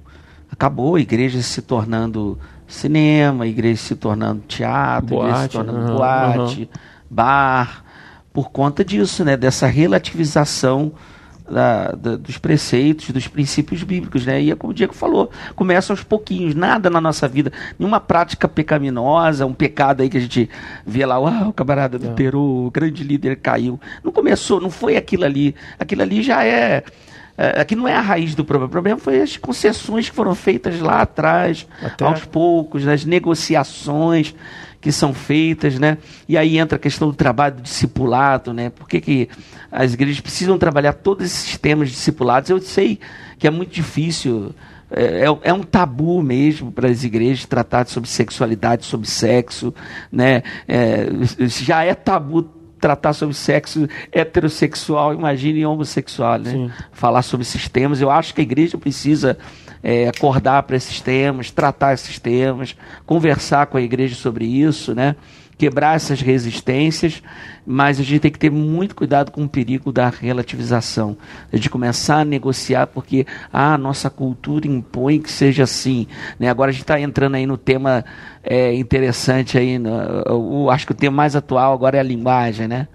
acabou, 0.52 0.98
igrejas 0.98 1.46
se 1.46 1.62
tornando 1.62 2.40
cinema, 2.68 3.46
igrejas 3.46 3.82
se 3.82 3.96
tornando 3.96 4.42
teatro, 4.48 5.18
boate, 5.18 5.42
se 5.44 5.50
tornando 5.50 5.92
uhum, 5.92 5.98
boate, 5.98 6.62
uhum. 6.62 6.68
bar, 7.08 7.86
por 8.34 8.50
conta 8.50 8.84
disso, 8.84 9.24
né? 9.24 9.38
Dessa 9.38 9.68
relativização 9.68 10.94
da, 11.50 11.92
da, 11.92 12.16
dos 12.16 12.38
preceitos, 12.38 13.12
dos 13.12 13.28
princípios 13.28 13.84
bíblicos, 13.84 14.26
né? 14.26 14.42
E 14.42 14.52
é 14.52 14.56
como 14.56 14.72
o 14.72 14.74
Diego 14.74 14.94
falou, 14.94 15.30
começa 15.56 15.94
aos 15.94 16.04
pouquinhos, 16.04 16.56
nada 16.56 16.90
na 16.90 17.00
nossa 17.00 17.28
vida, 17.28 17.52
nenhuma 17.78 18.00
prática 18.00 18.48
pecaminosa, 18.48 19.46
um 19.46 19.54
pecado 19.54 20.02
aí 20.02 20.10
que 20.10 20.18
a 20.18 20.22
gente 20.22 20.50
vê 20.86 21.06
lá, 21.06 21.20
uau, 21.20 21.50
o 21.50 21.54
camarada 21.54 21.98
do 22.00 22.08
é. 22.08 22.14
Peru, 22.14 22.66
o 22.68 22.72
grande 22.72 23.04
líder 23.04 23.38
caiu. 23.38 23.80
Não 24.04 24.12
começou, 24.12 24.60
não 24.60 24.70
foi 24.70 24.98
aquilo 24.98 25.26
ali. 25.26 25.56
Aquilo 25.80 26.02
ali 26.02 26.24
já 26.24 26.44
é. 26.44 26.84
É, 27.38 27.60
aqui 27.60 27.76
não 27.76 27.86
é 27.86 27.94
a 27.94 28.02
raiz 28.02 28.34
do 28.34 28.46
problema. 28.46 28.68
O 28.68 28.72
problema 28.72 29.00
foi 29.00 29.22
as 29.22 29.36
concessões 29.36 30.10
que 30.10 30.16
foram 30.16 30.34
feitas 30.34 30.80
lá 30.80 31.02
atrás, 31.02 31.68
Até... 31.84 32.06
aos 32.06 32.24
poucos, 32.24 32.86
nas 32.86 33.04
negociações 33.04 34.34
que 34.86 34.92
são 34.92 35.16
feitas, 35.16 35.80
né? 35.80 35.98
E 36.30 36.38
aí 36.38 36.60
entra 36.60 36.76
a 36.76 36.80
questão 36.80 37.08
do 37.08 37.16
trabalho 37.16 37.56
do 37.56 37.64
discipulado, 37.64 38.54
né? 38.54 38.70
Por 38.70 38.88
que, 38.88 39.02
que 39.02 39.30
as 39.72 39.96
igrejas 39.96 40.20
precisam 40.20 40.60
trabalhar 40.60 40.94
todos 40.94 41.26
esses 41.26 41.58
temas 41.58 41.90
discipulados? 41.90 42.52
Eu 42.52 42.62
sei 42.62 43.00
que 43.40 43.48
é 43.48 43.50
muito 43.50 43.74
difícil, 43.74 44.54
é, 44.92 45.26
é, 45.26 45.38
é 45.42 45.52
um 45.52 45.64
tabu 45.64 46.22
mesmo 46.22 46.72
para 46.72 46.88
as 46.88 47.04
igrejas 47.04 47.48
tratar 47.48 47.88
sobre 47.88 48.08
sexualidade, 48.08 48.86
sobre 48.86 49.10
sexo, 49.10 49.74
né? 50.12 50.44
É, 50.68 51.08
já 51.48 51.84
é 51.84 51.96
tabu 51.96 52.44
tratar 52.80 53.14
sobre 53.14 53.34
sexo 53.34 53.90
heterossexual, 54.12 55.16
imagine 55.16 55.66
homossexual, 55.66 56.38
né? 56.38 56.52
Sim. 56.52 56.72
Falar 56.92 57.24
sobre 57.24 57.42
esses 57.42 57.68
temas. 57.68 58.02
Eu 58.02 58.12
acho 58.12 58.36
que 58.36 58.42
a 58.42 58.44
igreja 58.44 58.78
precisa 58.78 59.36
é, 59.86 60.08
acordar 60.08 60.64
para 60.64 60.76
esses 60.76 61.00
temas, 61.00 61.52
tratar 61.52 61.94
esses 61.94 62.18
temas, 62.18 62.76
conversar 63.06 63.68
com 63.68 63.78
a 63.78 63.82
igreja 63.82 64.16
sobre 64.16 64.44
isso, 64.44 64.96
né? 64.96 65.16
quebrar 65.58 65.96
essas 65.96 66.20
resistências, 66.22 67.24
mas 67.66 68.00
a 68.00 68.04
gente 68.04 68.20
tem 68.20 68.32
que 68.32 68.40
ter 68.40 68.52
muito 68.52 68.96
cuidado 68.96 69.32
com 69.32 69.46
o 69.46 69.50
perigo 69.50 69.92
da 69.92 70.10
relativização, 70.10 71.16
de 71.54 71.70
começar 71.70 72.22
a 72.22 72.26
negociar 72.26 72.88
porque 72.88 73.26
ah, 73.54 73.76
a 73.76 73.78
nossa 73.78 74.10
cultura 74.10 74.68
impõe 74.68 75.20
que 75.20 75.32
seja 75.32 75.64
assim. 75.64 76.08
Né? 76.40 76.50
Agora 76.50 76.72
a 76.72 76.74
gente 76.74 76.82
está 76.82 77.00
entrando 77.00 77.36
aí 77.36 77.46
no 77.46 77.58
tema 77.58 78.04
é, 78.44 78.74
interessante 78.74 79.58
aí, 79.58 79.80
no, 79.80 79.90
eu 80.26 80.70
acho 80.70 80.86
que 80.86 80.92
o 80.92 80.96
tema 80.96 81.16
mais 81.16 81.36
atual 81.36 81.74
agora 81.74 81.98
é 81.98 82.00
a 82.00 82.04
linguagem, 82.04 82.68
né? 82.68 82.88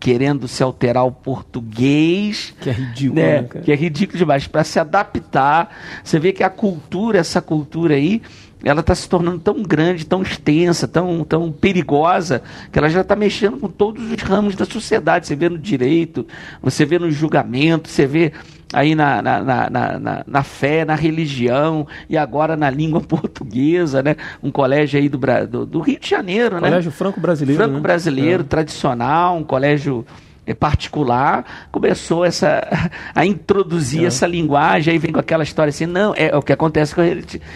Querendo 0.00 0.48
se 0.48 0.62
alterar 0.62 1.04
o 1.04 1.12
português. 1.12 2.54
Que 2.58 2.70
é 2.70 2.72
ridículo, 2.72 3.20
né? 3.20 3.42
né 3.42 3.48
que 3.62 3.70
é 3.70 3.74
ridículo 3.76 4.18
demais. 4.18 4.46
Para 4.46 4.64
se 4.64 4.80
adaptar. 4.80 5.76
Você 6.02 6.18
vê 6.18 6.32
que 6.32 6.42
a 6.42 6.48
cultura, 6.48 7.18
essa 7.18 7.42
cultura 7.42 7.94
aí, 7.94 8.22
ela 8.64 8.80
está 8.80 8.94
se 8.94 9.06
tornando 9.08 9.38
tão 9.38 9.62
grande, 9.62 10.06
tão 10.06 10.22
extensa, 10.22 10.88
tão, 10.88 11.22
tão 11.22 11.52
perigosa, 11.52 12.42
que 12.72 12.78
ela 12.78 12.88
já 12.88 13.02
está 13.02 13.14
mexendo 13.14 13.58
com 13.58 13.68
todos 13.68 14.10
os 14.10 14.22
ramos 14.22 14.56
da 14.56 14.64
sociedade. 14.64 15.26
Você 15.26 15.36
vê 15.36 15.50
no 15.50 15.58
direito, 15.58 16.26
você 16.62 16.86
vê 16.86 16.98
no 16.98 17.10
julgamento, 17.10 17.88
você 17.88 18.06
vê 18.06 18.32
aí 18.72 18.94
na, 18.94 19.20
na, 19.20 19.42
na, 19.42 19.70
na, 19.98 20.24
na 20.26 20.42
fé, 20.42 20.84
na 20.84 20.94
religião 20.94 21.86
e 22.08 22.16
agora 22.16 22.56
na 22.56 22.70
língua 22.70 23.00
portuguesa, 23.02 24.02
né? 24.02 24.16
Um 24.42 24.50
colégio 24.50 24.98
aí 25.00 25.08
do, 25.08 25.18
do, 25.48 25.66
do 25.66 25.80
Rio 25.80 25.98
de 25.98 26.08
Janeiro, 26.08 26.50
colégio 26.50 26.62
né? 26.62 26.70
Colégio 26.70 26.92
franco-brasileiro. 26.92 27.62
Franco-brasileiro, 27.62 28.42
né? 28.42 28.48
tradicional, 28.48 29.36
um 29.36 29.44
colégio 29.44 30.04
é 30.06 30.29
particular, 30.58 31.68
começou 31.70 32.24
essa, 32.24 32.90
a 33.14 33.24
introduzir 33.24 34.04
é. 34.04 34.06
essa 34.06 34.26
linguagem, 34.26 34.92
aí 34.92 34.98
vem 34.98 35.12
com 35.12 35.20
aquela 35.20 35.42
história 35.42 35.70
assim, 35.70 35.86
não, 35.86 36.14
é, 36.14 36.28
é 36.28 36.36
o 36.36 36.42
que 36.42 36.52
acontece 36.52 36.94
com 36.94 37.00
a 37.00 37.04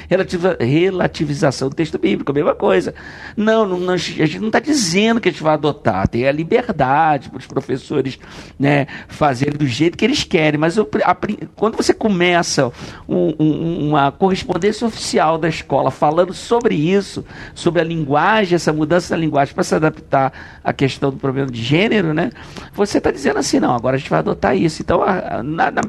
relativa, 0.09 0.57
relativização 0.61 1.69
do 1.69 1.75
texto 1.75 1.99
bíblico, 1.99 2.31
a 2.31 2.35
mesma 2.35 2.55
coisa. 2.55 2.95
Não, 3.37 3.67
não, 3.67 3.79
não 3.79 3.95
a 3.95 3.97
gente 3.97 4.39
não 4.39 4.49
está 4.49 4.61
dizendo 4.61 5.21
que 5.21 5.29
a 5.29 5.33
gente 5.33 5.43
vai 5.43 5.55
adotar, 5.55 6.07
tem 6.09 6.27
a 6.27 6.33
liberdade 6.33 7.29
para 7.29 7.39
os 7.39 7.47
professores 7.47 8.19
né, 8.59 8.87
fazerem 9.09 9.57
do 9.57 9.67
jeito 9.67 9.97
que 9.97 10.05
eles 10.05 10.25
querem, 10.25 10.59
mas 10.59 10.77
eu, 10.77 10.89
a, 11.05 11.17
quando 11.55 11.77
você 11.77 11.93
começa 11.93 12.73
um, 13.09 13.35
um, 13.39 13.89
uma 13.89 14.13
correspondência 14.13 14.87
oficial 14.87 15.39
da 15.39 15.49
escola 15.49 15.91
falando 15.91 16.33
sobre 16.33 16.75
isso, 16.75 17.25
sobre 17.55 17.81
a 17.81 17.85
linguagem, 17.85 18.55
essa 18.55 18.73
mudança 18.73 19.15
da 19.15 19.21
linguagem 19.21 19.55
para 19.55 19.65
se 19.65 19.75
adaptar 19.75 20.33
à 20.63 20.73
questão 20.73 21.11
do 21.11 21.17
problema 21.17 21.51
de 21.51 21.63
gênero, 21.63 22.15
né? 22.15 22.31
Você 22.75 22.99
está 22.99 23.11
dizendo 23.11 23.39
assim, 23.39 23.61
não, 23.61 23.75
agora 23.75 23.97
a 23.97 23.99
gente 23.99 24.11
vai 24.11 24.19
adotar 24.19 24.57
isso. 24.57 24.83
Então, 24.83 25.03
a, 25.03 25.39
a, 25.39 25.43
na, 25.43 25.71
na, 25.71 25.83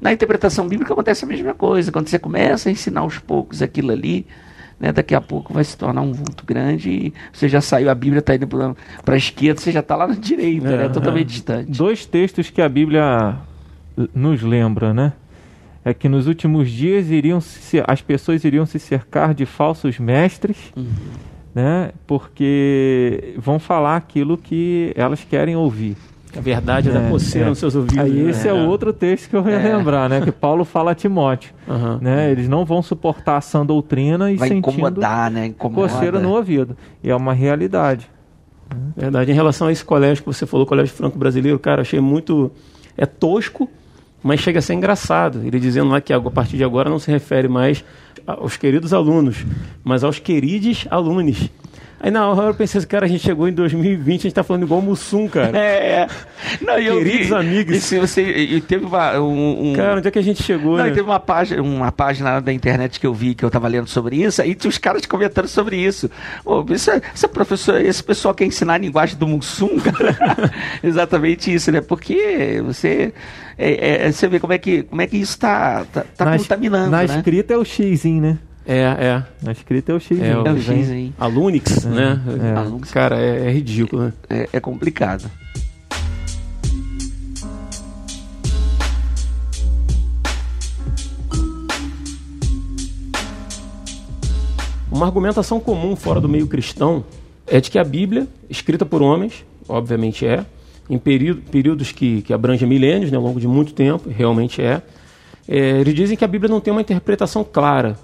na, 0.00 0.12
interpretação 0.12 0.68
bíblica 0.68 0.92
acontece 0.92 1.24
a 1.24 1.28
mesma 1.28 1.54
coisa. 1.54 1.90
Quando 1.90 2.08
você 2.08 2.18
começa 2.18 2.68
a 2.68 2.72
ensinar 2.72 3.00
aos 3.00 3.18
poucos 3.18 3.60
aquilo 3.60 3.90
ali, 3.90 4.26
né, 4.78 4.92
daqui 4.92 5.14
a 5.14 5.20
pouco 5.20 5.52
vai 5.52 5.62
se 5.62 5.76
tornar 5.76 6.00
um 6.00 6.12
vulto 6.12 6.44
grande 6.46 6.90
e 6.90 7.14
você 7.32 7.48
já 7.48 7.60
saiu, 7.60 7.90
a 7.90 7.94
Bíblia 7.94 8.20
está 8.20 8.34
indo 8.34 8.46
para 9.04 9.14
a 9.14 9.18
esquerda, 9.18 9.60
você 9.60 9.70
já 9.70 9.80
está 9.80 9.94
lá 9.94 10.06
na 10.06 10.14
direita, 10.14 10.68
é, 10.68 10.76
né, 10.78 10.88
totalmente 10.88 11.26
é. 11.26 11.30
distante. 11.30 11.70
Dois 11.70 12.06
textos 12.06 12.48
que 12.48 12.62
a 12.62 12.68
Bíblia 12.68 13.36
nos 14.14 14.40
lembra, 14.42 14.94
né? 14.94 15.12
É 15.84 15.94
que 15.94 16.08
nos 16.08 16.26
últimos 16.26 16.70
dias 16.70 17.10
iriam 17.10 17.40
se, 17.40 17.82
as 17.86 18.02
pessoas 18.02 18.44
iriam 18.44 18.66
se 18.66 18.78
cercar 18.78 19.34
de 19.34 19.46
falsos 19.46 19.98
mestres, 19.98 20.56
uhum. 20.76 20.86
né? 21.54 21.92
Porque 22.06 23.34
vão 23.38 23.58
falar 23.58 23.96
aquilo 23.96 24.36
que 24.36 24.92
elas 24.94 25.24
querem 25.24 25.56
ouvir. 25.56 25.96
A 26.36 26.40
verdade 26.40 26.88
é, 26.88 26.92
da 26.92 27.08
coceira 27.08 27.46
é. 27.46 27.50
nos 27.50 27.58
seus 27.58 27.74
ouvidos. 27.74 27.98
Aí 27.98 28.12
né? 28.12 28.30
esse 28.30 28.46
é. 28.46 28.52
o 28.52 28.68
outro 28.68 28.92
texto 28.92 29.28
que 29.28 29.36
eu 29.36 29.48
ia 29.48 29.58
lembrar, 29.58 30.08
né? 30.08 30.20
Que 30.20 30.30
Paulo 30.30 30.64
fala 30.64 30.92
a 30.92 30.94
Timóteo. 30.94 31.52
Aham. 31.68 31.98
Né? 32.00 32.30
Eles 32.30 32.48
não 32.48 32.64
vão 32.64 32.82
suportar 32.82 33.36
a 33.36 33.40
sã 33.40 33.66
doutrina 33.66 34.30
e 34.30 34.36
Vai 34.36 34.48
sentindo 34.48 34.70
incomodar, 34.70 35.30
né? 35.30 35.46
Incomoda. 35.46 35.92
coceira 35.92 36.20
no 36.20 36.30
ouvido. 36.30 36.76
E 37.02 37.10
é 37.10 37.16
uma 37.16 37.32
realidade. 37.32 38.08
Verdade. 38.96 39.30
Em 39.30 39.34
relação 39.34 39.66
a 39.66 39.72
esse 39.72 39.84
colégio 39.84 40.22
que 40.22 40.32
você 40.32 40.46
falou, 40.46 40.64
Colégio 40.66 40.94
Franco 40.94 41.18
Brasileiro, 41.18 41.58
cara, 41.58 41.82
achei 41.82 42.00
muito. 42.00 42.50
É 42.96 43.06
tosco, 43.06 43.68
mas 44.22 44.40
chega 44.40 44.58
a 44.58 44.62
ser 44.62 44.74
engraçado. 44.74 45.40
Ele 45.44 45.58
dizendo 45.58 45.90
lá 45.90 46.00
que 46.00 46.12
a 46.12 46.20
partir 46.20 46.56
de 46.56 46.64
agora 46.64 46.90
não 46.90 46.98
se 46.98 47.10
refere 47.10 47.48
mais 47.48 47.84
aos 48.26 48.56
queridos 48.56 48.92
alunos, 48.92 49.44
mas 49.82 50.04
aos 50.04 50.18
queridos 50.18 50.86
alunos. 50.90 51.48
Aí 52.02 52.10
na 52.10 52.26
hora 52.30 52.48
eu 52.48 52.54
pensei 52.54 52.78
assim, 52.78 52.86
cara, 52.88 53.04
a 53.04 53.08
gente 53.08 53.22
chegou 53.22 53.46
em 53.46 53.52
2020, 53.52 54.20
a 54.20 54.22
gente 54.22 54.32
tá 54.34 54.42
falando 54.42 54.62
igual 54.62 54.80
o 54.80 54.82
Mussum, 54.82 55.28
cara. 55.28 55.56
É, 55.56 56.00
é. 56.02 56.06
Não, 56.64 56.78
eu 56.78 56.96
Queridos 56.96 57.26
vi- 57.28 57.34
amigos. 57.34 57.76
E 57.76 57.80
se 57.80 57.98
você, 57.98 58.22
e 58.22 58.60
teve 58.62 58.86
uma, 58.86 59.18
um, 59.20 59.70
um- 59.70 59.76
Cara, 59.76 59.98
onde 59.98 60.08
é 60.08 60.10
que 60.10 60.18
a 60.18 60.22
gente 60.22 60.42
chegou, 60.42 60.78
Não, 60.78 60.84
né? 60.84 60.90
teve 60.90 61.02
uma 61.02 61.20
página, 61.20 61.60
uma 61.62 61.92
página 61.92 62.40
da 62.40 62.50
internet 62.54 62.98
que 62.98 63.06
eu 63.06 63.12
vi 63.12 63.34
que 63.34 63.44
eu 63.44 63.50
tava 63.50 63.68
lendo 63.68 63.86
sobre 63.86 64.16
isso, 64.16 64.40
aí 64.40 64.54
tinha 64.54 64.70
os 64.70 64.78
caras 64.78 65.04
comentando 65.04 65.46
sobre 65.46 65.76
isso. 65.76 66.10
Pô, 66.42 66.64
isso 66.70 66.90
é- 66.90 67.02
essa 67.14 67.28
professora, 67.28 67.82
esse 67.82 68.02
pessoal 68.02 68.32
quer 68.34 68.46
ensinar 68.46 68.74
a 68.74 68.78
linguagem 68.78 69.18
do 69.18 69.26
Mussum, 69.26 69.78
cara. 69.78 70.16
Exatamente 70.82 71.52
isso, 71.52 71.70
né? 71.70 71.82
Porque 71.82 72.62
você, 72.64 73.12
é, 73.58 74.06
é, 74.06 74.12
você 74.12 74.26
vê 74.26 74.40
como 74.40 74.54
é 74.54 74.58
que, 74.58 74.84
como 74.84 75.02
é 75.02 75.06
que 75.06 75.18
isso 75.18 75.38
tá, 75.38 75.84
tá, 75.92 76.04
tá 76.16 76.24
na, 76.24 76.38
contaminando, 76.38 76.90
na 76.90 76.98
né? 76.98 77.04
escrita 77.04 77.52
é 77.52 77.56
o 77.58 77.64
Xzinho, 77.64 78.22
né? 78.22 78.38
É, 78.66 78.80
é. 78.80 79.24
Na 79.42 79.52
escrita 79.52 79.92
é 79.92 79.94
o 79.94 80.00
Xzinho. 80.00 80.24
É, 80.24 80.30
É 80.30 80.38
o 80.38 80.44
que 80.44 80.52
vem. 80.60 80.82
X 80.82 80.90
aí. 80.90 81.12
A 81.18 81.26
Lunix, 81.26 81.84
né? 81.84 82.20
é. 82.42 82.58
A 82.58 82.62
Lunix. 82.62 82.90
Cara, 82.90 83.18
é, 83.18 83.46
é 83.48 83.50
ridículo, 83.50 84.04
né? 84.04 84.12
É, 84.28 84.48
é 84.52 84.60
complicado. 84.60 85.30
Uma 94.90 95.06
argumentação 95.06 95.58
comum 95.60 95.96
fora 95.96 96.20
do 96.20 96.28
meio 96.28 96.46
cristão 96.46 97.04
é 97.46 97.60
de 97.60 97.70
que 97.70 97.78
a 97.78 97.84
Bíblia, 97.84 98.26
escrita 98.48 98.84
por 98.84 99.00
homens, 99.00 99.44
obviamente 99.68 100.26
é, 100.26 100.44
em 100.88 100.98
período, 100.98 101.42
períodos 101.50 101.92
que, 101.92 102.22
que 102.22 102.32
abrangem 102.32 102.68
milênios, 102.68 103.10
né, 103.10 103.16
ao 103.16 103.22
longo 103.22 103.40
de 103.40 103.48
muito 103.48 103.72
tempo, 103.72 104.10
realmente 104.10 104.60
é, 104.60 104.82
é, 105.48 105.80
eles 105.80 105.94
dizem 105.94 106.16
que 106.16 106.24
a 106.24 106.28
Bíblia 106.28 106.50
não 106.50 106.60
tem 106.60 106.72
uma 106.72 106.80
interpretação 106.80 107.44
clara, 107.44 107.96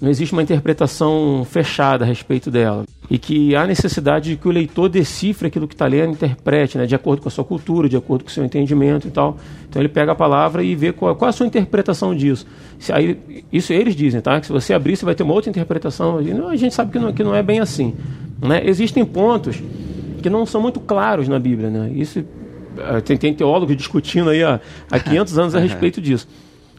não 0.00 0.08
existe 0.08 0.32
uma 0.32 0.42
interpretação 0.42 1.46
fechada 1.48 2.04
a 2.04 2.08
respeito 2.08 2.50
dela. 2.50 2.84
E 3.10 3.18
que 3.18 3.54
há 3.54 3.66
necessidade 3.66 4.30
de 4.30 4.36
que 4.36 4.48
o 4.48 4.50
leitor 4.50 4.88
decifre 4.88 5.48
aquilo 5.48 5.68
que 5.68 5.74
está 5.74 5.86
lendo, 5.86 6.12
interprete, 6.12 6.78
né, 6.78 6.86
de 6.86 6.94
acordo 6.94 7.20
com 7.20 7.28
a 7.28 7.30
sua 7.30 7.44
cultura, 7.44 7.88
de 7.88 7.96
acordo 7.96 8.24
com 8.24 8.30
o 8.30 8.32
seu 8.32 8.44
entendimento 8.44 9.08
e 9.08 9.10
tal. 9.10 9.36
Então 9.68 9.82
ele 9.82 9.88
pega 9.88 10.12
a 10.12 10.14
palavra 10.14 10.62
e 10.62 10.74
vê 10.74 10.92
qual, 10.92 11.14
qual 11.16 11.28
a 11.28 11.32
sua 11.32 11.46
interpretação 11.46 12.14
disso. 12.14 12.46
Se 12.78 12.92
aí, 12.92 13.18
isso 13.52 13.72
eles 13.72 13.94
dizem, 13.94 14.20
tá? 14.20 14.40
Que 14.40 14.46
se 14.46 14.52
você 14.52 14.72
abrir, 14.72 14.96
você 14.96 15.04
vai 15.04 15.14
ter 15.14 15.22
uma 15.22 15.34
outra 15.34 15.50
interpretação. 15.50 16.22
E 16.22 16.32
não, 16.32 16.48
a 16.48 16.56
gente 16.56 16.74
sabe 16.74 16.92
que 16.92 16.98
não, 16.98 17.12
que 17.12 17.22
não 17.22 17.34
é 17.34 17.42
bem 17.42 17.60
assim. 17.60 17.94
Né? 18.40 18.62
Existem 18.64 19.04
pontos 19.04 19.62
que 20.22 20.30
não 20.30 20.46
são 20.46 20.62
muito 20.62 20.80
claros 20.80 21.28
na 21.28 21.38
Bíblia. 21.38 21.68
Né? 21.68 21.90
Isso, 21.94 22.24
eh, 22.78 23.00
tem, 23.02 23.18
tem 23.18 23.34
teólogos 23.34 23.76
discutindo 23.76 24.30
aí 24.30 24.42
há, 24.42 24.60
há 24.90 24.98
500 24.98 25.38
anos 25.38 25.54
a 25.54 25.58
respeito 25.60 26.00
disso. 26.00 26.26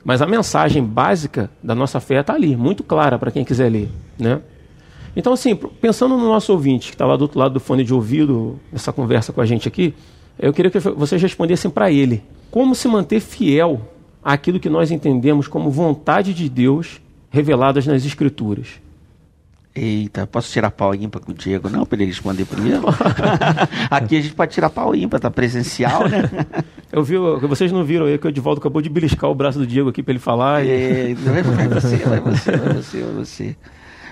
Mas 0.04 0.22
a 0.22 0.26
mensagem 0.26 0.84
básica 0.84 1.50
da 1.62 1.76
nossa 1.76 2.00
fé 2.00 2.22
está 2.22 2.34
ali, 2.34 2.56
muito 2.56 2.84
clara 2.84 3.20
para 3.20 3.32
quem 3.32 3.46
quiser 3.46 3.70
ler. 3.70 3.90
Né? 4.18 4.42
Então, 5.16 5.34
assim, 5.34 5.56
pensando 5.56 6.18
no 6.18 6.26
nosso 6.26 6.52
ouvinte, 6.52 6.90
que 6.90 6.96
está 6.96 7.06
lá 7.06 7.16
do 7.16 7.24
outro 7.24 7.40
lado 7.40 7.54
do 7.54 7.60
fone 7.60 7.84
de 7.84 7.94
ouvido, 7.94 8.60
nessa 8.72 8.92
conversa 8.92 9.32
com 9.32 9.42
a 9.42 9.46
gente 9.46 9.68
aqui, 9.68 9.94
eu 10.40 10.54
queria 10.54 10.72
que 10.72 10.80
vocês 10.80 11.22
respondessem 11.22 11.70
para 11.70 11.92
ele. 11.92 12.24
Como 12.50 12.74
se 12.74 12.88
manter 12.88 13.20
fiel 13.20 13.82
àquilo 14.24 14.60
que 14.60 14.70
nós 14.70 14.92
entendemos 14.92 15.48
como 15.48 15.70
vontade 15.70 16.34
de 16.34 16.50
Deus 16.50 17.02
reveladas 17.30 17.86
nas 17.86 18.06
Escrituras? 18.06 18.82
Eita, 19.74 20.28
posso 20.28 20.52
tirar 20.52 20.70
pau 20.70 20.94
ímpar 20.94 21.22
com 21.22 21.32
o 21.32 21.36
Diego? 21.36 21.70
Não, 21.70 21.86
para 21.86 21.96
ele 21.98 22.06
responder 22.06 22.44
primeiro. 22.44 22.84
Aqui 23.90 24.18
a 24.18 24.22
gente 24.22 24.34
pode 24.34 24.52
tirar 24.52 24.70
pau 24.70 24.94
ímpar, 24.94 25.20
tá 25.22 25.32
presencial, 25.32 26.08
né? 26.10 26.24
Eu 26.92 27.02
vi, 27.06 27.16
vocês 27.48 27.72
não 27.72 27.86
viram 27.86 28.06
aí 28.06 28.18
que 28.18 28.28
o 28.28 28.30
Edivaldo 28.30 28.60
acabou 28.60 28.82
de 28.82 28.90
beliscar 28.90 29.30
o 29.30 29.36
braço 29.36 29.58
do 29.58 29.66
Diego 29.66 29.88
aqui 29.90 30.04
para 30.04 30.12
ele 30.12 30.20
falar. 30.20 30.66
E... 30.66 30.70
É, 30.70 31.14
vai, 31.14 31.42
você, 31.70 31.96
vai 31.98 32.20
você, 32.20 32.52
vai 32.58 32.74
você, 32.74 33.02
vai 33.02 33.14
você. 33.14 33.56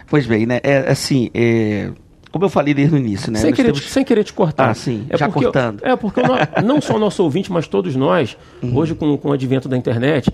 Pois 0.07 0.25
bem, 0.25 0.45
né? 0.45 0.61
É, 0.63 0.89
assim, 0.89 1.29
é, 1.33 1.91
como 2.31 2.45
eu 2.45 2.49
falei 2.49 2.73
desde 2.73 2.95
o 2.95 2.97
início, 2.97 3.29
né? 3.29 3.39
Sem 3.39 3.53
querer, 3.53 3.73
temos- 3.73 3.81
te, 3.85 3.89
sem 3.91 4.05
querer 4.05 4.23
te 4.23 4.31
cortar. 4.31 4.69
Ah, 4.69 4.73
sim, 4.73 5.05
é 5.09 5.17
já 5.17 5.27
porque, 5.27 5.43
cortando. 5.43 5.81
É, 5.83 5.93
porque 5.97 6.21
o 6.21 6.23
no- 6.25 6.65
não 6.65 6.79
só 6.79 6.95
o 6.95 6.99
nosso 6.99 7.21
ouvinte, 7.21 7.51
mas 7.51 7.67
todos 7.67 7.97
nós, 7.97 8.37
Uhum. 8.63 8.77
hoje 8.77 8.95
com, 8.95 9.17
com 9.17 9.27
o 9.27 9.33
advento 9.33 9.67
da 9.67 9.75
internet, 9.75 10.31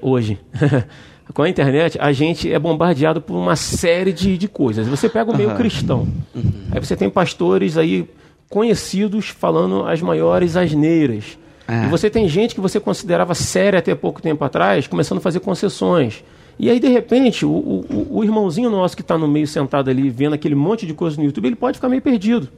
hoje, 0.00 0.38
com 1.32 1.42
a 1.42 1.48
internet, 1.48 1.96
a 2.00 2.12
gente 2.12 2.52
é 2.52 2.58
bombardeado 2.58 3.20
por 3.20 3.34
uma 3.36 3.56
série 3.56 4.12
de, 4.12 4.36
de 4.36 4.48
coisas. 4.48 4.86
Você 4.88 5.08
pega 5.08 5.30
o 5.30 5.36
meio 5.36 5.50
Aham. 5.50 5.58
cristão, 5.58 6.08
Uhum. 6.34 6.52
aí 6.70 6.80
você 6.80 6.94
tem 6.96 7.08
pastores 7.08 7.76
aí 7.78 8.08
conhecidos 8.48 9.28
falando 9.28 9.84
as 9.86 10.00
maiores 10.02 10.56
asneiras. 10.56 11.38
É. 11.66 11.84
E 11.84 11.88
você 11.88 12.10
tem 12.10 12.28
gente 12.28 12.54
que 12.54 12.60
você 12.60 12.78
considerava 12.80 13.34
séria 13.34 13.78
até 13.78 13.94
pouco 13.94 14.20
tempo 14.20 14.44
atrás, 14.44 14.86
começando 14.86 15.18
a 15.18 15.20
fazer 15.20 15.40
concessões. 15.40 16.22
E 16.58 16.68
aí, 16.68 16.78
de 16.78 16.88
repente, 16.88 17.46
o, 17.46 17.50
o- 17.50 18.06
o 18.10 18.24
irmãozinho 18.24 18.68
nosso 18.68 18.94
que 18.94 19.00
está 19.02 19.16
no 19.16 19.26
meio 19.26 19.46
sentado 19.46 19.88
ali, 19.88 20.10
vendo 20.10 20.34
aquele 20.34 20.54
monte 20.54 20.84
de 20.86 20.92
coisa 20.92 21.16
no 21.16 21.24
YouTube, 21.24 21.46
ele 21.46 21.56
pode 21.56 21.78
ficar 21.78 21.88
meio 21.88 22.02
perdido. 22.02 22.48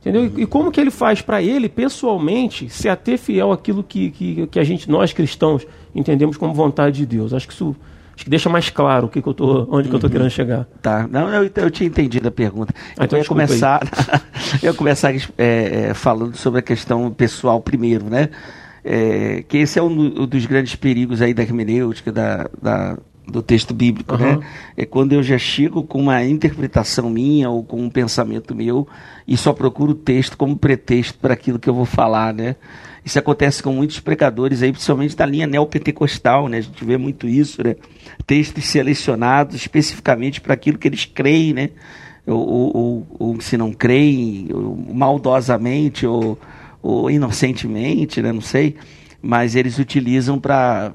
Entendeu? 0.00 0.30
E, 0.36 0.42
e 0.42 0.46
como 0.46 0.70
que 0.70 0.80
ele 0.80 0.90
faz 0.90 1.22
para 1.22 1.42
ele, 1.42 1.68
pessoalmente, 1.68 2.68
se 2.68 2.88
ater 2.88 3.18
fiel 3.18 3.52
àquilo 3.52 3.82
que, 3.82 4.10
que, 4.10 4.46
que 4.46 4.58
a 4.58 4.64
gente, 4.64 4.90
nós 4.90 5.12
cristãos, 5.12 5.66
entendemos 5.94 6.36
como 6.36 6.52
vontade 6.52 6.96
de 6.98 7.06
Deus? 7.06 7.32
Acho 7.32 7.46
que 7.46 7.54
isso 7.54 7.74
acho 8.20 8.24
que 8.24 8.30
deixa 8.30 8.50
mais 8.50 8.68
claro 8.68 9.06
o 9.06 9.08
que, 9.08 9.22
que 9.22 9.28
eu 9.28 9.32
tô, 9.34 9.66
onde 9.70 9.88
que 9.88 9.94
eu 9.94 9.96
estou 9.96 10.10
querendo 10.10 10.28
chegar. 10.30 10.66
Tá, 10.82 11.08
não, 11.10 11.28
eu, 11.32 11.50
eu 11.54 11.70
tinha 11.70 11.86
entendido 11.88 12.28
a 12.28 12.30
pergunta. 12.30 12.74
Ah, 12.98 13.04
então 13.04 13.18
eu 13.18 13.22
ia 13.22 13.28
começar, 13.28 13.80
eu 14.62 14.70
ia 14.70 14.74
começar 14.74 15.14
é, 15.14 15.20
é, 15.38 15.94
falando 15.94 16.36
sobre 16.36 16.58
a 16.60 16.62
questão 16.62 17.10
pessoal 17.10 17.60
primeiro, 17.60 18.04
né? 18.04 18.28
É, 18.84 19.42
que 19.48 19.58
esse 19.58 19.78
é 19.78 19.82
um 19.82 19.94
do- 19.94 20.26
dos 20.26 20.44
grandes 20.46 20.74
perigos 20.76 21.20
aí 21.22 21.32
da 21.34 21.42
hermenêutica, 21.42 22.12
da, 22.12 22.48
da- 22.62 22.98
do 23.26 23.40
texto 23.42 23.72
bíblico, 23.72 24.14
Aham. 24.14 24.36
né? 24.38 24.46
É 24.76 24.84
quando 24.84 25.12
eu 25.14 25.22
já 25.22 25.38
chego 25.38 25.82
com 25.82 26.00
uma 26.00 26.22
interpretação 26.24 27.08
minha 27.08 27.48
ou 27.48 27.62
com 27.64 27.80
um 27.80 27.88
pensamento 27.88 28.54
meu 28.54 28.86
e 29.26 29.36
só 29.36 29.52
procuro 29.52 29.92
o 29.92 29.94
texto 29.94 30.36
como 30.36 30.56
pretexto 30.56 31.18
para 31.18 31.32
aquilo 31.34 31.58
que 31.58 31.68
eu 31.70 31.74
vou 31.74 31.84
falar, 31.86 32.34
né? 32.34 32.56
Isso 33.10 33.18
acontece 33.18 33.60
com 33.60 33.72
muitos 33.72 33.98
pregadores 33.98 34.62
aí, 34.62 34.70
principalmente 34.70 35.16
da 35.16 35.26
linha 35.26 35.44
neopentecostal, 35.44 36.46
né? 36.46 36.58
A 36.58 36.60
gente 36.60 36.84
vê 36.84 36.96
muito 36.96 37.26
isso, 37.26 37.60
né? 37.60 37.74
Textos 38.24 38.66
selecionados 38.66 39.56
especificamente 39.56 40.40
para 40.40 40.54
aquilo 40.54 40.78
que 40.78 40.86
eles 40.86 41.06
creem, 41.06 41.52
né? 41.52 41.70
Ou, 42.24 42.36
ou- 42.38 43.06
ou- 43.18 43.40
se 43.40 43.56
não 43.56 43.72
creem, 43.72 44.46
maldosamente 44.94 46.06
ou, 46.06 46.38
ou 46.80 47.10
inocentemente, 47.10 48.22
né? 48.22 48.30
Não 48.30 48.40
sei. 48.40 48.76
Mas 49.20 49.56
eles 49.56 49.80
utilizam 49.80 50.38
para 50.38 50.92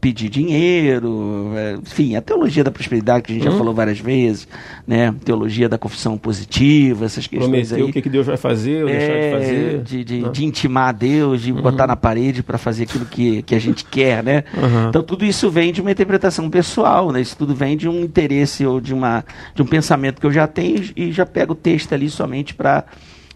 pedir 0.00 0.28
dinheiro, 0.28 1.50
é, 1.56 1.74
enfim, 1.82 2.16
a 2.16 2.22
teologia 2.22 2.62
da 2.62 2.70
prosperidade 2.70 3.22
que 3.24 3.32
a 3.32 3.34
gente 3.34 3.44
já 3.44 3.50
Uhum. 3.50 3.58
falou 3.58 3.74
várias 3.74 3.98
vezes, 3.98 4.46
né? 4.86 5.14
Teologia 5.24 5.68
da 5.68 5.76
confissão 5.78 6.16
positiva, 6.18 7.04
essas 7.04 7.26
questões 7.26 7.48
Prometer 7.68 7.74
aí. 7.76 7.82
o 7.82 7.92
que, 7.92 8.02
que 8.02 8.08
Deus 8.08 8.26
vai 8.26 8.36
fazer 8.36 8.82
ou 8.84 8.88
deixar 8.88 9.12
de 9.12 9.18
É, 9.18 9.30
fazer. 9.32 9.82
de, 9.82 10.04
de, 10.04 10.18
né? 10.22 10.28
de 10.30 10.44
intimar 10.44 10.88
a 10.88 10.92
Deus, 10.92 11.42
de 11.42 11.52
botar 11.52 11.86
na 11.86 11.96
parede 11.96 12.42
para 12.42 12.56
fazer 12.58 12.84
aquilo 12.84 13.04
que, 13.04 13.42
que 13.42 13.54
a 13.54 13.58
gente 13.58 13.84
quer, 13.84 14.22
né? 14.22 14.44
Uhum. 14.56 14.88
Então 14.88 15.02
tudo 15.02 15.24
isso 15.24 15.50
vem 15.50 15.72
de 15.72 15.80
uma 15.80 15.90
interpretação 15.90 16.48
pessoal, 16.50 17.10
né? 17.10 17.20
Isso 17.20 17.36
tudo 17.36 17.54
vem 17.54 17.76
de 17.76 17.88
um 17.88 18.00
interesse 18.02 18.64
ou 18.64 18.80
de, 18.80 18.94
uma, 18.94 19.24
de 19.54 19.62
um 19.62 19.66
pensamento 19.66 20.20
que 20.20 20.26
eu 20.26 20.32
já 20.32 20.46
tenho 20.46 20.82
e 20.96 21.10
já 21.12 21.26
pego 21.26 21.52
o 21.52 21.56
texto 21.56 21.92
ali 21.92 22.08
somente 22.08 22.54
para 22.54 22.84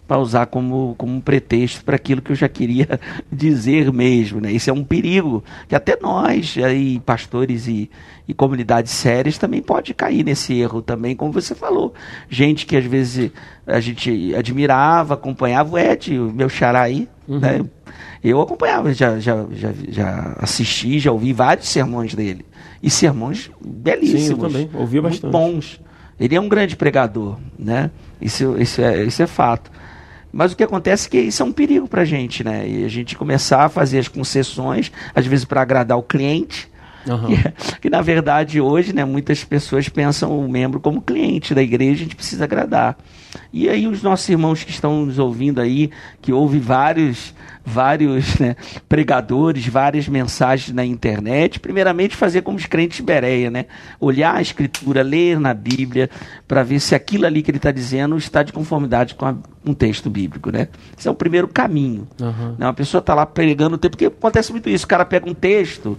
para 0.09 0.17
usar 0.17 0.47
como, 0.47 0.95
como 0.97 1.13
um 1.13 1.21
pretexto 1.21 1.85
para 1.85 1.95
aquilo 1.95 2.19
que 2.19 2.31
eu 2.31 2.35
já 2.35 2.49
queria 2.49 2.99
dizer 3.31 3.93
mesmo, 3.93 4.41
né? 4.41 4.51
Isso 4.51 4.67
é 4.67 4.73
um 4.73 4.83
perigo 4.83 5.43
que 5.67 5.75
até 5.75 5.95
nós, 6.01 6.57
aí, 6.57 6.99
pastores 7.01 7.67
e, 7.67 7.91
e 8.27 8.33
comunidades 8.33 8.91
sérias, 8.91 9.37
também 9.37 9.61
pode 9.61 9.93
cair 9.93 10.25
nesse 10.25 10.59
erro 10.59 10.81
também, 10.81 11.15
como 11.15 11.31
você 11.31 11.53
falou. 11.53 11.93
Gente 12.27 12.65
que 12.65 12.75
às 12.75 12.85
vezes 12.85 13.31
a 13.67 13.79
gente 13.79 14.33
admirava, 14.33 15.13
acompanhava 15.13 15.75
o 15.75 15.77
Ed, 15.77 16.17
o 16.17 16.33
meu 16.33 16.49
xará 16.49 16.81
aí, 16.81 17.07
né? 17.27 17.63
Eu 18.23 18.41
acompanhava, 18.41 18.91
já, 18.91 19.19
já, 19.19 19.45
já, 19.51 19.71
já 19.89 20.35
assisti, 20.39 20.97
já 20.97 21.11
ouvi 21.11 21.33
vários 21.33 21.69
sermões 21.69 22.15
dele. 22.15 22.43
E 22.81 22.89
sermões 22.89 23.51
belíssimos. 23.63 24.23
Sim, 24.23 24.31
eu 24.31 24.37
também, 24.39 24.69
muito 24.73 25.01
bastante. 25.03 25.31
bons. 25.31 25.79
Ele 26.19 26.35
é 26.35 26.41
um 26.41 26.49
grande 26.49 26.75
pregador, 26.75 27.37
né? 27.57 27.91
Isso, 28.19 28.57
isso, 28.59 28.81
é, 28.81 29.03
isso 29.03 29.21
é 29.21 29.27
fato. 29.27 29.69
Mas 30.31 30.51
o 30.51 30.55
que 30.55 30.63
acontece 30.63 31.07
é 31.07 31.09
que 31.09 31.19
isso 31.19 31.41
é 31.41 31.45
um 31.45 31.51
perigo 31.51 31.87
para 31.87 32.01
a 32.01 32.05
gente, 32.05 32.43
né? 32.43 32.67
E 32.67 32.85
a 32.85 32.87
gente 32.87 33.17
começar 33.17 33.65
a 33.65 33.69
fazer 33.69 33.99
as 33.99 34.07
concessões, 34.07 34.91
às 35.13 35.25
vezes 35.25 35.45
para 35.45 35.61
agradar 35.61 35.97
o 35.97 36.03
cliente, 36.03 36.69
Aham. 37.09 37.27
Que, 37.27 37.79
que, 37.81 37.89
na 37.89 38.01
verdade 38.01 38.61
hoje, 38.61 38.93
né, 38.93 39.03
muitas 39.03 39.43
pessoas 39.43 39.89
pensam 39.89 40.39
o 40.39 40.49
membro 40.49 40.79
como 40.79 41.01
cliente 41.01 41.53
da 41.53 41.61
igreja, 41.61 42.01
a 42.01 42.03
gente 42.03 42.15
precisa 42.15 42.43
agradar. 42.43 42.97
E 43.51 43.69
aí 43.69 43.87
os 43.87 44.01
nossos 44.01 44.27
irmãos 44.29 44.63
que 44.63 44.71
estão 44.71 45.05
nos 45.05 45.19
ouvindo 45.19 45.61
aí, 45.61 45.91
que 46.21 46.33
ouvem 46.33 46.59
vários 46.59 47.33
vários 47.69 48.39
né, 48.39 48.55
pregadores, 48.87 49.67
várias 49.67 50.07
mensagens 50.07 50.75
na 50.75 50.83
internet. 50.83 51.59
Primeiramente, 51.59 52.15
fazer 52.15 52.41
como 52.41 52.57
os 52.57 52.65
crentes 52.65 52.97
de 52.97 53.03
Bereia, 53.03 53.51
né? 53.51 53.65
Olhar 53.99 54.35
a 54.35 54.41
escritura, 54.41 55.03
ler 55.03 55.39
na 55.39 55.53
Bíblia, 55.53 56.09
para 56.47 56.63
ver 56.63 56.79
se 56.79 56.95
aquilo 56.95 57.25
ali 57.25 57.43
que 57.43 57.51
ele 57.51 57.57
está 57.57 57.71
dizendo 57.71 58.17
está 58.17 58.41
de 58.41 58.51
conformidade 58.51 59.13
com 59.13 59.25
a, 59.25 59.35
um 59.65 59.73
texto 59.73 60.09
bíblico, 60.09 60.51
né? 60.51 60.67
Esse 60.97 61.07
é 61.07 61.11
o 61.11 61.15
primeiro 61.15 61.47
caminho. 61.47 62.07
Uhum. 62.19 62.55
Né? 62.57 62.65
Uma 62.65 62.73
pessoa 62.73 62.99
está 62.99 63.13
lá 63.13 63.25
pregando 63.25 63.75
o 63.75 63.77
texto, 63.77 63.91
porque 63.91 64.05
acontece 64.05 64.51
muito 64.51 64.69
isso, 64.69 64.85
o 64.85 64.87
cara 64.87 65.05
pega 65.05 65.29
um 65.29 65.35
texto 65.35 65.97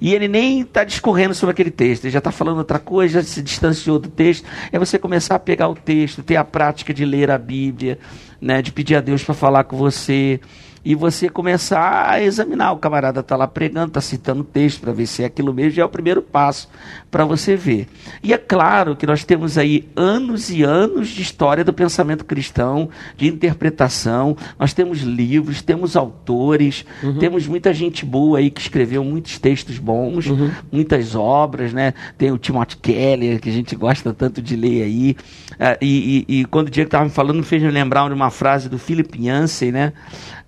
e 0.00 0.14
ele 0.14 0.28
nem 0.28 0.60
está 0.60 0.84
discorrendo 0.84 1.34
sobre 1.34 1.52
aquele 1.52 1.70
texto, 1.70 2.04
ele 2.04 2.12
já 2.12 2.18
está 2.18 2.30
falando 2.30 2.58
outra 2.58 2.78
coisa, 2.78 3.20
já 3.20 3.22
se 3.22 3.42
distanciou 3.42 3.98
do 3.98 4.08
texto. 4.08 4.46
É 4.70 4.78
você 4.78 4.98
começar 4.98 5.34
a 5.34 5.38
pegar 5.38 5.68
o 5.68 5.74
texto, 5.74 6.22
ter 6.22 6.36
a 6.36 6.44
prática 6.44 6.94
de 6.94 7.04
ler 7.04 7.30
a 7.30 7.38
Bíblia, 7.38 7.98
né, 8.40 8.62
de 8.62 8.70
pedir 8.70 8.94
a 8.94 9.00
Deus 9.00 9.24
para 9.24 9.34
falar 9.34 9.64
com 9.64 9.76
você 9.76 10.40
e 10.84 10.94
você 10.94 11.28
começar 11.28 12.08
a 12.08 12.22
examinar. 12.22 12.72
O 12.72 12.78
camarada 12.78 13.20
está 13.20 13.36
lá 13.36 13.46
pregando, 13.46 13.88
está 13.88 14.00
citando 14.00 14.44
texto 14.44 14.80
para 14.80 14.92
ver 14.92 15.06
se 15.06 15.22
é 15.22 15.26
aquilo 15.26 15.52
mesmo, 15.52 15.72
já 15.72 15.82
é 15.82 15.84
o 15.84 15.88
primeiro 15.88 16.22
passo 16.22 16.68
para 17.10 17.24
você 17.24 17.56
ver. 17.56 17.88
E 18.22 18.32
é 18.32 18.38
claro 18.38 18.96
que 18.96 19.06
nós 19.06 19.24
temos 19.24 19.56
aí 19.58 19.88
anos 19.96 20.50
e 20.50 20.62
anos 20.62 21.08
de 21.08 21.22
história 21.22 21.64
do 21.64 21.72
pensamento 21.72 22.24
cristão, 22.24 22.88
de 23.16 23.26
interpretação. 23.26 24.36
Nós 24.58 24.72
temos 24.72 25.00
livros, 25.00 25.62
temos 25.62 25.96
autores, 25.96 26.84
uhum. 27.02 27.18
temos 27.18 27.46
muita 27.46 27.72
gente 27.72 28.04
boa 28.04 28.38
aí 28.38 28.50
que 28.50 28.60
escreveu 28.60 29.02
muitos 29.04 29.38
textos 29.38 29.78
bons, 29.78 30.26
uhum. 30.26 30.50
muitas 30.70 31.14
obras, 31.14 31.72
né? 31.72 31.94
Tem 32.16 32.30
o 32.30 32.38
Timothy 32.38 32.76
Keller, 32.76 33.40
que 33.40 33.48
a 33.48 33.52
gente 33.52 33.74
gosta 33.74 34.12
tanto 34.12 34.42
de 34.42 34.56
ler 34.56 34.82
aí. 34.82 35.16
Uh, 35.52 35.76
e, 35.80 36.24
e, 36.28 36.40
e, 36.40 36.44
quando 36.44 36.68
o 36.68 36.70
Diego 36.70 36.88
estava 36.88 37.04
me 37.04 37.10
falando, 37.10 37.36
me 37.36 37.42
fez 37.42 37.62
me 37.62 37.70
lembrar 37.70 38.06
de 38.08 38.14
uma 38.14 38.30
frase 38.30 38.68
do 38.68 38.78
Philip 38.78 39.18
Yancey, 39.20 39.72
né? 39.72 39.92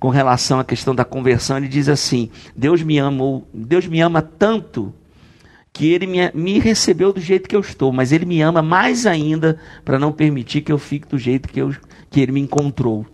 Com 0.00 0.08
relação 0.08 0.58
à 0.58 0.64
questão 0.64 0.94
da 0.94 1.04
conversão, 1.04 1.58
ele 1.58 1.68
diz 1.68 1.86
assim: 1.88 2.30
Deus 2.56 2.82
me 2.82 2.98
amou, 2.98 3.46
Deus 3.52 3.86
me 3.86 4.00
ama 4.00 4.22
tanto 4.22 4.94
que 5.72 5.92
ele 5.92 6.06
me, 6.06 6.18
me, 6.34 6.58
recebeu 6.58 7.12
do 7.12 7.20
jeito 7.20 7.48
que 7.48 7.54
eu 7.54 7.60
estou, 7.60 7.92
mas 7.92 8.10
ele 8.10 8.24
me 8.24 8.40
ama 8.40 8.62
mais 8.62 9.06
ainda 9.06 9.58
para 9.84 9.98
não 9.98 10.10
permitir 10.10 10.62
que 10.62 10.72
eu 10.72 10.78
fique 10.78 11.06
do 11.06 11.18
jeito 11.18 11.48
que, 11.48 11.60
eu, 11.60 11.74
que 12.10 12.20
ele 12.20 12.32
me 12.32 12.40
encontrou. 12.40 13.06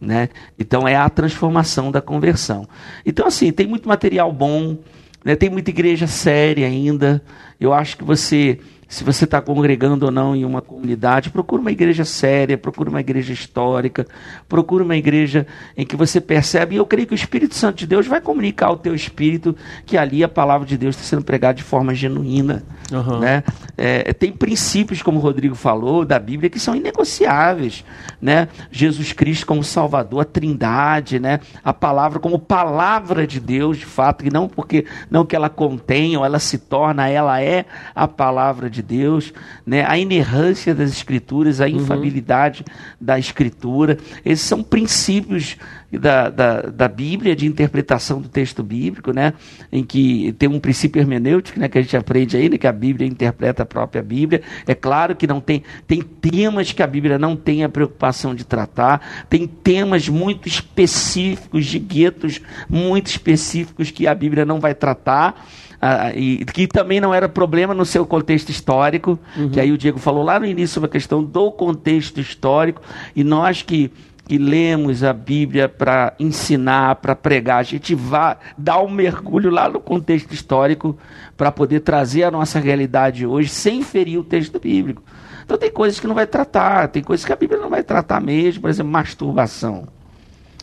Né? 0.00 0.28
Então 0.58 0.86
é 0.86 0.94
a 0.94 1.08
transformação 1.08 1.90
da 1.90 2.00
conversão. 2.00 2.68
Então, 3.06 3.26
assim, 3.26 3.50
tem 3.50 3.66
muito 3.66 3.88
material 3.88 4.30
bom, 4.30 4.78
né? 5.24 5.34
tem 5.34 5.48
muita 5.48 5.70
igreja 5.70 6.06
séria 6.06 6.66
ainda. 6.66 7.22
Eu 7.58 7.72
acho 7.72 7.96
que 7.96 8.04
você 8.04 8.60
se 8.88 9.04
você 9.04 9.24
está 9.24 9.40
congregando 9.40 10.06
ou 10.06 10.12
não 10.12 10.34
em 10.34 10.44
uma 10.44 10.60
comunidade, 10.60 11.30
procure 11.30 11.60
uma 11.60 11.72
igreja 11.72 12.04
séria, 12.04 12.56
procure 12.56 12.88
uma 12.88 13.00
igreja 13.00 13.32
histórica, 13.32 14.06
procure 14.48 14.82
uma 14.82 14.96
igreja 14.96 15.46
em 15.76 15.84
que 15.84 15.96
você 15.96 16.20
percebe, 16.20 16.74
e 16.74 16.78
eu 16.78 16.86
creio 16.86 17.06
que 17.06 17.14
o 17.14 17.16
Espírito 17.16 17.54
Santo 17.54 17.78
de 17.78 17.86
Deus 17.86 18.06
vai 18.06 18.20
comunicar 18.20 18.66
ao 18.66 18.76
teu 18.76 18.94
espírito 18.94 19.56
que 19.86 19.96
ali 19.96 20.22
a 20.22 20.28
palavra 20.28 20.66
de 20.66 20.76
Deus 20.76 20.96
está 20.96 21.06
sendo 21.06 21.24
pregada 21.24 21.54
de 21.54 21.62
forma 21.62 21.94
genuína. 21.94 22.62
Uhum. 22.92 23.20
Né? 23.20 23.42
É, 23.76 24.12
tem 24.12 24.32
princípios, 24.32 25.02
como 25.02 25.18
o 25.18 25.20
Rodrigo 25.20 25.54
falou, 25.54 26.04
da 26.04 26.18
Bíblia 26.18 26.50
que 26.50 26.58
são 26.58 26.74
inegociáveis. 26.74 27.84
Né? 28.20 28.48
Jesus 28.70 29.12
Cristo 29.12 29.46
como 29.46 29.64
Salvador, 29.64 30.20
a 30.20 30.24
Trindade, 30.24 31.18
né? 31.18 31.40
a 31.62 31.72
palavra 31.72 32.18
como 32.18 32.38
palavra 32.38 33.26
de 33.26 33.40
Deus, 33.40 33.78
de 33.78 33.86
fato, 33.86 34.26
e 34.26 34.30
não 34.30 34.48
porque 34.48 34.84
não 35.10 35.24
que 35.24 35.34
ela 35.34 35.48
contém 35.48 36.16
ou 36.16 36.24
ela 36.24 36.38
se 36.38 36.58
torna, 36.58 37.08
ela 37.08 37.40
é 37.42 37.64
a 37.94 38.06
palavra 38.06 38.70
de 38.70 38.73
Deus, 38.82 39.32
né? 39.66 39.84
a 39.86 39.98
inerrância 39.98 40.74
das 40.74 40.90
Escrituras, 40.90 41.60
a 41.60 41.64
uhum. 41.64 41.76
infabilidade 41.76 42.64
uhum. 42.66 42.74
da 43.00 43.18
Escritura. 43.18 43.98
Esses 44.24 44.46
são 44.46 44.62
princípios 44.62 45.56
da, 45.98 46.28
da, 46.28 46.62
da, 46.62 46.88
Bíblia, 46.88 47.36
de 47.36 47.46
interpretação 47.46 48.20
do 48.20 48.28
texto 48.28 48.62
bíblico, 48.62 49.12
né? 49.12 49.32
em 49.70 49.84
que 49.84 50.34
tem 50.38 50.48
um 50.48 50.58
princípio 50.58 51.00
hermenêutico 51.00 51.58
né? 51.58 51.68
que 51.68 51.78
a 51.78 51.82
gente 51.82 51.96
aprende 51.96 52.36
aí, 52.36 52.48
né? 52.48 52.58
que 52.58 52.66
a 52.66 52.72
Bíblia 52.72 53.06
interpreta 53.06 53.62
a 53.62 53.66
própria 53.66 54.02
Bíblia. 54.02 54.42
É 54.66 54.74
claro 54.74 55.14
que 55.14 55.26
não 55.26 55.40
tem, 55.40 55.62
tem 55.86 56.02
temas 56.02 56.72
que 56.72 56.82
a 56.82 56.86
Bíblia 56.86 57.18
não 57.18 57.36
tem 57.36 57.64
a 57.64 57.68
preocupação 57.68 58.34
de 58.34 58.44
tratar, 58.44 59.26
tem 59.28 59.46
temas 59.46 60.08
muito 60.08 60.48
específicos, 60.48 61.66
de 61.66 61.78
guetos 61.78 62.40
muito 62.68 63.06
específicos 63.06 63.90
que 63.90 64.06
a 64.06 64.14
Bíblia 64.14 64.44
não 64.44 64.60
vai 64.60 64.74
tratar. 64.74 65.46
Ah, 65.86 66.12
e 66.14 66.42
que 66.46 66.66
também 66.66 66.98
não 66.98 67.12
era 67.12 67.28
problema 67.28 67.74
no 67.74 67.84
seu 67.84 68.06
contexto 68.06 68.48
histórico, 68.48 69.18
uhum. 69.36 69.50
que 69.50 69.60
aí 69.60 69.70
o 69.70 69.76
Diego 69.76 69.98
falou 69.98 70.24
lá 70.24 70.40
no 70.40 70.46
início 70.46 70.72
sobre 70.72 70.88
a 70.88 70.90
questão 70.90 71.22
do 71.22 71.52
contexto 71.52 72.18
histórico, 72.18 72.80
e 73.14 73.22
nós 73.22 73.60
que 73.60 73.92
que 74.26 74.38
lemos 74.38 75.04
a 75.04 75.12
Bíblia 75.12 75.68
para 75.68 76.14
ensinar, 76.18 76.94
para 76.94 77.14
pregar, 77.14 77.58
a 77.58 77.62
gente 77.62 77.94
vai 77.94 78.38
dar 78.56 78.80
um 78.80 78.88
mergulho 78.88 79.50
lá 79.50 79.68
no 79.68 79.78
contexto 79.78 80.32
histórico 80.32 80.96
para 81.36 81.52
poder 81.52 81.80
trazer 81.80 82.22
a 82.22 82.30
nossa 82.30 82.58
realidade 82.58 83.26
hoje 83.26 83.50
sem 83.50 83.82
ferir 83.82 84.18
o 84.18 84.24
texto 84.24 84.58
bíblico. 84.58 85.02
Então 85.44 85.58
tem 85.58 85.70
coisas 85.70 86.00
que 86.00 86.06
não 86.06 86.14
vai 86.14 86.26
tratar, 86.26 86.88
tem 86.88 87.02
coisas 87.02 87.26
que 87.26 87.32
a 87.34 87.36
Bíblia 87.36 87.60
não 87.60 87.68
vai 87.68 87.82
tratar 87.82 88.22
mesmo, 88.22 88.62
por 88.62 88.70
exemplo, 88.70 88.90
masturbação. 88.90 89.86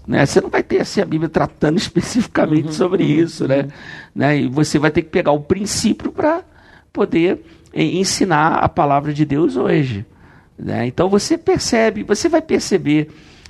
Né? 0.07 0.25
Você 0.25 0.41
não 0.41 0.49
vai 0.49 0.63
ter 0.63 0.81
assim, 0.81 1.01
a 1.01 1.05
Bíblia 1.05 1.29
tratando 1.29 1.77
especificamente 1.79 2.67
uhum, 2.67 2.71
sobre 2.73 3.03
uhum, 3.03 3.09
isso, 3.09 3.47
né? 3.47 3.61
uhum. 3.61 3.69
né? 4.15 4.37
E 4.39 4.47
você 4.47 4.79
vai 4.79 4.91
ter 4.91 5.01
que 5.03 5.09
pegar 5.09 5.31
o 5.31 5.41
princípio 5.41 6.11
para 6.11 6.43
poder 6.91 7.43
ensinar 7.73 8.55
a 8.55 8.67
palavra 8.67 9.13
de 9.13 9.25
Deus 9.25 9.55
hoje. 9.55 10.05
Né? 10.57 10.85
Então 10.87 11.09
você 11.09 11.37
percebe, 11.37 12.03
você 12.03 12.27
vai 12.27 12.41
perceber 12.41 13.09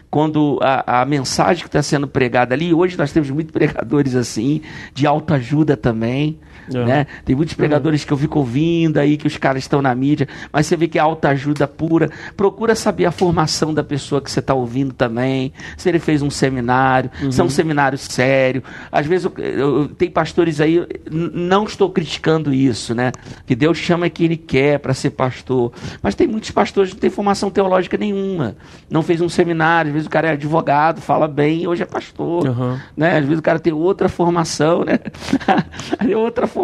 quando 0.09 0.59
a, 0.61 1.01
a 1.01 1.05
mensagem 1.05 1.63
que 1.63 1.69
está 1.69 1.81
sendo 1.81 2.07
pregada 2.07 2.53
ali, 2.53 2.73
hoje 2.73 2.97
nós 2.97 3.13
temos 3.13 3.29
muitos 3.29 3.51
pregadores 3.51 4.13
assim, 4.13 4.61
de 4.93 5.07
autoajuda 5.07 5.77
também. 5.77 6.37
Uhum. 6.73 6.85
Né? 6.85 7.07
Tem 7.25 7.35
muitos 7.35 7.53
pregadores 7.53 8.01
uhum. 8.01 8.07
que 8.07 8.13
eu 8.13 8.17
fico 8.17 8.39
ouvindo 8.39 8.97
aí, 8.97 9.17
que 9.17 9.27
os 9.27 9.37
caras 9.37 9.63
estão 9.63 9.81
na 9.81 9.93
mídia, 9.93 10.27
mas 10.51 10.65
você 10.65 10.75
vê 10.75 10.87
que 10.87 10.97
é 10.97 11.01
autoajuda 11.01 11.67
pura. 11.67 12.09
Procura 12.35 12.75
saber 12.75 13.05
a 13.05 13.11
formação 13.11 13.73
da 13.73 13.83
pessoa 13.83 14.21
que 14.21 14.31
você 14.31 14.39
está 14.39 14.53
ouvindo 14.53 14.93
também, 14.93 15.53
se 15.77 15.89
ele 15.89 15.99
fez 15.99 16.21
um 16.21 16.29
seminário, 16.29 17.09
uhum. 17.21 17.31
se 17.31 17.41
é 17.41 17.43
um 17.43 17.49
seminário 17.49 17.97
sério. 17.97 18.63
Às 18.91 19.05
vezes 19.05 19.25
eu, 19.25 19.43
eu, 19.43 19.87
tem 19.89 20.09
pastores 20.09 20.59
aí, 20.59 20.85
não 21.09 21.65
estou 21.65 21.89
criticando 21.89 22.53
isso, 22.53 22.95
né? 22.95 23.11
Que 23.45 23.55
Deus 23.55 23.77
chama 23.77 24.09
quem 24.09 24.25
ele 24.25 24.37
quer 24.37 24.79
para 24.79 24.93
ser 24.93 25.11
pastor. 25.11 25.71
Mas 26.01 26.15
tem 26.15 26.27
muitos 26.27 26.51
pastores 26.51 26.91
que 26.91 26.95
não 26.95 27.01
têm 27.01 27.09
formação 27.09 27.49
teológica 27.49 27.97
nenhuma. 27.97 28.55
Não 28.89 29.03
fez 29.03 29.21
um 29.21 29.29
seminário, 29.29 29.91
vezes 29.91 30.07
o 30.07 30.09
cara 30.09 30.29
é 30.29 30.31
advogado, 30.31 31.01
fala 31.01 31.27
bem, 31.27 31.67
hoje 31.67 31.83
é 31.83 31.85
pastor. 31.85 32.47
Uhum. 32.47 32.79
Né? 32.95 33.17
Às 33.17 33.25
vezes 33.25 33.39
o 33.39 33.43
cara 33.43 33.59
tem 33.59 33.73
outra 33.73 34.09
formação, 34.09 34.83
né? 34.83 34.99
outra 36.15 36.47
formação 36.47 36.60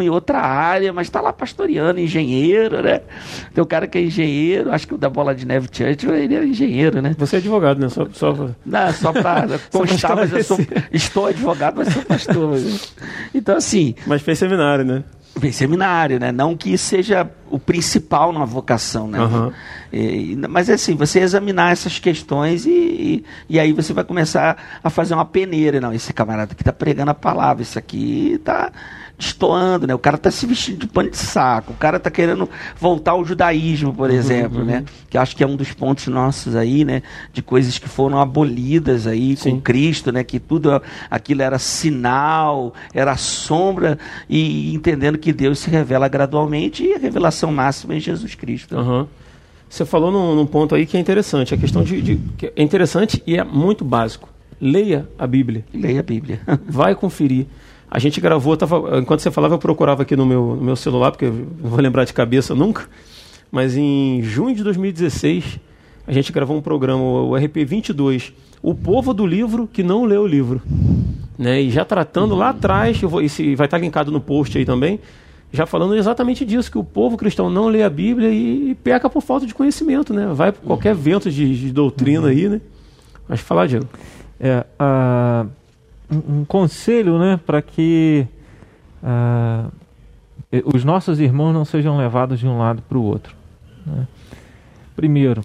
em 0.00 0.08
outra 0.08 0.40
área, 0.40 0.92
mas 0.92 1.06
está 1.06 1.20
lá 1.20 1.32
pastoreando, 1.32 2.00
engenheiro, 2.00 2.82
né? 2.82 3.00
Tem 3.54 3.62
o 3.62 3.66
cara 3.66 3.86
que 3.86 3.98
é 3.98 4.02
engenheiro, 4.02 4.72
acho 4.72 4.86
que 4.86 4.94
o 4.94 4.98
da 4.98 5.08
Bola 5.08 5.34
de 5.34 5.46
Neve 5.46 5.68
Church, 5.70 6.06
ele 6.06 6.34
é 6.34 6.44
engenheiro, 6.44 7.00
né? 7.02 7.14
Você 7.18 7.36
é 7.36 7.38
advogado, 7.38 7.78
né? 7.78 7.88
Só, 7.88 8.06
só... 8.12 8.50
Não, 8.64 8.92
só 8.92 9.12
para 9.12 9.58
constar, 9.70 10.16
mas 10.16 10.32
eu 10.32 10.44
sou, 10.44 10.58
estou 10.92 11.26
advogado, 11.26 11.76
mas 11.76 11.92
sou 11.92 12.02
pastor. 12.02 12.50
Mas... 12.50 12.94
Então, 13.34 13.56
assim... 13.56 13.94
Mas 14.06 14.22
fez 14.22 14.38
seminário, 14.38 14.84
né? 14.84 15.04
Fez 15.38 15.56
seminário, 15.56 16.18
né? 16.18 16.32
Não 16.32 16.56
que 16.56 16.76
seja 16.76 17.28
o 17.50 17.58
principal 17.58 18.32
na 18.32 18.44
vocação, 18.44 19.06
né? 19.06 19.20
Uhum. 19.20 19.52
E, 19.92 20.36
mas 20.48 20.68
é 20.68 20.74
assim, 20.74 20.96
você 20.96 21.20
examinar 21.20 21.72
essas 21.72 21.98
questões 21.98 22.66
e, 22.66 22.70
e, 22.70 23.24
e, 23.48 23.60
aí 23.60 23.72
você 23.72 23.92
vai 23.92 24.04
começar 24.04 24.56
a 24.82 24.90
fazer 24.90 25.14
uma 25.14 25.24
peneira. 25.24 25.80
Não, 25.80 25.92
esse 25.92 26.12
camarada 26.12 26.54
que 26.54 26.62
está 26.62 26.72
pregando 26.72 27.10
a 27.10 27.14
palavra, 27.14 27.62
esse 27.62 27.78
aqui 27.78 28.32
está 28.34 28.72
destoando, 29.18 29.86
né? 29.86 29.94
O 29.94 29.98
cara 29.98 30.16
está 30.16 30.30
se 30.30 30.46
vestindo 30.46 30.78
de 30.78 30.86
pano 30.86 31.10
de 31.10 31.16
saco, 31.16 31.72
o 31.72 31.76
cara 31.76 31.96
está 31.96 32.10
querendo 32.10 32.48
voltar 32.78 33.12
ao 33.12 33.24
judaísmo, 33.24 33.92
por 33.92 34.08
uhum, 34.08 34.16
exemplo, 34.16 34.60
uhum. 34.60 34.64
né? 34.64 34.84
Que 35.10 35.18
acho 35.18 35.34
que 35.34 35.42
é 35.42 35.46
um 35.46 35.56
dos 35.56 35.72
pontos 35.72 36.06
nossos 36.06 36.54
aí, 36.54 36.84
né? 36.84 37.02
De 37.32 37.42
coisas 37.42 37.78
que 37.78 37.88
foram 37.88 38.20
abolidas 38.20 39.06
aí 39.06 39.36
Sim. 39.36 39.52
com 39.52 39.60
Cristo, 39.60 40.12
né? 40.12 40.22
Que 40.22 40.38
tudo 40.38 40.80
aquilo 41.10 41.42
era 41.42 41.58
sinal, 41.58 42.72
era 42.94 43.16
sombra 43.16 43.98
e 44.28 44.72
entendendo 44.72 45.18
que 45.18 45.32
Deus 45.32 45.58
se 45.58 45.68
revela 45.68 46.06
gradualmente 46.06 46.84
e 46.84 46.94
a 46.94 46.98
revelação 46.98 47.50
máxima 47.50 47.96
em 47.96 48.00
Jesus 48.00 48.36
Cristo. 48.36 48.76
Uhum. 48.76 49.06
Você 49.68 49.84
falou 49.84 50.10
num, 50.10 50.34
num, 50.34 50.46
ponto 50.46 50.74
aí 50.74 50.86
que 50.86 50.96
é 50.96 51.00
interessante, 51.00 51.52
a 51.52 51.58
questão 51.58 51.82
de, 51.82 52.00
de 52.00 52.20
é 52.56 52.62
interessante 52.62 53.22
e 53.26 53.36
é 53.36 53.44
muito 53.44 53.84
básico. 53.84 54.28
Leia 54.60 55.06
a 55.18 55.26
Bíblia. 55.26 55.64
Leia 55.74 56.00
a 56.00 56.02
Bíblia. 56.02 56.40
Vai 56.66 56.94
conferir. 56.94 57.46
A 57.90 57.98
gente 57.98 58.20
gravou, 58.20 58.56
tava, 58.56 58.98
enquanto 58.98 59.20
você 59.20 59.30
falava, 59.30 59.54
eu 59.54 59.58
procurava 59.58 60.02
aqui 60.02 60.14
no 60.14 60.26
meu, 60.26 60.56
no 60.56 60.62
meu 60.62 60.76
celular, 60.76 61.10
porque 61.10 61.24
eu 61.24 61.32
não 61.32 61.70
vou 61.70 61.80
lembrar 61.80 62.04
de 62.04 62.12
cabeça 62.12 62.54
nunca. 62.54 62.88
Mas 63.50 63.76
em 63.76 64.22
junho 64.22 64.54
de 64.54 64.62
2016, 64.62 65.58
a 66.06 66.12
gente 66.12 66.32
gravou 66.32 66.56
um 66.56 66.60
programa, 66.60 67.02
o 67.02 67.34
RP 67.34 67.64
22, 67.66 68.32
O 68.62 68.74
Povo 68.74 69.14
do 69.14 69.26
Livro 69.26 69.66
que 69.66 69.82
não 69.82 70.04
leu 70.04 70.22
o 70.22 70.26
livro. 70.26 70.60
Né? 71.38 71.62
E 71.62 71.70
já 71.70 71.84
tratando 71.84 72.34
lá 72.34 72.50
atrás, 72.50 73.00
eu 73.02 73.08
vou, 73.08 73.22
esse 73.22 73.54
vai 73.54 73.66
estar 73.66 73.78
linkado 73.78 74.10
no 74.10 74.20
post 74.20 74.58
aí 74.58 74.64
também, 74.64 75.00
já 75.52 75.64
falando 75.64 75.96
exatamente 75.96 76.44
disso, 76.44 76.70
que 76.70 76.78
o 76.78 76.84
povo 76.84 77.16
cristão 77.16 77.48
não 77.48 77.68
lê 77.68 77.82
a 77.82 77.88
Bíblia 77.88 78.28
e, 78.28 78.70
e 78.70 78.74
peca 78.74 79.08
por 79.08 79.22
falta 79.22 79.46
de 79.46 79.54
conhecimento, 79.54 80.12
né? 80.12 80.26
Vai 80.34 80.52
por 80.52 80.60
qualquer 80.62 80.94
vento 80.94 81.30
de, 81.30 81.58
de 81.58 81.72
doutrina 81.72 82.28
aí, 82.28 82.48
né? 82.48 82.60
Mas 83.26 83.40
falar, 83.40 83.66
Diego. 83.66 83.86
É, 84.38 84.64
uh, 84.78 85.48
um, 86.10 86.44
conselho, 86.44 87.18
né, 87.18 87.38
para 87.44 87.60
que 87.60 88.26
uh, 89.02 89.70
os 90.64 90.84
nossos 90.84 91.20
irmãos 91.20 91.52
não 91.52 91.64
sejam 91.64 91.96
levados 91.96 92.38
de 92.38 92.46
um 92.46 92.58
lado 92.58 92.82
para 92.82 92.98
o 92.98 93.02
outro. 93.02 93.34
Né? 93.86 94.06
Primeiro, 94.96 95.42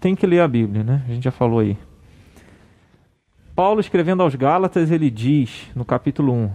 tem 0.00 0.14
que 0.14 0.26
ler 0.26 0.40
a 0.40 0.48
Bíblia, 0.48 0.82
né? 0.82 1.02
A 1.08 1.12
gente 1.12 1.24
já 1.24 1.30
falou 1.30 1.60
aí. 1.60 1.76
Paulo 3.54 3.80
escrevendo 3.80 4.22
aos 4.22 4.34
Gálatas, 4.34 4.90
ele 4.90 5.10
diz 5.10 5.70
no 5.74 5.84
capítulo 5.84 6.32
1: 6.32 6.50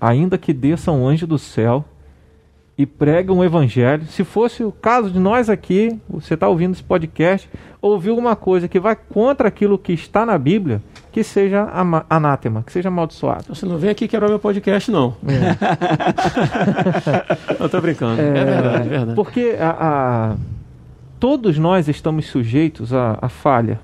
Ainda 0.00 0.36
que 0.36 0.52
desça 0.52 0.90
um 0.90 1.06
anjo 1.06 1.26
do 1.26 1.38
céu 1.38 1.84
e 2.76 2.86
pregue 2.86 3.30
um 3.30 3.44
evangelho, 3.44 4.06
se 4.06 4.24
fosse 4.24 4.64
o 4.64 4.72
caso 4.72 5.10
de 5.10 5.18
nós 5.18 5.50
aqui, 5.50 6.00
você 6.08 6.34
está 6.34 6.48
ouvindo 6.48 6.72
esse 6.72 6.82
podcast, 6.82 7.48
ouvir 7.80 8.08
alguma 8.10 8.34
coisa 8.34 8.66
que 8.66 8.80
vai 8.80 8.96
contra 8.96 9.48
aquilo 9.48 9.78
que 9.78 9.92
está 9.92 10.24
na 10.24 10.38
Bíblia, 10.38 10.82
que 11.12 11.24
seja 11.24 11.68
anátema, 12.08 12.62
que 12.62 12.72
seja 12.72 12.88
amaldiçoado. 12.88 13.54
Você 13.54 13.66
não 13.66 13.78
vem 13.78 13.90
aqui 13.90 14.06
quebrar 14.06 14.28
meu 14.28 14.38
podcast, 14.38 14.90
não. 14.90 15.16
É. 15.26 15.56
eu 17.58 17.68
tô 17.68 17.80
brincando. 17.80 18.20
É, 18.20 18.28
é 18.28 18.44
verdade, 18.44 18.86
é 18.86 18.90
verdade. 18.90 19.14
Porque 19.16 19.56
a, 19.58 19.70
a, 19.70 20.36
todos 21.18 21.58
nós 21.58 21.88
estamos 21.88 22.26
sujeitos 22.26 22.92
à, 22.94 23.28
falha. 23.28 23.80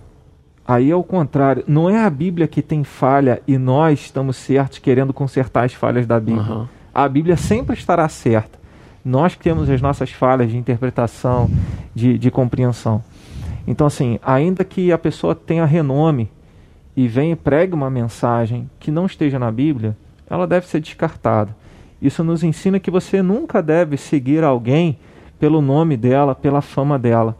Aí 0.66 0.91
é 0.91 0.97
o 0.97 1.03
contrário. 1.03 1.64
Não 1.66 1.91
é 1.91 2.05
a 2.05 2.11
Bíblia 2.11 2.47
que 2.47 2.62
tem 2.62 2.85
falha 2.85 3.43
e 3.47 3.59
nós 3.59 4.01
estamos 4.01 4.37
certos 4.37 4.79
querendo 4.79 5.12
consertar 5.12 5.64
as 5.64 5.74
falhas 5.74 6.07
da 6.07 6.20
Bíblia. 6.20 6.53
Uhum. 6.53 6.66
A 6.95 7.09
Bíblia 7.09 7.37
sempre 7.37 7.77
estará 7.77 8.09
certa. 8.09 8.59
Nós 9.05 9.37
temos 9.37 9.68
as 9.70 9.81
nossas 9.81 10.11
falhas 10.11 10.51
de 10.51 10.57
interpretação, 10.57 11.49
de, 11.95 12.18
de 12.18 12.31
compreensão. 12.31 13.03
Então, 13.66 13.87
assim, 13.87 14.18
ainda 14.22 14.64
que 14.64 14.93
a 14.93 14.99
pessoa 14.99 15.35
tenha 15.35 15.64
renome 15.64 16.31
e 16.97 17.07
venha 17.07 17.32
e 17.32 17.36
pregue 17.36 17.74
uma 17.74 17.90
mensagem 17.90 18.70
que 18.80 18.90
não 18.90 19.07
esteja 19.07 19.38
na 19.38 19.51
Bíblia, 19.53 19.97
ela 20.28 20.47
deve 20.47 20.66
ser 20.66 20.80
descartada. 20.80 21.55
Isso 22.01 22.24
nos 22.24 22.42
ensina 22.42 22.80
que 22.80 22.90
você 22.90 23.22
nunca 23.22 23.62
deve 23.62 23.97
seguir 23.97 24.42
alguém 24.42 24.99
pelo 25.38 25.61
nome 25.61 25.97
dela, 25.97 26.34
pela 26.34 26.62
fama 26.62 26.99
dela 26.99 27.36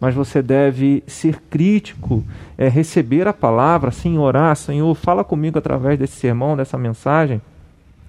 mas 0.00 0.14
você 0.14 0.40
deve 0.40 1.04
ser 1.06 1.38
crítico, 1.50 2.24
é, 2.56 2.68
receber 2.68 3.28
a 3.28 3.34
palavra, 3.34 3.90
sim, 3.90 4.16
orar, 4.16 4.56
Senhor, 4.56 4.94
fala 4.94 5.22
comigo 5.22 5.58
através 5.58 5.98
desse 5.98 6.16
sermão, 6.16 6.56
dessa 6.56 6.78
mensagem, 6.78 7.40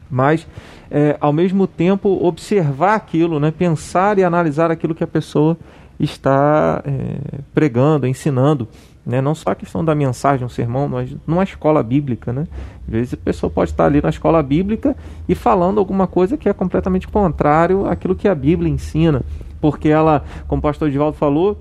mas 0.09 0.47
é, 0.89 1.17
ao 1.19 1.33
mesmo 1.33 1.67
tempo 1.67 2.25
observar 2.25 2.95
aquilo, 2.95 3.41
né, 3.41 3.51
pensar 3.51 4.17
e 4.17 4.23
analisar 4.23 4.71
aquilo 4.71 4.95
que 4.95 5.03
a 5.03 5.07
pessoa 5.07 5.57
está 5.99 6.81
é, 6.85 7.39
pregando, 7.53 8.07
ensinando. 8.07 8.69
Né? 9.05 9.21
Não 9.21 9.33
só 9.33 9.51
a 9.51 9.55
questão 9.55 9.83
da 9.83 9.95
mensagem, 9.95 10.45
um 10.45 10.49
sermão, 10.49 10.87
mas 10.87 11.15
numa 11.25 11.43
escola 11.43 11.81
bíblica. 11.81 12.31
Né? 12.31 12.47
Às 12.87 12.91
vezes 12.91 13.13
a 13.13 13.17
pessoa 13.17 13.49
pode 13.49 13.71
estar 13.71 13.85
ali 13.85 14.01
na 14.01 14.09
escola 14.09 14.41
bíblica 14.43 14.95
e 15.27 15.35
falando 15.35 15.79
alguma 15.79 16.07
coisa 16.07 16.37
que 16.37 16.47
é 16.47 16.53
completamente 16.53 17.07
contrário 17.07 17.87
àquilo 17.87 18.15
que 18.15 18.27
a 18.27 18.35
Bíblia 18.35 18.69
ensina. 18.69 19.21
Porque 19.59 19.89
ela, 19.89 20.23
como 20.47 20.59
o 20.59 20.63
pastor 20.63 20.87
Edivaldo 20.87 21.17
falou, 21.17 21.57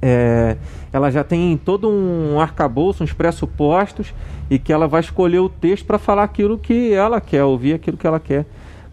é, 0.00 0.56
ela 0.92 1.10
já 1.10 1.22
tem 1.22 1.56
todo 1.56 1.88
um 1.88 2.40
arcabouço, 2.40 3.04
uns 3.04 3.12
pressupostos, 3.12 4.12
e 4.50 4.58
que 4.58 4.72
ela 4.72 4.88
vai 4.88 5.00
escolher 5.00 5.38
o 5.38 5.48
texto 5.48 5.86
para 5.86 5.98
falar 5.98 6.24
aquilo 6.24 6.58
que 6.58 6.92
ela 6.92 7.20
quer, 7.20 7.44
ouvir 7.44 7.74
aquilo 7.74 7.96
que 7.96 8.06
ela 8.06 8.18
quer 8.18 8.44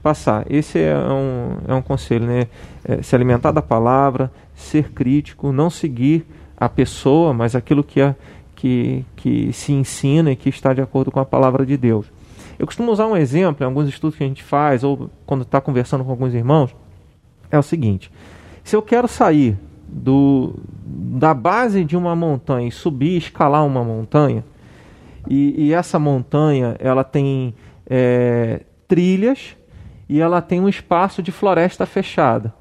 passar. 0.04 0.46
Esse 0.50 0.80
é 0.80 0.96
um, 0.96 1.58
é 1.68 1.74
um 1.74 1.82
conselho, 1.82 2.26
né? 2.26 2.48
É, 2.86 3.02
se 3.02 3.16
alimentar 3.16 3.52
da 3.52 3.62
palavra, 3.62 4.32
ser 4.56 4.92
crítico, 4.92 5.52
não 5.52 5.70
seguir 5.70 6.26
a 6.60 6.68
pessoa, 6.68 7.34
mas 7.34 7.56
aquilo 7.56 7.84
que, 7.84 8.02
é, 8.02 8.16
que, 8.56 9.06
que 9.16 9.54
se 9.54 9.72
ensina 9.72 10.32
e 10.32 10.36
que 10.36 10.50
está 10.50 10.74
de 10.74 10.82
acordo 10.82 11.12
com 11.12 11.20
a 11.20 11.26
palavra 11.26 11.66
de 11.66 11.78
Deus. 11.78 12.12
Eu 12.58 12.66
costumo 12.66 12.92
usar 12.92 13.08
um 13.08 13.16
exemplo 13.16 13.64
em 13.64 13.66
alguns 13.66 13.88
estudos 13.88 14.18
que 14.18 14.24
a 14.24 14.28
gente 14.28 14.44
faz, 14.44 14.84
ou 14.84 15.10
quando 15.26 15.44
está 15.44 15.62
conversando 15.62 16.04
com 16.04 16.12
alguns 16.12 16.34
irmãos, 16.34 16.76
é 17.50 17.58
o 17.58 17.64
seguinte: 17.64 18.12
se 18.64 18.76
eu 18.76 18.82
quero 18.82 19.08
sair 19.08 19.58
do, 19.88 20.56
da 20.86 21.34
base 21.34 21.86
de 21.86 21.96
uma 21.96 22.16
montanha 22.16 22.68
e 22.68 22.72
subir, 22.72 23.18
escalar 23.18 23.66
uma 23.66 23.84
montanha, 23.84 24.44
e, 25.30 25.68
e 25.68 25.74
essa 25.74 25.98
montanha 25.98 26.76
ela 26.80 27.04
tem 27.04 27.54
é, 27.90 28.62
trilhas 28.88 29.56
e 30.08 30.20
ela 30.20 30.42
tem 30.42 30.60
um 30.60 30.68
espaço 30.68 31.24
de 31.24 31.32
floresta 31.32 31.86
fechada. 31.86 32.54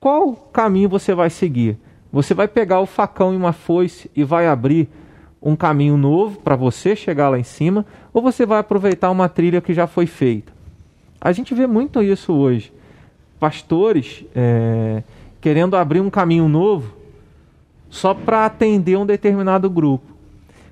Qual 0.00 0.34
caminho 0.34 0.88
você 0.88 1.14
vai 1.14 1.30
seguir? 1.30 1.78
Você 2.14 2.32
vai 2.32 2.46
pegar 2.46 2.78
o 2.78 2.86
facão 2.86 3.34
e 3.34 3.36
uma 3.36 3.52
foice 3.52 4.08
e 4.14 4.22
vai 4.22 4.46
abrir 4.46 4.88
um 5.42 5.56
caminho 5.56 5.96
novo 5.96 6.38
para 6.38 6.54
você 6.54 6.94
chegar 6.94 7.28
lá 7.28 7.40
em 7.40 7.42
cima, 7.42 7.84
ou 8.12 8.22
você 8.22 8.46
vai 8.46 8.60
aproveitar 8.60 9.10
uma 9.10 9.28
trilha 9.28 9.60
que 9.60 9.74
já 9.74 9.88
foi 9.88 10.06
feita? 10.06 10.52
A 11.20 11.32
gente 11.32 11.52
vê 11.56 11.66
muito 11.66 12.00
isso 12.00 12.32
hoje. 12.32 12.72
Pastores 13.40 14.24
é, 14.32 15.02
querendo 15.40 15.76
abrir 15.76 15.98
um 15.98 16.08
caminho 16.08 16.48
novo 16.48 16.94
só 17.90 18.14
para 18.14 18.46
atender 18.46 18.96
um 18.96 19.04
determinado 19.04 19.68
grupo. 19.68 20.06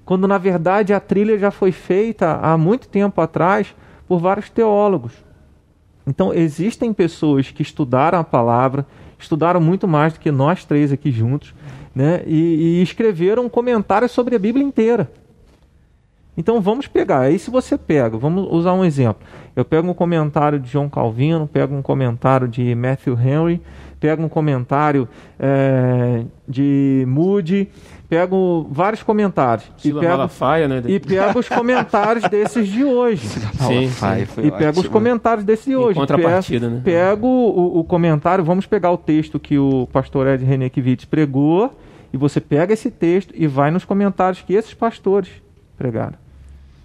Quando 0.05 0.29
na 0.29 0.39
verdade 0.39 0.95
a 0.95 1.01
trilha 1.01 1.37
já 1.37 1.51
foi 1.51 1.73
feita 1.73 2.39
há 2.41 2.57
muito 2.57 2.87
tempo 2.87 3.21
atrás 3.21 3.75
por 4.07 4.21
vários 4.21 4.49
teólogos. 4.49 5.13
Então 6.07 6.33
existem 6.33 6.93
pessoas 6.93 7.51
que 7.51 7.63
estudaram 7.63 8.21
a 8.21 8.25
palavra, 8.25 8.87
estudaram 9.23 9.61
muito 9.61 9.89
mais 9.89 10.13
do 10.13 10.21
que 10.21 10.31
nós 10.31 10.65
três 10.65 10.93
aqui 10.93 11.11
juntos, 11.11 11.55
né? 11.95 12.23
E, 12.27 12.79
e 12.79 12.83
escreveram 12.83 13.49
comentários 13.49 14.13
sobre 14.13 14.37
a 14.37 14.39
Bíblia 14.39 14.65
inteira. 14.65 15.11
Então 16.37 16.61
vamos 16.61 16.87
pegar. 16.87 17.21
Aí 17.21 17.39
se 17.39 17.51
você 17.51 17.77
pega, 17.77 18.17
vamos 18.17 18.49
usar 18.51 18.73
um 18.73 18.85
exemplo. 18.85 19.23
Eu 19.55 19.65
pego 19.65 19.89
um 19.89 19.95
comentário 19.95 20.59
de 20.59 20.71
João 20.71 20.89
Calvino, 20.89 21.47
pego 21.47 21.75
um 21.75 21.83
comentário 21.83 22.49
de 22.49 22.75
Matthew 22.75 23.19
Henry, 23.21 23.61
pego 24.01 24.23
um 24.23 24.29
comentário 24.29 25.07
é, 25.39 26.25
de 26.49 27.05
Moody, 27.07 27.69
pego 28.13 28.69
vários 28.71 29.03
comentários. 29.03 29.67
e 29.83 29.91
pego, 29.91 30.07
Malafaia, 30.07 30.69
né? 30.69 30.83
E 30.87 31.01
pego 31.01 31.39
os 31.39 31.49
comentários 31.49 32.29
desses 32.29 32.69
de 32.69 32.85
hoje. 32.85 33.27
Sim, 33.27 33.89
sim. 33.89 34.47
E 34.47 34.51
pego 34.51 34.81
os 34.81 34.89
comentários 34.89 35.47
desses 35.47 35.65
de 35.65 35.75
hoje. 35.75 35.99
contrapartida, 35.99 36.67
pego, 36.67 36.77
né? 36.77 36.83
Pego 36.85 37.27
o, 37.27 37.79
o, 37.79 37.85
comentário, 37.85 38.45
vamos 38.45 38.67
pegar 38.67 38.91
o 38.91 38.99
texto 38.99 39.41
que 39.41 39.59
o 39.59 39.89
pastor 39.91 40.27
Ed 40.27 40.45
Renekiewicz 40.45 41.07
pregou, 41.07 41.75
e 42.13 42.19
você 42.19 42.39
pega 42.39 42.75
esse 42.75 42.91
texto 42.91 43.33
e 43.35 43.47
vai 43.47 43.71
nos 43.71 43.87
comentários 43.87 44.43
que 44.43 44.53
esses 44.53 44.75
pastores 44.75 45.31
pregaram. 45.79 46.17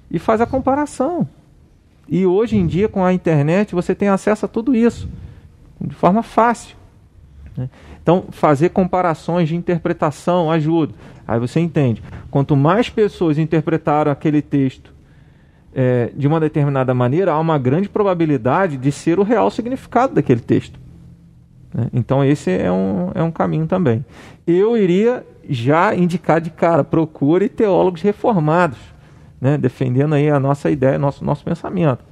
E 0.09 0.17
faz 0.19 0.39
a 0.39 0.45
comparação. 0.45 1.27
E 2.07 2.25
hoje 2.25 2.55
em 2.55 2.65
dia, 2.65 2.87
com 2.87 3.03
a 3.03 3.11
internet, 3.11 3.75
você 3.75 3.93
tem 3.93 4.07
acesso 4.07 4.45
a 4.45 4.47
tudo 4.47 4.73
isso 4.73 5.09
de 5.81 5.93
forma 5.93 6.23
fácil. 6.23 6.77
Né? 7.57 7.69
Então, 8.01 8.27
fazer 8.31 8.69
comparações 8.69 9.49
de 9.49 9.57
interpretação 9.57 10.49
ajuda. 10.49 10.93
Aí 11.27 11.39
você 11.39 11.59
entende. 11.59 12.01
Quanto 12.31 12.55
mais 12.55 12.89
pessoas 12.89 13.37
interpretaram 13.37 14.11
aquele 14.11 14.41
texto 14.41 14.93
é, 15.75 16.11
de 16.15 16.27
uma 16.27 16.39
determinada 16.39 16.93
maneira, 16.93 17.33
há 17.33 17.39
uma 17.39 17.57
grande 17.57 17.89
probabilidade 17.89 18.77
de 18.77 18.91
ser 18.91 19.19
o 19.19 19.23
real 19.23 19.51
significado 19.51 20.15
daquele 20.15 20.39
texto. 20.39 20.79
Né? 21.73 21.87
Então, 21.93 22.23
esse 22.23 22.49
é 22.49 22.71
um, 22.71 23.11
é 23.13 23.21
um 23.21 23.31
caminho 23.31 23.67
também. 23.67 24.05
Eu 24.45 24.77
iria 24.77 25.25
já 25.49 25.93
indicar 25.93 26.39
de 26.39 26.49
cara: 26.49 26.83
procure 26.83 27.49
teólogos 27.49 28.01
reformados, 28.01 28.79
né? 29.39 29.57
defendendo 29.57 30.15
aí 30.15 30.29
a 30.29 30.39
nossa 30.39 30.71
ideia, 30.71 30.97
nosso, 30.97 31.25
nosso 31.25 31.43
pensamento. 31.43 32.03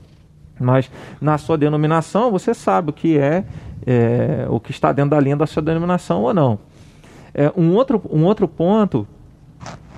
Mas 0.59 0.89
na 1.19 1.37
sua 1.37 1.57
denominação, 1.57 2.31
você 2.31 2.53
sabe 2.53 2.89
o 2.89 2.93
que 2.93 3.17
é 3.17 3.43
é, 3.85 4.45
o 4.49 4.59
que 4.59 4.71
está 4.71 4.91
dentro 4.91 5.11
da 5.11 5.19
linha 5.19 5.35
da 5.35 5.45
sua 5.45 5.61
denominação 5.61 6.23
ou 6.23 6.33
não. 6.33 6.59
É, 7.37 7.51
um, 7.57 7.73
outro, 7.75 8.01
um 8.09 8.23
outro 8.23 8.47
ponto 8.47 9.05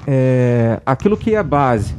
é 0.08 0.82
aquilo 0.84 1.16
que 1.16 1.36
é 1.36 1.44
base. 1.44 1.96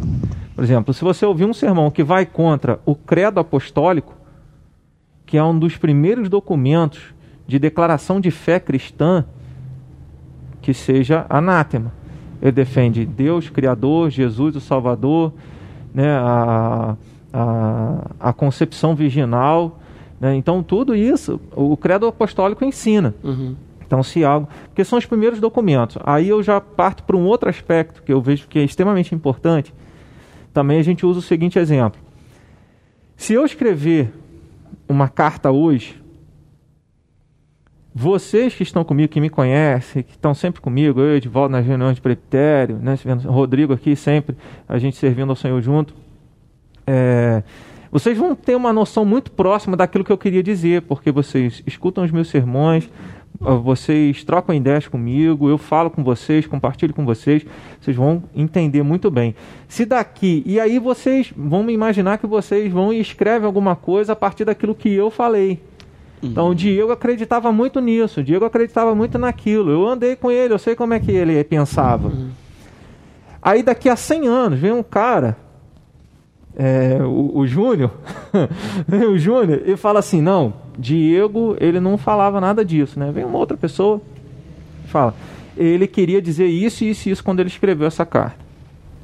Por 0.52 0.64
exemplo, 0.64 0.92
se 0.92 1.04
você 1.04 1.24
ouvir 1.24 1.44
um 1.44 1.54
sermão 1.54 1.88
que 1.92 2.02
vai 2.02 2.26
contra 2.26 2.80
o 2.84 2.96
credo 2.96 3.38
apostólico, 3.38 4.14
que 5.24 5.38
é 5.38 5.44
um 5.44 5.56
dos 5.56 5.76
primeiros 5.76 6.28
documentos 6.28 7.14
de 7.46 7.56
declaração 7.56 8.20
de 8.20 8.32
fé 8.32 8.58
cristã, 8.58 9.24
que 10.60 10.74
seja 10.74 11.24
anátema. 11.28 11.92
Ele 12.42 12.50
defende 12.50 13.06
Deus, 13.06 13.48
Criador, 13.48 14.10
Jesus, 14.10 14.56
o 14.56 14.60
Salvador, 14.60 15.32
né, 15.94 16.10
a, 16.10 16.96
a, 17.32 18.06
a 18.18 18.32
concepção 18.32 18.94
virginal, 18.96 19.78
né? 20.20 20.34
Então, 20.34 20.62
tudo 20.62 20.96
isso 20.96 21.40
o 21.54 21.76
credo 21.76 22.06
apostólico 22.06 22.64
ensina. 22.64 23.14
Uhum. 23.22 23.54
Então, 23.88 24.02
se 24.02 24.22
algo. 24.22 24.46
Porque 24.66 24.84
são 24.84 24.98
os 24.98 25.06
primeiros 25.06 25.40
documentos. 25.40 25.96
Aí 26.04 26.28
eu 26.28 26.42
já 26.42 26.60
parto 26.60 27.02
para 27.04 27.16
um 27.16 27.24
outro 27.24 27.48
aspecto 27.48 28.02
que 28.02 28.12
eu 28.12 28.20
vejo 28.20 28.46
que 28.46 28.58
é 28.58 28.62
extremamente 28.62 29.14
importante. 29.14 29.74
Também 30.52 30.78
a 30.78 30.82
gente 30.82 31.06
usa 31.06 31.20
o 31.20 31.22
seguinte 31.22 31.58
exemplo. 31.58 31.98
Se 33.16 33.32
eu 33.32 33.46
escrever 33.46 34.12
uma 34.86 35.08
carta 35.08 35.50
hoje, 35.50 36.00
vocês 37.94 38.54
que 38.54 38.62
estão 38.62 38.84
comigo, 38.84 39.08
que 39.08 39.20
me 39.20 39.30
conhecem, 39.30 40.02
que 40.02 40.12
estão 40.12 40.34
sempre 40.34 40.60
comigo, 40.60 41.00
eu 41.00 41.18
de 41.18 41.28
volta 41.28 41.52
nas 41.52 41.66
reuniões 41.66 41.96
de 41.96 42.02
pretério, 42.02 42.76
né, 42.76 42.94
Rodrigo 43.24 43.72
aqui 43.72 43.96
sempre, 43.96 44.36
a 44.68 44.78
gente 44.78 44.96
servindo 44.96 45.30
ao 45.30 45.36
Senhor 45.36 45.60
junto, 45.62 45.94
é, 46.86 47.42
vocês 47.90 48.16
vão 48.18 48.34
ter 48.34 48.54
uma 48.54 48.72
noção 48.72 49.04
muito 49.04 49.30
próxima 49.30 49.76
daquilo 49.76 50.04
que 50.04 50.12
eu 50.12 50.18
queria 50.18 50.42
dizer, 50.42 50.82
porque 50.82 51.10
vocês 51.10 51.62
escutam 51.66 52.04
os 52.04 52.10
meus 52.10 52.28
sermões, 52.28 52.88
vocês 53.40 54.24
trocam 54.24 54.54
ideias 54.54 54.88
comigo, 54.88 55.48
eu 55.48 55.58
falo 55.58 55.90
com 55.90 56.02
vocês, 56.02 56.46
compartilho 56.46 56.92
com 56.92 57.04
vocês, 57.04 57.44
vocês 57.80 57.96
vão 57.96 58.22
entender 58.34 58.82
muito 58.82 59.10
bem. 59.10 59.34
Se 59.68 59.84
daqui, 59.84 60.42
e 60.44 60.58
aí 60.58 60.78
vocês 60.78 61.32
vão 61.36 61.62
me 61.62 61.72
imaginar 61.72 62.18
que 62.18 62.26
vocês 62.26 62.72
vão 62.72 62.92
e 62.92 63.00
escrevem 63.00 63.46
alguma 63.46 63.76
coisa 63.76 64.12
a 64.12 64.16
partir 64.16 64.44
daquilo 64.44 64.74
que 64.74 64.92
eu 64.92 65.10
falei. 65.10 65.60
Então 66.22 66.50
o 66.50 66.54
Diego 66.54 66.90
acreditava 66.90 67.52
muito 67.52 67.80
nisso, 67.80 68.20
o 68.20 68.24
Diego 68.24 68.44
acreditava 68.44 68.94
muito 68.94 69.18
naquilo. 69.18 69.70
Eu 69.70 69.86
andei 69.86 70.16
com 70.16 70.30
ele, 70.30 70.52
eu 70.52 70.58
sei 70.58 70.74
como 70.74 70.94
é 70.94 70.98
que 70.98 71.12
ele 71.12 71.42
pensava. 71.44 72.08
Uhum. 72.08 72.30
Aí 73.40 73.62
daqui 73.62 73.88
a 73.88 73.94
100 73.94 74.26
anos 74.26 74.58
vem 74.58 74.72
um 74.72 74.82
cara, 74.82 75.36
é, 76.58 76.98
o, 77.00 77.38
o 77.38 77.46
Júnior, 77.46 77.92
o 79.10 79.16
Júnior, 79.16 79.62
e 79.64 79.76
fala 79.76 80.00
assim: 80.00 80.20
não, 80.20 80.52
Diego, 80.78 81.56
ele 81.60 81.80
não 81.80 81.96
falava 81.96 82.40
nada 82.40 82.64
disso, 82.64 82.98
né? 82.98 83.10
Vem 83.12 83.24
uma 83.24 83.38
outra 83.38 83.56
pessoa, 83.56 84.00
fala, 84.86 85.14
ele 85.56 85.86
queria 85.86 86.20
dizer 86.20 86.46
isso, 86.46 86.84
isso 86.84 87.08
e 87.08 87.12
isso 87.12 87.24
quando 87.24 87.40
ele 87.40 87.48
escreveu 87.48 87.86
essa 87.86 88.04
carta. 88.04 88.48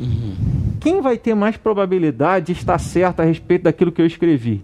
Uhum. 0.00 0.34
Quem 0.80 1.00
vai 1.00 1.16
ter 1.16 1.34
mais 1.34 1.56
probabilidade 1.56 2.46
de 2.46 2.52
estar 2.52 2.78
certo 2.78 3.20
a 3.20 3.24
respeito 3.24 3.62
daquilo 3.62 3.92
que 3.92 4.02
eu 4.02 4.06
escrevi? 4.06 4.62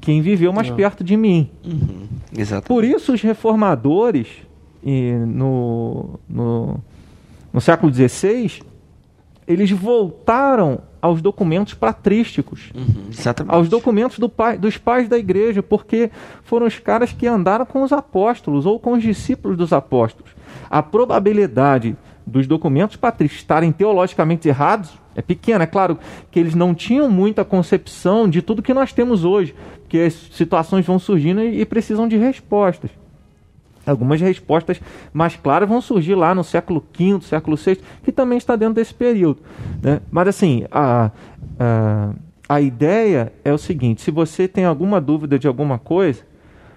quem 0.00 0.22
viveu 0.22 0.52
mais 0.52 0.70
perto 0.70 1.04
de 1.04 1.16
mim. 1.16 1.48
Uhum. 1.64 2.08
Por 2.66 2.84
isso 2.84 3.12
os 3.12 3.20
reformadores 3.20 4.28
e 4.82 5.12
no, 5.12 6.18
no, 6.28 6.80
no 7.52 7.60
século 7.60 7.92
XVI 7.92 8.62
eles 9.50 9.70
voltaram 9.72 10.80
aos 11.02 11.20
documentos 11.20 11.74
patrísticos, 11.74 12.70
uhum, 12.72 13.10
aos 13.48 13.68
documentos 13.68 14.18
do 14.18 14.28
pai, 14.28 14.56
dos 14.56 14.78
pais 14.78 15.08
da 15.08 15.18
igreja, 15.18 15.60
porque 15.60 16.08
foram 16.44 16.66
os 16.66 16.78
caras 16.78 17.12
que 17.12 17.26
andaram 17.26 17.66
com 17.66 17.82
os 17.82 17.92
apóstolos 17.92 18.64
ou 18.64 18.78
com 18.78 18.92
os 18.92 19.02
discípulos 19.02 19.56
dos 19.56 19.72
apóstolos. 19.72 20.30
A 20.68 20.82
probabilidade 20.82 21.96
dos 22.24 22.46
documentos 22.46 22.94
patrísticos 22.94 23.42
estarem 23.42 23.72
teologicamente 23.72 24.46
errados 24.46 24.92
é 25.16 25.22
pequena. 25.22 25.64
É 25.64 25.66
claro 25.66 25.98
que 26.30 26.38
eles 26.38 26.54
não 26.54 26.72
tinham 26.72 27.10
muita 27.10 27.44
concepção 27.44 28.28
de 28.28 28.40
tudo 28.40 28.62
que 28.62 28.72
nós 28.72 28.92
temos 28.92 29.24
hoje, 29.24 29.52
porque 29.80 29.98
as 29.98 30.14
situações 30.32 30.86
vão 30.86 30.98
surgindo 30.98 31.42
e 31.42 31.64
precisam 31.64 32.06
de 32.06 32.16
respostas. 32.16 32.99
Algumas 33.86 34.20
respostas 34.20 34.80
mais 35.12 35.36
claras 35.36 35.68
vão 35.68 35.80
surgir 35.80 36.14
lá 36.14 36.34
no 36.34 36.44
século 36.44 36.84
V, 36.96 37.20
século 37.22 37.56
VI, 37.56 37.78
que 38.04 38.12
também 38.12 38.38
está 38.38 38.54
dentro 38.54 38.74
desse 38.74 38.92
período. 38.92 39.40
Né? 39.82 40.00
Mas 40.10 40.28
assim, 40.28 40.64
a, 40.70 41.10
a, 41.58 42.12
a 42.48 42.60
ideia 42.60 43.32
é 43.44 43.52
o 43.52 43.58
seguinte: 43.58 44.02
se 44.02 44.10
você 44.10 44.46
tem 44.46 44.64
alguma 44.64 45.00
dúvida 45.00 45.38
de 45.38 45.48
alguma 45.48 45.78
coisa, 45.78 46.22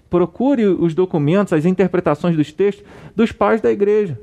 procure 0.10 0.66
os 0.66 0.94
documentos, 0.94 1.54
as 1.54 1.66
interpretações 1.66 2.36
dos 2.36 2.52
textos 2.52 2.86
dos 3.16 3.32
pais 3.32 3.60
da 3.60 3.72
igreja. 3.72 4.20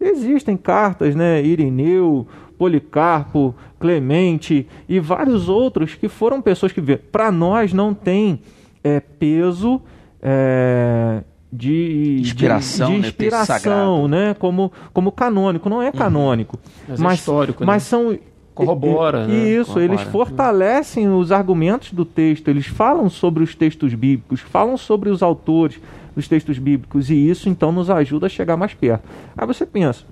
Existem 0.00 0.56
cartas, 0.56 1.14
né? 1.14 1.42
Irineu, 1.42 2.26
Policarpo, 2.56 3.54
Clemente 3.78 4.66
e 4.88 5.00
vários 5.00 5.48
outros 5.48 5.94
que 5.94 6.08
foram 6.08 6.40
pessoas 6.40 6.72
que 6.72 6.80
para 6.96 7.32
nós 7.32 7.72
não 7.72 7.94
tem 7.94 8.42
é, 8.84 9.00
peso 9.00 9.80
é, 10.22 11.22
de 11.52 12.18
inspiração, 12.20 12.92
de, 12.94 13.00
de 13.00 13.08
inspiração 13.08 14.06
né, 14.06 14.28
né, 14.28 14.34
Como, 14.34 14.70
como 14.92 15.10
canônico. 15.10 15.68
Não 15.68 15.82
é 15.82 15.86
uhum. 15.86 15.92
canônico. 15.92 16.58
Mas, 16.88 17.00
é 17.00 17.02
mas, 17.02 17.12
é 17.12 17.14
histórico, 17.16 17.64
mas 17.64 17.82
né? 17.82 17.88
são 17.88 18.18
corrobora, 18.54 19.26
né? 19.26 19.34
Isso, 19.34 19.72
corrobora. 19.72 19.84
eles 19.84 20.12
fortalecem 20.12 21.08
os 21.08 21.32
argumentos 21.32 21.92
do 21.92 22.04
texto, 22.04 22.48
eles 22.48 22.66
falam 22.66 23.08
sobre 23.08 23.42
os 23.42 23.54
textos 23.54 23.94
bíblicos, 23.94 24.40
falam 24.40 24.76
sobre 24.76 25.08
os 25.10 25.22
autores 25.22 25.80
dos 26.14 26.28
textos 26.28 26.58
bíblicos, 26.58 27.10
e 27.10 27.14
isso 27.14 27.48
então 27.48 27.72
nos 27.72 27.88
ajuda 27.88 28.26
a 28.26 28.28
chegar 28.28 28.56
mais 28.56 28.74
perto. 28.74 29.04
Aí 29.36 29.46
você 29.46 29.64
pensa, 29.64 30.04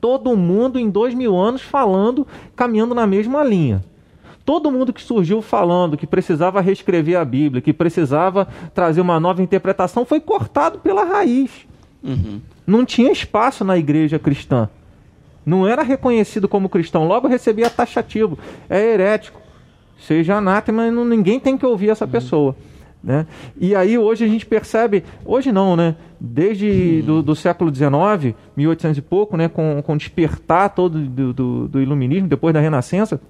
todo 0.00 0.36
mundo 0.36 0.78
em 0.78 0.90
dois 0.90 1.14
mil 1.14 1.36
anos 1.36 1.62
falando, 1.62 2.26
caminhando 2.54 2.94
na 2.94 3.06
mesma 3.06 3.42
linha. 3.42 3.82
Todo 4.50 4.72
mundo 4.72 4.92
que 4.92 5.00
surgiu 5.00 5.40
falando 5.40 5.96
que 5.96 6.08
precisava 6.08 6.60
reescrever 6.60 7.16
a 7.16 7.24
Bíblia, 7.24 7.62
que 7.62 7.72
precisava 7.72 8.48
trazer 8.74 9.00
uma 9.00 9.20
nova 9.20 9.40
interpretação, 9.40 10.04
foi 10.04 10.18
cortado 10.18 10.80
pela 10.80 11.04
raiz. 11.04 11.52
Uhum. 12.02 12.40
Não 12.66 12.84
tinha 12.84 13.12
espaço 13.12 13.64
na 13.64 13.78
igreja 13.78 14.18
cristã. 14.18 14.68
Não 15.46 15.68
era 15.68 15.84
reconhecido 15.84 16.48
como 16.48 16.68
cristão, 16.68 17.06
logo 17.06 17.28
recebia 17.28 17.70
taxativo. 17.70 18.36
É 18.68 18.92
herético. 18.92 19.40
Seja 20.00 20.38
anátema, 20.38 20.90
ninguém 20.90 21.38
tem 21.38 21.56
que 21.56 21.64
ouvir 21.64 21.90
essa 21.90 22.04
uhum. 22.04 22.10
pessoa. 22.10 22.56
Né? 23.04 23.28
E 23.56 23.72
aí 23.76 23.96
hoje 23.96 24.24
a 24.24 24.28
gente 24.28 24.44
percebe, 24.44 25.04
hoje 25.24 25.52
não, 25.52 25.76
né? 25.76 25.94
Desde 26.18 27.02
do, 27.02 27.22
do 27.22 27.36
século 27.36 27.72
XIX, 27.72 28.34
1800 28.56 28.98
e 28.98 29.00
pouco, 29.00 29.36
né? 29.36 29.46
com, 29.48 29.80
com 29.80 29.96
despertar 29.96 30.70
todo 30.70 30.98
do, 30.98 31.32
do, 31.32 31.68
do, 31.68 31.80
iluminismo, 31.80 32.26
depois 32.26 32.52
da 32.52 32.58
Renascença, 32.58 33.20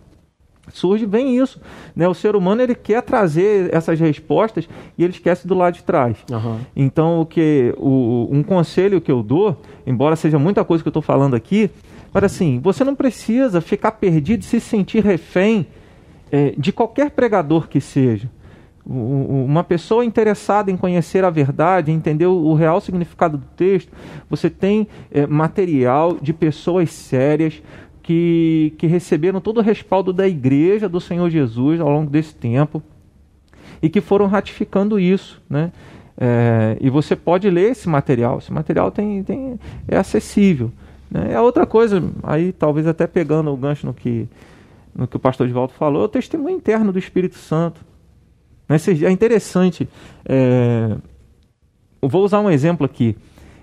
surge 0.72 1.06
bem 1.06 1.36
isso. 1.36 1.60
Né? 1.94 2.08
O 2.08 2.14
ser 2.14 2.34
humano 2.36 2.62
ele 2.62 2.74
quer 2.74 3.02
trazer 3.02 3.74
essas 3.74 3.98
respostas 3.98 4.68
e 4.96 5.04
ele 5.04 5.12
esquece 5.12 5.46
do 5.46 5.54
lado 5.54 5.74
de 5.74 5.82
trás. 5.82 6.16
Uhum. 6.30 6.58
Então, 6.74 7.20
o 7.20 7.26
que, 7.26 7.74
o, 7.78 8.28
um 8.30 8.42
conselho 8.42 9.00
que 9.00 9.10
eu 9.10 9.22
dou, 9.22 9.60
embora 9.86 10.16
seja 10.16 10.38
muita 10.38 10.64
coisa 10.64 10.82
que 10.82 10.88
eu 10.88 10.90
estou 10.90 11.02
falando 11.02 11.34
aqui, 11.34 11.70
mas 12.12 12.24
assim, 12.24 12.58
você 12.62 12.82
não 12.84 12.94
precisa 12.94 13.60
ficar 13.60 13.92
perdido 13.92 14.42
e 14.42 14.44
se 14.44 14.60
sentir 14.60 15.04
refém 15.04 15.66
é, 16.30 16.54
de 16.56 16.72
qualquer 16.72 17.10
pregador 17.10 17.68
que 17.68 17.80
seja 17.80 18.28
uma 18.86 19.62
pessoa 19.62 20.04
interessada 20.04 20.70
em 20.70 20.76
conhecer 20.76 21.24
a 21.24 21.30
verdade, 21.30 21.92
entender 21.92 22.26
o 22.26 22.54
real 22.54 22.80
significado 22.80 23.38
do 23.38 23.46
texto, 23.56 23.92
você 24.28 24.50
tem 24.50 24.88
é, 25.12 25.26
material 25.26 26.16
de 26.20 26.32
pessoas 26.32 26.90
sérias 26.90 27.62
que, 28.10 28.74
que 28.76 28.88
receberam 28.88 29.40
todo 29.40 29.58
o 29.58 29.62
respaldo 29.62 30.12
da 30.12 30.26
igreja 30.26 30.88
do 30.88 31.00
Senhor 31.00 31.30
Jesus 31.30 31.80
ao 31.80 31.88
longo 31.88 32.10
desse 32.10 32.34
tempo 32.34 32.82
e 33.80 33.88
que 33.88 34.00
foram 34.00 34.26
ratificando 34.26 34.98
isso, 34.98 35.40
né? 35.48 35.70
É, 36.18 36.76
e 36.80 36.90
você 36.90 37.14
pode 37.14 37.48
ler 37.48 37.70
esse 37.70 37.88
material. 37.88 38.38
Esse 38.38 38.52
material 38.52 38.90
tem, 38.90 39.22
tem 39.22 39.60
é 39.86 39.96
acessível. 39.96 40.72
Né? 41.08 41.34
É 41.34 41.40
outra 41.40 41.64
coisa, 41.64 42.02
aí 42.24 42.50
talvez 42.50 42.84
até 42.88 43.06
pegando 43.06 43.48
o 43.52 43.56
gancho 43.56 43.86
no 43.86 43.94
que, 43.94 44.26
no 44.92 45.06
que 45.06 45.14
o 45.14 45.20
pastor 45.20 45.48
Volta 45.48 45.72
falou, 45.74 46.02
é 46.02 46.04
o 46.06 46.08
testemunho 46.08 46.56
interno 46.56 46.90
do 46.92 46.98
Espírito 46.98 47.36
Santo. 47.36 47.80
É 48.68 49.12
interessante. 49.12 49.88
É... 50.24 50.96
Vou 52.02 52.24
usar 52.24 52.40
um 52.40 52.50
exemplo 52.50 52.84
aqui. 52.84 53.16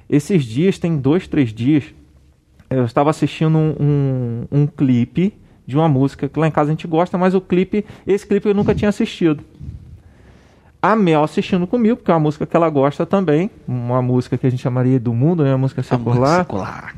Esses 0.10 0.46
dias, 0.46 0.80
tem 0.80 0.98
dois, 0.98 1.28
três 1.28 1.54
dias, 1.54 1.94
eu 2.70 2.86
estava 2.86 3.10
assistindo 3.10 3.58
um, 3.58 3.76
um, 3.80 4.48
um, 4.52 4.68
clipe 4.68 5.34
de 5.66 5.76
uma 5.76 5.88
música 5.88 6.28
que 6.28 6.40
lá 6.40 6.48
em 6.48 6.52
casa 6.52 6.70
a 6.70 6.74
gente 6.74 6.88
gosta, 6.88 7.18
mas 7.18 7.34
o 7.36 7.42
clipe, 7.42 7.86
esse 8.06 8.26
clipe 8.26 8.48
eu 8.48 8.54
nunca 8.54 8.74
tinha 8.74 8.90
assistido. 8.90 9.44
A 10.82 10.96
Mel 10.96 11.24
assistindo 11.24 11.66
comigo, 11.66 11.98
porque 11.98 12.12
é 12.12 12.14
uma 12.14 12.20
música 12.20 12.46
que 12.46 12.56
ela 12.56 12.70
gosta 12.70 13.06
também, 13.06 13.50
uma 13.68 14.02
música 14.02 14.38
que 14.38 14.46
a 14.46 14.50
gente 14.50 14.62
chamaria 14.62 15.00
do 15.00 15.14
mundo, 15.14 15.44
né? 15.44 15.52
Uma 15.52 15.60
música 15.60 15.82
secular. 15.82 16.40
secular. 16.40 16.96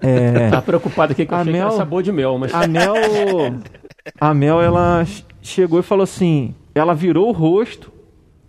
É... 0.00 0.50
Tá 0.52 0.60
preocupada 0.62 1.12
aqui 1.12 1.24
que 1.26 1.32
eu 1.32 1.38
a 1.38 1.40
achei 1.40 1.52
Mel, 1.52 1.68
que 1.68 1.74
era 1.74 1.78
sabor 1.78 2.02
de 2.02 2.12
mel, 2.12 2.38
mas... 2.38 2.54
A 2.54 2.66
Mel, 2.66 2.94
a 4.20 4.34
Mel, 4.34 4.60
ela 4.60 5.04
chegou 5.40 5.80
e 5.80 5.82
falou 5.82 6.04
assim, 6.04 6.54
ela 6.74 6.94
virou 6.94 7.28
o 7.28 7.32
rosto 7.32 7.92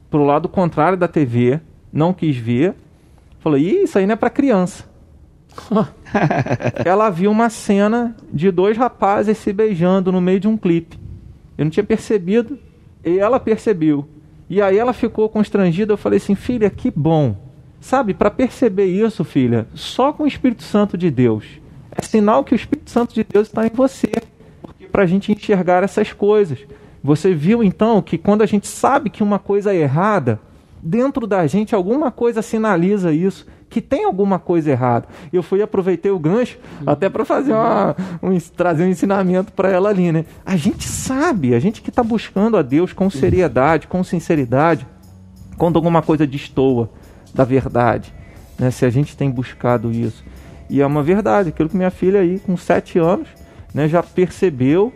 pro 0.09 0.23
lado 0.23 0.47
contrário 0.47 0.97
da 0.97 1.07
TV, 1.07 1.59
não 1.91 2.13
quis 2.13 2.37
ver. 2.37 2.73
Falou: 3.39 3.57
Ih, 3.57 3.83
isso 3.83 3.97
aí 3.97 4.05
não 4.05 4.13
é 4.13 4.15
para 4.15 4.29
criança. 4.29 4.85
ela 6.85 7.09
viu 7.09 7.31
uma 7.31 7.49
cena 7.49 8.15
de 8.31 8.51
dois 8.51 8.77
rapazes 8.77 9.37
se 9.37 9.51
beijando 9.51 10.11
no 10.11 10.21
meio 10.21 10.39
de 10.39 10.47
um 10.47 10.57
clipe. 10.57 10.99
Eu 11.57 11.65
não 11.65 11.71
tinha 11.71 11.83
percebido, 11.83 12.59
e 13.03 13.19
ela 13.19 13.39
percebeu. 13.39 14.07
E 14.49 14.61
aí 14.61 14.77
ela 14.77 14.93
ficou 14.93 15.29
constrangida. 15.29 15.93
Eu 15.93 15.97
falei 15.97 16.17
assim: 16.17 16.35
filha, 16.35 16.69
que 16.69 16.91
bom. 16.91 17.35
Sabe, 17.79 18.13
para 18.15 18.31
perceber 18.31 18.85
isso, 18.85 19.23
filha, 19.23 19.67
só 19.75 20.11
com 20.11 20.23
o 20.23 20.27
Espírito 20.27 20.63
Santo 20.63 20.97
de 20.97 21.11
Deus. 21.11 21.45
É 21.91 22.01
sinal 22.01 22.43
que 22.43 22.53
o 22.53 22.55
Espírito 22.55 22.89
Santo 22.89 23.13
de 23.13 23.23
Deus 23.23 23.47
está 23.47 23.65
em 23.65 23.71
você. 23.73 24.11
Para 24.91 25.03
a 25.03 25.05
gente 25.05 25.31
enxergar 25.31 25.83
essas 25.83 26.11
coisas. 26.11 26.59
Você 27.03 27.33
viu 27.33 27.63
então 27.63 28.01
que 28.01 28.17
quando 28.17 28.41
a 28.41 28.45
gente 28.47 28.67
sabe 28.67 29.11
que 29.11 29.21
uma 29.21 29.37
coisa 29.37 29.71
é 29.71 29.77
errada, 29.77 30.39
dentro 30.81 31.27
da 31.27 31.45
gente 31.45 31.75
alguma 31.75 32.09
coisa 32.09 32.41
sinaliza 32.41 33.13
isso 33.13 33.45
que 33.69 33.81
tem 33.81 34.05
alguma 34.05 34.39
coisa 34.39 34.71
errada. 34.71 35.07
Eu 35.33 35.43
fui 35.43 35.61
aproveitei 35.61 36.11
o 36.11 36.19
gancho 36.19 36.57
até 36.85 37.09
para 37.09 37.25
fazer 37.25 37.53
uma, 37.53 37.95
um, 38.21 38.37
trazer 38.39 38.83
um 38.83 38.89
ensinamento 38.89 39.51
para 39.51 39.69
ela 39.69 39.89
ali, 39.89 40.11
né? 40.11 40.25
A 40.45 40.55
gente 40.55 40.87
sabe, 40.87 41.53
a 41.53 41.59
gente 41.59 41.81
que 41.81 41.89
está 41.89 42.03
buscando 42.03 42.57
a 42.57 42.61
Deus 42.61 42.93
com 42.93 43.09
seriedade, 43.09 43.87
com 43.87 44.03
sinceridade, 44.03 44.87
quando 45.57 45.75
alguma 45.77 46.01
coisa 46.01 46.25
destoa 46.25 46.89
da 47.33 47.43
verdade, 47.43 48.13
né? 48.57 48.71
Se 48.71 48.85
a 48.85 48.89
gente 48.89 49.17
tem 49.17 49.29
buscado 49.29 49.91
isso. 49.91 50.23
E 50.69 50.81
é 50.81 50.85
uma 50.85 51.03
verdade, 51.03 51.49
aquilo 51.49 51.69
que 51.69 51.77
minha 51.77 51.91
filha 51.91 52.21
aí, 52.21 52.39
com 52.39 52.57
sete 52.57 52.97
anos, 52.97 53.27
né, 53.73 53.87
já 53.87 54.01
percebeu, 54.01 54.93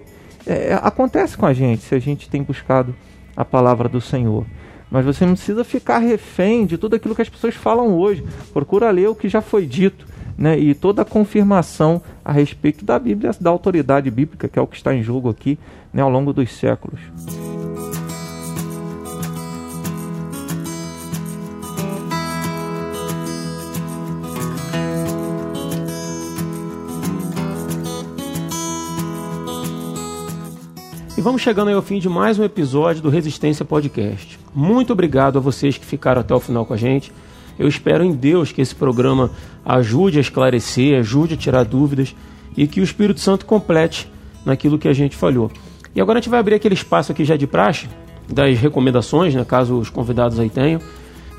é, 0.47 0.74
acontece 0.82 1.38
com 1.38 1.45
a 1.45 1.53
gente, 1.53 1.84
se 1.84 1.93
a 1.93 1.99
gente 1.99 2.30
tem 2.30 2.41
buscado 2.41 2.95
a 3.36 3.45
palavra 3.45 3.88
do 3.88 4.01
Senhor. 4.01 4.45
Mas 4.90 5.06
você 5.06 5.26
não 5.26 5.34
precisa 5.34 5.64
ficar 5.64 6.00
refém 6.00 6.66
de 6.66 6.78
tudo 6.78 6.96
aquilo 6.96 7.16
que 7.16 7.22
as 7.22 7.30
pessoas 7.30 7.56
falam 7.56 7.98
hoje. 7.98 8.24
Procura 8.54 8.90
ler 8.92 9.10
o 9.10 9.16
que 9.16 9.30
já 9.30 9.42
foi 9.42 9.66
dito. 9.66 10.08
Né, 10.38 10.58
e 10.58 10.74
toda 10.74 11.02
a 11.02 11.06
confirmação 11.06 12.02
a 12.24 12.32
respeito 12.32 12.86
da 12.86 12.98
Bíblia, 12.98 13.32
da 13.42 13.50
autoridade 13.50 14.10
bíblica, 14.10 14.48
que 14.48 14.58
é 14.58 14.62
o 14.62 14.68
que 14.68 14.78
está 14.78 14.96
em 14.96 15.04
jogo 15.04 15.28
aqui 15.30 15.60
né, 15.92 16.02
ao 16.02 16.10
longo 16.10 16.32
dos 16.32 16.50
séculos. 16.54 17.02
E 31.20 31.22
vamos 31.22 31.41
chegando 31.41 31.70
ao 31.70 31.82
fim 31.82 31.99
de 31.99 32.07
mais 32.07 32.39
um 32.39 32.45
episódio 32.45 33.01
do 33.01 33.09
Resistência 33.09 33.65
Podcast. 33.65 34.39
Muito 34.55 34.93
obrigado 34.93 35.38
a 35.38 35.41
vocês 35.41 35.78
que 35.78 35.86
ficaram 35.86 36.22
até 36.22 36.34
o 36.34 36.39
final 36.39 36.65
com 36.65 36.74
a 36.74 36.78
gente. 36.78 37.11
Eu 37.59 37.67
espero 37.67 38.05
em 38.05 38.13
Deus 38.13 38.53
que 38.53 38.61
esse 38.61 38.74
programa 38.74 39.30
ajude 39.65 40.17
a 40.17 40.22
esclarecer, 40.22 40.97
ajude 40.97 41.34
a 41.34 41.38
tirar 41.38 41.65
dúvidas 41.65 42.15
e 42.55 42.65
que 42.65 42.80
o 42.80 42.84
Espírito 42.86 43.20
Santo 43.20 43.45
complete 43.45 44.09
naquilo 44.45 44.80
que 44.80 44.88
a 44.88 44.93
gente 44.93 45.17
falhou. 45.17 45.51
E 45.93 45.99
agora 45.99 46.20
a 46.20 46.22
gente 46.22 46.30
vai 46.30 46.39
abrir 46.39 46.55
aquele 46.55 46.74
espaço 46.74 47.11
aqui 47.11 47.26
já 47.26 47.36
de 47.36 47.45
praxe, 47.45 47.89
das 48.26 48.57
recomendações, 48.57 49.36
né, 49.36 49.43
caso 49.43 49.78
os 49.78 49.89
convidados 49.89 50.39
aí 50.39 50.49
tenham. 50.49 50.80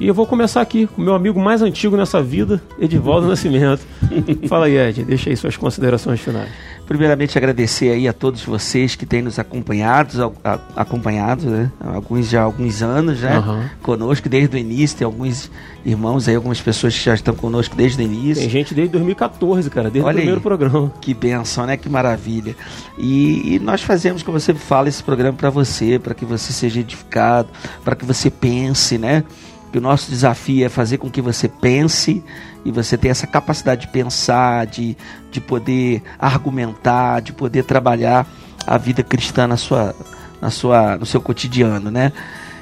E 0.01 0.09
eu 0.09 0.14
vou 0.14 0.26
começar 0.26 0.62
aqui 0.62 0.86
com 0.86 1.03
o 1.03 1.05
meu 1.05 1.14
amigo 1.14 1.38
mais 1.38 1.61
antigo 1.61 1.94
nessa 1.94 2.22
vida, 2.22 2.59
Edivaldo 2.78 3.28
Nascimento. 3.28 3.82
Fala 4.48 4.64
aí, 4.64 4.78
Ed, 4.78 5.05
deixa 5.05 5.28
aí 5.28 5.36
suas 5.36 5.59
considerações 5.59 6.18
finais. 6.18 6.48
Primeiramente 6.86 7.36
agradecer 7.36 7.90
aí 7.90 8.09
a 8.09 8.12
todos 8.14 8.42
vocês 8.42 8.96
que 8.96 9.05
têm 9.05 9.20
nos 9.20 9.38
acompanhado, 9.38 10.34
acompanhado, 10.74 11.51
né? 11.51 11.70
Alguns 11.78 12.30
já 12.30 12.40
há 12.40 12.44
alguns 12.44 12.82
anos, 12.82 13.20
né? 13.20 13.38
Uhum. 13.38 13.62
Conosco 13.82 14.26
desde 14.26 14.57
o 14.57 14.59
início, 14.59 14.96
tem 14.96 15.05
alguns 15.05 15.51
irmãos 15.84 16.26
aí, 16.26 16.34
algumas 16.34 16.62
pessoas 16.62 16.96
que 16.96 17.05
já 17.05 17.14
estão 17.14 17.34
conosco 17.34 17.76
desde 17.76 18.01
o 18.01 18.05
início. 18.05 18.42
Tem 18.42 18.51
gente 18.51 18.74
desde 18.74 18.92
2014, 18.92 19.68
cara, 19.68 19.90
desde 19.90 20.05
Olha 20.05 20.14
o 20.14 20.16
primeiro 20.16 20.38
aí, 20.38 20.42
programa. 20.42 20.92
Que 21.01 21.12
benção, 21.12 21.66
né? 21.66 21.76
Que 21.76 21.90
maravilha. 21.90 22.57
E, 22.98 23.55
e 23.55 23.59
nós 23.59 23.82
fazemos, 23.82 24.22
como 24.22 24.40
você 24.40 24.55
fala, 24.55 24.88
esse 24.88 25.03
programa 25.03 25.36
para 25.36 25.51
você, 25.51 25.98
para 25.98 26.14
que 26.14 26.24
você 26.24 26.53
seja 26.53 26.80
edificado, 26.80 27.51
para 27.84 27.94
que 27.94 28.05
você 28.05 28.30
pense, 28.30 28.96
né? 28.96 29.24
Que 29.70 29.78
o 29.78 29.80
nosso 29.80 30.10
desafio 30.10 30.64
é 30.64 30.68
fazer 30.68 30.98
com 30.98 31.10
que 31.10 31.20
você 31.20 31.48
pense 31.48 32.22
e 32.64 32.70
você 32.70 32.98
tenha 32.98 33.12
essa 33.12 33.26
capacidade 33.26 33.82
de 33.82 33.88
pensar, 33.88 34.66
de, 34.66 34.96
de 35.30 35.40
poder 35.40 36.02
argumentar, 36.18 37.20
de 37.20 37.32
poder 37.32 37.64
trabalhar 37.64 38.26
a 38.66 38.76
vida 38.76 39.02
cristã 39.02 39.46
na 39.46 39.56
sua, 39.56 39.94
na 40.40 40.50
sua, 40.50 40.96
no 40.96 41.06
seu 41.06 41.20
cotidiano, 41.20 41.90
né? 41.90 42.12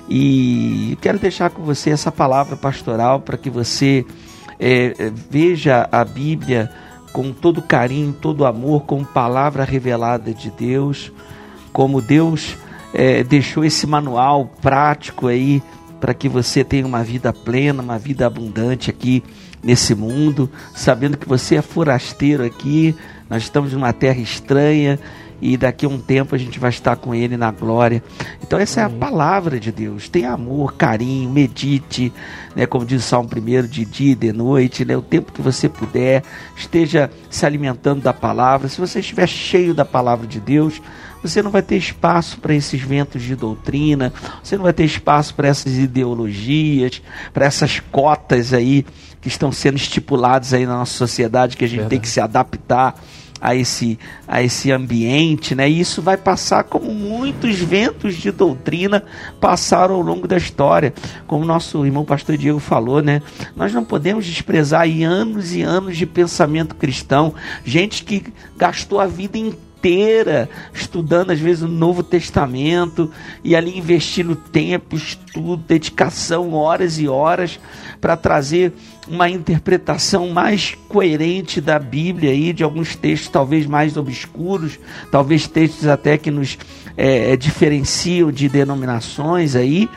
E 0.09 0.97
quero 1.01 1.19
deixar 1.19 1.51
com 1.51 1.63
você 1.63 1.91
essa 1.91 2.11
palavra 2.11 2.57
pastoral 2.57 3.21
para 3.21 3.37
que 3.37 3.51
você 3.51 4.07
é, 4.59 4.95
é, 4.99 5.13
veja 5.31 5.89
a 5.93 6.05
Bíblia 6.05 6.71
com 7.13 7.33
todo 7.33 7.61
carinho, 7.61 8.13
todo 8.13 8.47
amor, 8.47 8.85
como 8.85 9.05
palavra 9.05 9.65
revelada 9.65 10.33
de 10.33 10.51
Deus, 10.51 11.13
como 11.73 12.01
Deus 12.01 12.57
é, 12.95 13.23
deixou 13.23 13.65
esse 13.65 13.87
manual 13.87 14.51
prático 14.61 15.27
aí 15.27 15.63
para 16.01 16.15
que 16.15 16.29
você 16.29 16.63
tenha 16.63 16.87
uma 16.87 17.03
vida 17.03 17.33
plena, 17.33 17.83
uma 17.83 17.99
vida 17.99 18.27
abundante 18.27 18.91
aqui 18.91 19.23
nesse 19.63 19.95
mundo, 19.95 20.51
sabendo 20.75 21.17
que 21.17 21.29
você 21.29 21.57
é 21.57 21.63
forasteiro 21.63 22.45
aqui, 22.45 22.95
nós 23.29 23.43
estamos 23.43 23.73
numa 23.73 23.93
terra 23.93 24.21
estranha 24.21 24.99
e 25.41 25.57
daqui 25.57 25.87
a 25.87 25.89
um 25.89 25.99
tempo 25.99 26.35
a 26.35 26.39
gente 26.39 26.59
vai 26.59 26.71
estar 26.71 26.97
com 26.97 27.15
Ele 27.15 27.37
na 27.37 27.51
glória. 27.51 28.03
Então 28.43 28.59
essa 28.59 28.81
é 28.81 28.85
a 28.85 28.91
palavra 28.91 29.59
de 29.59 29.71
Deus. 29.71 30.09
Tenha 30.09 30.33
amor, 30.33 30.75
carinho, 30.75 31.31
medite, 31.31 32.13
né, 32.55 32.67
como 32.67 32.85
diz 32.85 33.05
o 33.05 33.07
Salmo 33.07 33.29
1, 33.29 33.67
de 33.67 33.85
dia 33.85 34.13
e 34.13 34.15
de 34.15 34.33
noite, 34.33 34.85
né, 34.85 34.97
o 34.97 35.03
tempo 35.03 35.33
que 35.33 35.43
você 35.43 35.69
puder, 35.69 36.23
esteja 36.57 37.11
se 37.31 37.47
alimentando 37.47 38.03
da 38.03 38.13
palavra. 38.13 38.69
Se 38.69 38.81
você 38.81 39.01
estiver 39.01 39.27
cheio 39.27 39.75
da 39.75 39.85
palavra 39.85 40.27
de 40.27 40.41
Deus, 40.41 40.81
você 41.23 41.43
não 41.43 41.51
vai 41.51 41.63
ter 41.63 41.77
espaço 41.77 42.39
para 42.39 42.55
esses 42.55 42.81
ventos 42.81 43.23
de 43.23 43.35
doutrina, 43.35 44.13
você 44.43 44.57
não 44.57 44.65
vai 44.65 44.73
ter 44.73 44.85
espaço 44.85 45.35
para 45.35 45.49
essas 45.49 45.77
ideologias, 45.77 47.03
para 47.33 47.47
essas 47.47 47.81
cotas 47.81 48.53
aí 48.53 48.85
que 49.21 49.29
estão 49.29 49.51
sendo 49.51 49.77
estipuladas 49.77 50.55
aí 50.55 50.65
na 50.65 50.79
nossa 50.79 50.95
sociedade, 50.95 51.57
que 51.57 51.65
a 51.65 51.69
gente 51.69 51.79
Verdade. 51.79 51.91
tem 51.91 52.01
que 52.01 52.09
se 52.09 52.21
adaptar 52.21 52.95
a 53.41 53.55
esse, 53.55 53.99
a 54.27 54.43
esse 54.43 54.71
ambiente, 54.71 55.55
né? 55.55 55.69
E 55.69 55.81
isso 55.81 56.03
vai 56.03 56.17
passar 56.17 56.65
como 56.65 56.93
muitos 56.93 57.59
ventos 57.59 58.17
de 58.17 58.31
doutrina 58.31 59.05
passaram 59.41 59.95
ao 59.95 60.01
longo 60.01 60.27
da 60.27 60.37
história. 60.37 60.93
Como 61.27 61.45
nosso 61.45 61.85
irmão 61.85 62.05
pastor 62.05 62.37
Diego 62.37 62.59
falou, 62.59 63.03
né? 63.03 63.23
Nós 63.57 63.73
não 63.73 63.85
podemos 63.85 64.27
desprezar 64.27 64.83
aí 64.83 65.05
anos 65.05 65.55
e 65.55 65.63
anos 65.63 65.97
de 65.97 66.07
pensamento 66.07 66.75
cristão, 66.75 67.35
gente 67.65 68.05
que 68.05 68.25
gastou 68.57 69.01
a 69.01 69.07
vida 69.07 69.39
inteira 69.79 70.49
estudando, 70.73 71.31
às 71.31 71.39
vezes, 71.39 71.63
o 71.63 71.69
Novo 71.69 72.03
Testamento 72.03 73.11
e 73.45 73.55
ali 73.55 73.79
investindo 73.79 74.35
tempo, 74.35 74.97
estudo, 74.97 75.57
dedicação, 75.57 76.53
horas 76.53 76.99
e 76.99 77.09
horas 77.09 77.61
para 78.01 78.17
trazer 78.17 78.73
uma 79.11 79.29
interpretação 79.29 80.29
mais 80.29 80.77
coerente 80.89 81.61
da 81.61 81.79
Bíblia 81.79 82.31
aí, 82.31 82.53
de 82.53 82.63
alguns 82.63 82.95
textos 82.95 83.29
talvez 83.31 83.67
mais 83.67 83.97
obscuros, 83.97 84.79
talvez 85.11 85.47
textos 85.47 85.87
até 85.87 86.19
que 86.19 86.31
nos 86.31 86.59
é, 86.97 87.37
diferenciam 87.37 88.31
de 88.31 88.49
denominações 88.49 89.57
aí, 89.57 89.89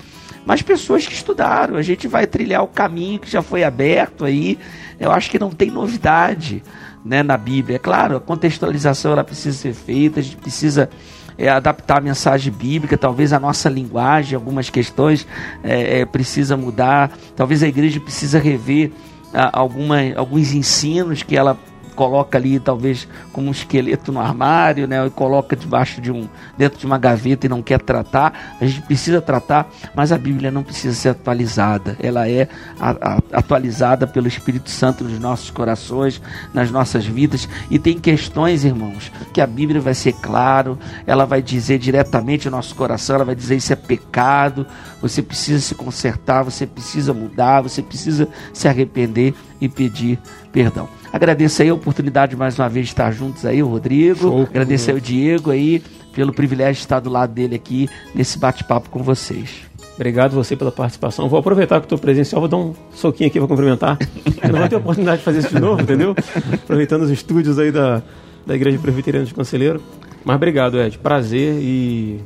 mas 0.46 0.62
pessoas 0.62 1.06
que 1.06 1.14
estudaram. 1.14 1.76
A 1.76 1.82
gente 1.82 2.08
vai 2.08 2.26
trilhar 2.26 2.64
o 2.64 2.68
caminho 2.68 3.20
que 3.20 3.30
já 3.30 3.42
foi 3.42 3.64
aberto 3.64 4.26
aí. 4.26 4.58
Eu 5.00 5.12
acho 5.12 5.30
que 5.30 5.40
não 5.40 5.52
tem 5.52 5.70
novidade 5.70 6.64
né, 7.04 7.24
na 7.24 7.38
Bíblia. 7.38 7.76
É 7.76 7.80
claro, 7.80 8.16
a 8.16 8.20
contextualização 8.20 9.12
ela 9.12 9.24
precisa 9.24 9.58
ser 9.58 9.74
feita, 9.74 10.20
a 10.20 10.24
gente 10.24 10.38
precisa 10.38 10.90
é, 11.38 11.50
adaptar 11.50 11.98
a 11.98 12.02
mensagem 12.02 12.52
bíblica, 12.52 12.98
talvez 12.98 13.34
a 13.34 13.40
nossa 13.40 13.70
linguagem, 13.70 14.36
algumas 14.36 14.70
questões 14.70 15.28
é, 15.64 16.00
é, 16.00 16.06
precisa 16.06 16.56
mudar, 16.56 17.12
talvez 17.36 17.64
a 17.64 17.68
igreja 17.68 18.00
precisa 18.00 18.40
rever 18.40 18.92
a, 19.34 19.60
alguma, 19.60 19.98
alguns 20.16 20.54
ensinos 20.54 21.24
que 21.24 21.36
ela 21.38 21.58
coloca 21.96 22.38
ali 22.38 22.60
talvez 22.60 23.08
como 23.32 23.48
um 23.48 23.52
esqueleto 23.52 24.12
no 24.12 24.20
armário, 24.20 24.88
né? 24.88 25.06
E 25.06 25.10
coloca 25.10 25.56
debaixo 25.56 26.02
de 26.02 26.12
um 26.12 26.28
dentro 26.58 26.80
de 26.80 26.86
uma 26.86 26.98
gaveta 26.98 27.46
e 27.46 27.50
não 27.50 27.62
quer 27.62 27.82
tratar. 27.82 28.58
A 28.60 28.66
gente 28.66 28.82
precisa 28.82 29.22
tratar, 29.22 29.70
mas 29.96 30.12
a 30.12 30.18
Bíblia 30.18 30.52
não 30.52 30.64
precisa 30.64 30.96
ser 30.96 31.10
atualizada. 31.10 31.98
Ela 32.02 32.30
é 32.30 32.48
a, 32.80 32.92
a, 32.92 33.20
atualizada 33.34 34.08
pelo 34.08 34.28
Espírito 34.28 34.70
Santo 34.70 35.04
nos 35.04 35.20
nossos 35.20 35.50
corações, 35.50 36.22
nas 36.54 36.72
nossas 36.72 37.06
vidas. 37.06 37.48
E 37.70 37.78
tem 37.78 38.00
questões, 38.00 38.64
irmãos, 38.64 39.12
que 39.34 39.42
a 39.42 39.48
Bíblia 39.48 39.82
vai 39.82 39.94
ser 39.94 40.14
claro, 40.14 40.78
ela 41.06 41.26
vai 41.26 41.42
dizer 41.42 41.78
diretamente 41.78 42.48
ao 42.48 42.52
nosso 42.52 42.76
coração, 42.76 43.16
ela 43.16 43.26
vai 43.26 43.36
dizer 43.36 43.56
isso 43.56 43.74
é 43.74 43.76
pecado, 43.76 44.66
você 45.02 45.22
precisa 45.22 45.60
se 45.60 45.76
consertar, 45.76 46.44
você 46.44 46.66
precisa 46.66 47.14
mudar, 47.14 47.62
você 47.62 47.82
precisa 47.82 48.28
se 48.54 48.68
arrepender 48.68 49.34
e 49.60 49.68
pedir 49.68 50.20
perdão. 50.52 50.88
Agradeço 51.12 51.62
aí 51.62 51.70
a 51.70 51.74
oportunidade 51.74 52.36
mais 52.36 52.58
uma 52.58 52.70
vez 52.70 52.88
de 52.88 52.94
estar 52.94 53.12
juntos 53.12 53.46
aí, 53.46 53.62
o 53.62 53.68
Rodrigo. 53.68 54.20
Show, 54.20 54.44
Agradecer 54.44 54.92
ao 54.92 55.00
Diego 55.00 55.52
aí 55.52 55.84
pelo 56.14 56.34
privilégio 56.34 56.76
de 56.76 56.80
estar 56.80 57.00
do 57.00 57.10
lado 57.10 57.34
dele 57.34 57.56
aqui 57.56 57.90
nesse 58.16 58.38
bate-papo 58.38 58.90
com 58.90 59.04
vocês. 59.04 59.50
Obrigado 59.96 60.34
você 60.34 60.56
pela 60.56 60.72
participação. 60.72 61.28
Vou 61.28 61.40
aproveitar 61.40 61.80
que 61.80 61.86
estou 61.86 61.98
presencial, 61.98 62.42
vou 62.42 62.48
dar 62.48 62.58
um 62.58 62.74
soquinho 62.94 63.30
aqui 63.30 63.40
para 63.40 63.48
cumprimentar. 63.48 63.98
Eu 64.42 64.52
não 64.52 64.60
vou 64.60 64.70
ter 64.70 64.76
oportunidade 64.76 65.20
de 65.20 65.24
fazer 65.24 65.40
isso 65.40 65.50
de 65.50 65.60
novo, 65.60 65.82
entendeu? 65.82 66.16
Aproveitando 66.54 67.04
os 67.04 67.12
estúdios 67.12 67.60
aí 67.60 67.72
da, 67.72 68.02
da 68.46 68.56
Igreja 68.56 68.80
Presbiteriana 68.80 69.26
de 69.26 69.34
Conselheiro. 69.34 69.82
Mas 70.24 70.36
obrigado, 70.36 70.80
Ed. 70.80 70.98
Prazer 70.98 71.56
e 71.62 72.20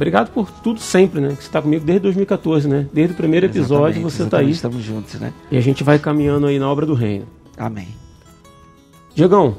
Obrigado 0.00 0.30
por 0.30 0.50
tudo 0.50 0.80
sempre, 0.80 1.20
né? 1.20 1.28
Que 1.28 1.42
você 1.42 1.48
está 1.48 1.60
comigo 1.60 1.84
desde 1.84 2.04
2014, 2.04 2.66
né? 2.66 2.86
Desde 2.90 3.12
o 3.12 3.16
primeiro 3.16 3.44
episódio 3.44 4.00
exatamente, 4.00 4.12
você 4.12 4.22
está 4.22 4.38
aí. 4.38 4.50
Estamos 4.50 4.82
juntos, 4.82 5.20
né? 5.20 5.30
E 5.50 5.58
a 5.58 5.60
gente 5.60 5.84
vai 5.84 5.98
caminhando 5.98 6.46
aí 6.46 6.58
na 6.58 6.66
obra 6.70 6.86
do 6.86 6.94
reino. 6.94 7.26
Amém. 7.58 7.88
Diegão, 9.14 9.56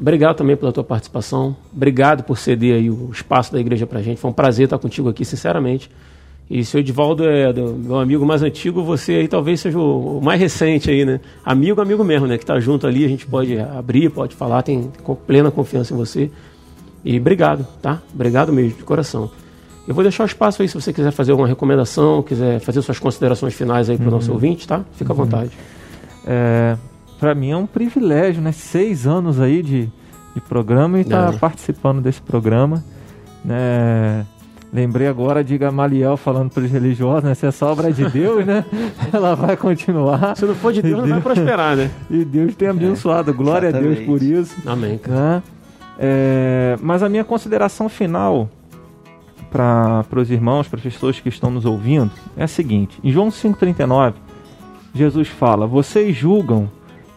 obrigado 0.00 0.36
também 0.36 0.56
pela 0.56 0.72
tua 0.72 0.84
participação. 0.84 1.56
Obrigado 1.74 2.22
por 2.22 2.38
ceder 2.38 2.76
aí 2.76 2.90
o 2.90 3.10
espaço 3.12 3.52
da 3.52 3.60
igreja 3.60 3.86
pra 3.86 4.02
gente. 4.02 4.18
Foi 4.18 4.30
um 4.30 4.34
prazer 4.34 4.64
estar 4.64 4.78
contigo 4.78 5.08
aqui, 5.08 5.24
sinceramente. 5.24 5.90
E 6.48 6.64
se 6.64 6.76
o 6.76 6.78
Edivaldo 6.78 7.24
é 7.28 7.52
meu 7.52 7.98
amigo 7.98 8.24
mais 8.24 8.40
antigo, 8.42 8.82
você 8.82 9.14
aí 9.14 9.28
talvez 9.28 9.60
seja 9.60 9.78
o, 9.78 10.18
o 10.18 10.22
mais 10.22 10.40
recente 10.40 10.88
aí, 10.88 11.04
né? 11.04 11.20
Amigo, 11.44 11.80
amigo 11.80 12.04
mesmo, 12.04 12.26
né? 12.26 12.38
Que 12.38 12.46
tá 12.46 12.58
junto 12.60 12.86
ali, 12.86 13.04
a 13.04 13.08
gente 13.08 13.26
pode 13.26 13.58
abrir, 13.58 14.10
pode 14.10 14.34
falar, 14.36 14.62
tem 14.62 14.90
plena 15.26 15.50
confiança 15.50 15.92
em 15.92 15.96
você. 15.96 16.30
E 17.04 17.18
obrigado, 17.18 17.66
tá? 17.82 18.00
Obrigado 18.14 18.52
mesmo, 18.52 18.78
de 18.78 18.84
coração. 18.84 19.28
Eu 19.88 19.94
vou 19.94 20.04
deixar 20.04 20.22
o 20.22 20.26
espaço 20.26 20.62
aí 20.62 20.68
se 20.68 20.74
você 20.74 20.92
quiser 20.92 21.10
fazer 21.10 21.32
alguma 21.32 21.48
recomendação, 21.48 22.22
quiser 22.22 22.60
fazer 22.60 22.80
suas 22.82 22.98
considerações 22.98 23.54
finais 23.54 23.90
aí 23.90 23.96
para 23.96 24.04
o 24.04 24.08
uhum. 24.08 24.14
nosso 24.14 24.32
ouvinte, 24.32 24.66
tá? 24.68 24.84
Fica 24.92 25.12
à 25.12 25.16
uhum. 25.16 25.24
vontade. 25.24 25.50
É, 26.24 26.76
para 27.18 27.34
mim 27.34 27.50
é 27.50 27.56
um 27.56 27.66
privilégio, 27.66 28.42
né? 28.42 28.52
Seis 28.52 29.06
anos 29.06 29.40
aí 29.40 29.62
de, 29.62 29.88
de 30.34 30.40
programa 30.40 30.98
e 30.98 31.02
estar 31.02 31.30
tá 31.30 31.34
é. 31.34 31.38
participando 31.38 32.00
desse 32.00 32.20
programa. 32.20 32.84
Né? 33.44 34.26
Lembrei 34.72 35.06
agora 35.06 35.42
de 35.42 35.56
Gamaliel 35.56 36.16
falando 36.16 36.50
para 36.50 36.62
os 36.62 36.70
religiosos, 36.70 37.24
né? 37.24 37.34
Se 37.34 37.46
é 37.46 37.50
só 37.50 37.72
obra 37.72 37.92
de 37.92 38.04
Deus, 38.10 38.44
né? 38.44 38.64
Ela 39.12 39.34
vai 39.34 39.56
continuar. 39.56 40.36
Se 40.36 40.44
não 40.44 40.54
for 40.54 40.72
de 40.72 40.82
Deus, 40.82 41.00
não 41.00 41.08
vai 41.08 41.20
prosperar, 41.20 41.76
né? 41.76 41.90
E 42.10 42.24
Deus 42.24 42.54
tem 42.54 42.68
abençoado. 42.68 43.32
Glória 43.32 43.68
Exatamente. 43.68 43.92
a 43.92 43.96
Deus 43.96 44.06
por 44.06 44.22
isso. 44.22 44.56
Amém. 44.66 45.00
Né? 45.06 45.42
É, 45.98 46.76
mas 46.82 47.02
a 47.02 47.08
minha 47.08 47.24
consideração 47.24 47.88
final 47.88 48.50
para 49.50 50.04
os 50.16 50.30
irmãos, 50.30 50.68
para 50.68 50.76
as 50.76 50.82
pessoas 50.82 51.18
que 51.18 51.28
estão 51.28 51.50
nos 51.50 51.64
ouvindo, 51.64 52.10
é 52.36 52.44
a 52.44 52.48
seguinte: 52.48 52.98
em 53.02 53.10
João 53.10 53.28
5,39, 53.28 54.14
Jesus 54.94 55.28
fala: 55.28 55.66
Vocês 55.66 56.14
julgam 56.14 56.68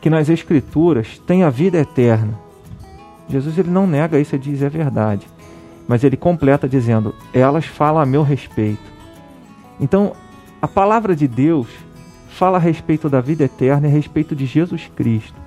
que 0.01 0.09
nas 0.09 0.29
Escrituras 0.29 1.21
tem 1.25 1.43
a 1.43 1.49
vida 1.49 1.77
eterna. 1.77 2.39
Jesus 3.27 3.57
ele 3.57 3.69
não 3.69 3.85
nega 3.85 4.19
isso, 4.19 4.35
ele 4.35 4.43
diz 4.43 4.61
é 4.61 4.69
verdade. 4.69 5.27
Mas 5.87 6.03
ele 6.03 6.17
completa 6.17 6.67
dizendo: 6.67 7.13
Elas 7.33 7.65
falam 7.65 8.01
a 8.01 8.05
meu 8.05 8.23
respeito. 8.23 8.89
Então, 9.79 10.13
a 10.61 10.67
palavra 10.67 11.15
de 11.15 11.27
Deus 11.27 11.67
fala 12.29 12.57
a 12.57 12.61
respeito 12.61 13.09
da 13.09 13.21
vida 13.21 13.43
eterna 13.43 13.87
e 13.87 13.89
a 13.89 13.93
respeito 13.93 14.35
de 14.35 14.45
Jesus 14.45 14.89
Cristo. 14.95 15.39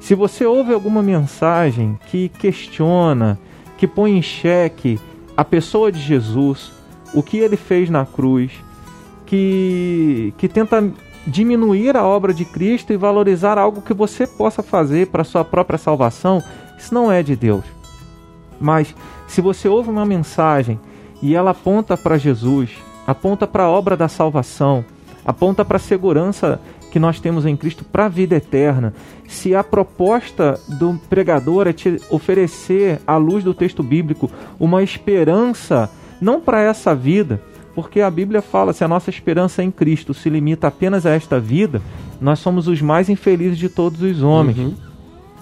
Se 0.00 0.14
você 0.14 0.46
ouve 0.46 0.72
alguma 0.72 1.02
mensagem 1.02 1.98
que 2.10 2.28
questiona, 2.28 3.38
que 3.76 3.86
põe 3.86 4.16
em 4.16 4.22
xeque 4.22 4.98
a 5.36 5.44
pessoa 5.44 5.92
de 5.92 6.00
Jesus, 6.00 6.72
o 7.14 7.22
que 7.22 7.38
ele 7.38 7.56
fez 7.56 7.90
na 7.90 8.06
cruz, 8.06 8.52
que, 9.26 10.32
que 10.38 10.48
tenta 10.48 10.90
diminuir 11.28 11.96
a 11.96 12.04
obra 12.04 12.32
de 12.32 12.44
Cristo 12.44 12.92
e 12.92 12.96
valorizar 12.96 13.58
algo 13.58 13.82
que 13.82 13.92
você 13.92 14.26
possa 14.26 14.62
fazer 14.62 15.08
para 15.08 15.24
sua 15.24 15.44
própria 15.44 15.78
salvação, 15.78 16.42
isso 16.78 16.92
não 16.94 17.12
é 17.12 17.22
de 17.22 17.36
Deus. 17.36 17.64
Mas 18.58 18.94
se 19.26 19.40
você 19.40 19.68
ouve 19.68 19.90
uma 19.90 20.06
mensagem 20.06 20.80
e 21.20 21.34
ela 21.34 21.50
aponta 21.50 21.96
para 21.96 22.18
Jesus, 22.18 22.70
aponta 23.06 23.46
para 23.46 23.64
a 23.64 23.68
obra 23.68 23.96
da 23.96 24.08
salvação, 24.08 24.84
aponta 25.24 25.64
para 25.64 25.76
a 25.76 25.80
segurança 25.80 26.60
que 26.90 26.98
nós 26.98 27.20
temos 27.20 27.44
em 27.44 27.54
Cristo 27.54 27.84
para 27.84 28.06
a 28.06 28.08
vida 28.08 28.34
eterna, 28.36 28.94
se 29.26 29.54
a 29.54 29.62
proposta 29.62 30.58
do 30.66 30.98
pregador 31.10 31.68
é 31.68 31.72
te 31.72 32.00
oferecer, 32.08 33.00
à 33.06 33.18
luz 33.18 33.44
do 33.44 33.52
texto 33.52 33.82
bíblico, 33.82 34.30
uma 34.58 34.82
esperança, 34.82 35.90
não 36.18 36.40
para 36.40 36.62
essa 36.62 36.94
vida, 36.94 37.42
porque 37.78 38.00
a 38.00 38.10
Bíblia 38.10 38.42
fala: 38.42 38.72
se 38.72 38.82
a 38.82 38.88
nossa 38.88 39.08
esperança 39.08 39.62
em 39.62 39.70
Cristo 39.70 40.12
se 40.12 40.28
limita 40.28 40.66
apenas 40.66 41.06
a 41.06 41.10
esta 41.10 41.38
vida, 41.38 41.80
nós 42.20 42.40
somos 42.40 42.66
os 42.66 42.82
mais 42.82 43.08
infelizes 43.08 43.56
de 43.56 43.68
todos 43.68 44.02
os 44.02 44.20
homens. 44.20 44.58
Uhum. 44.58 44.74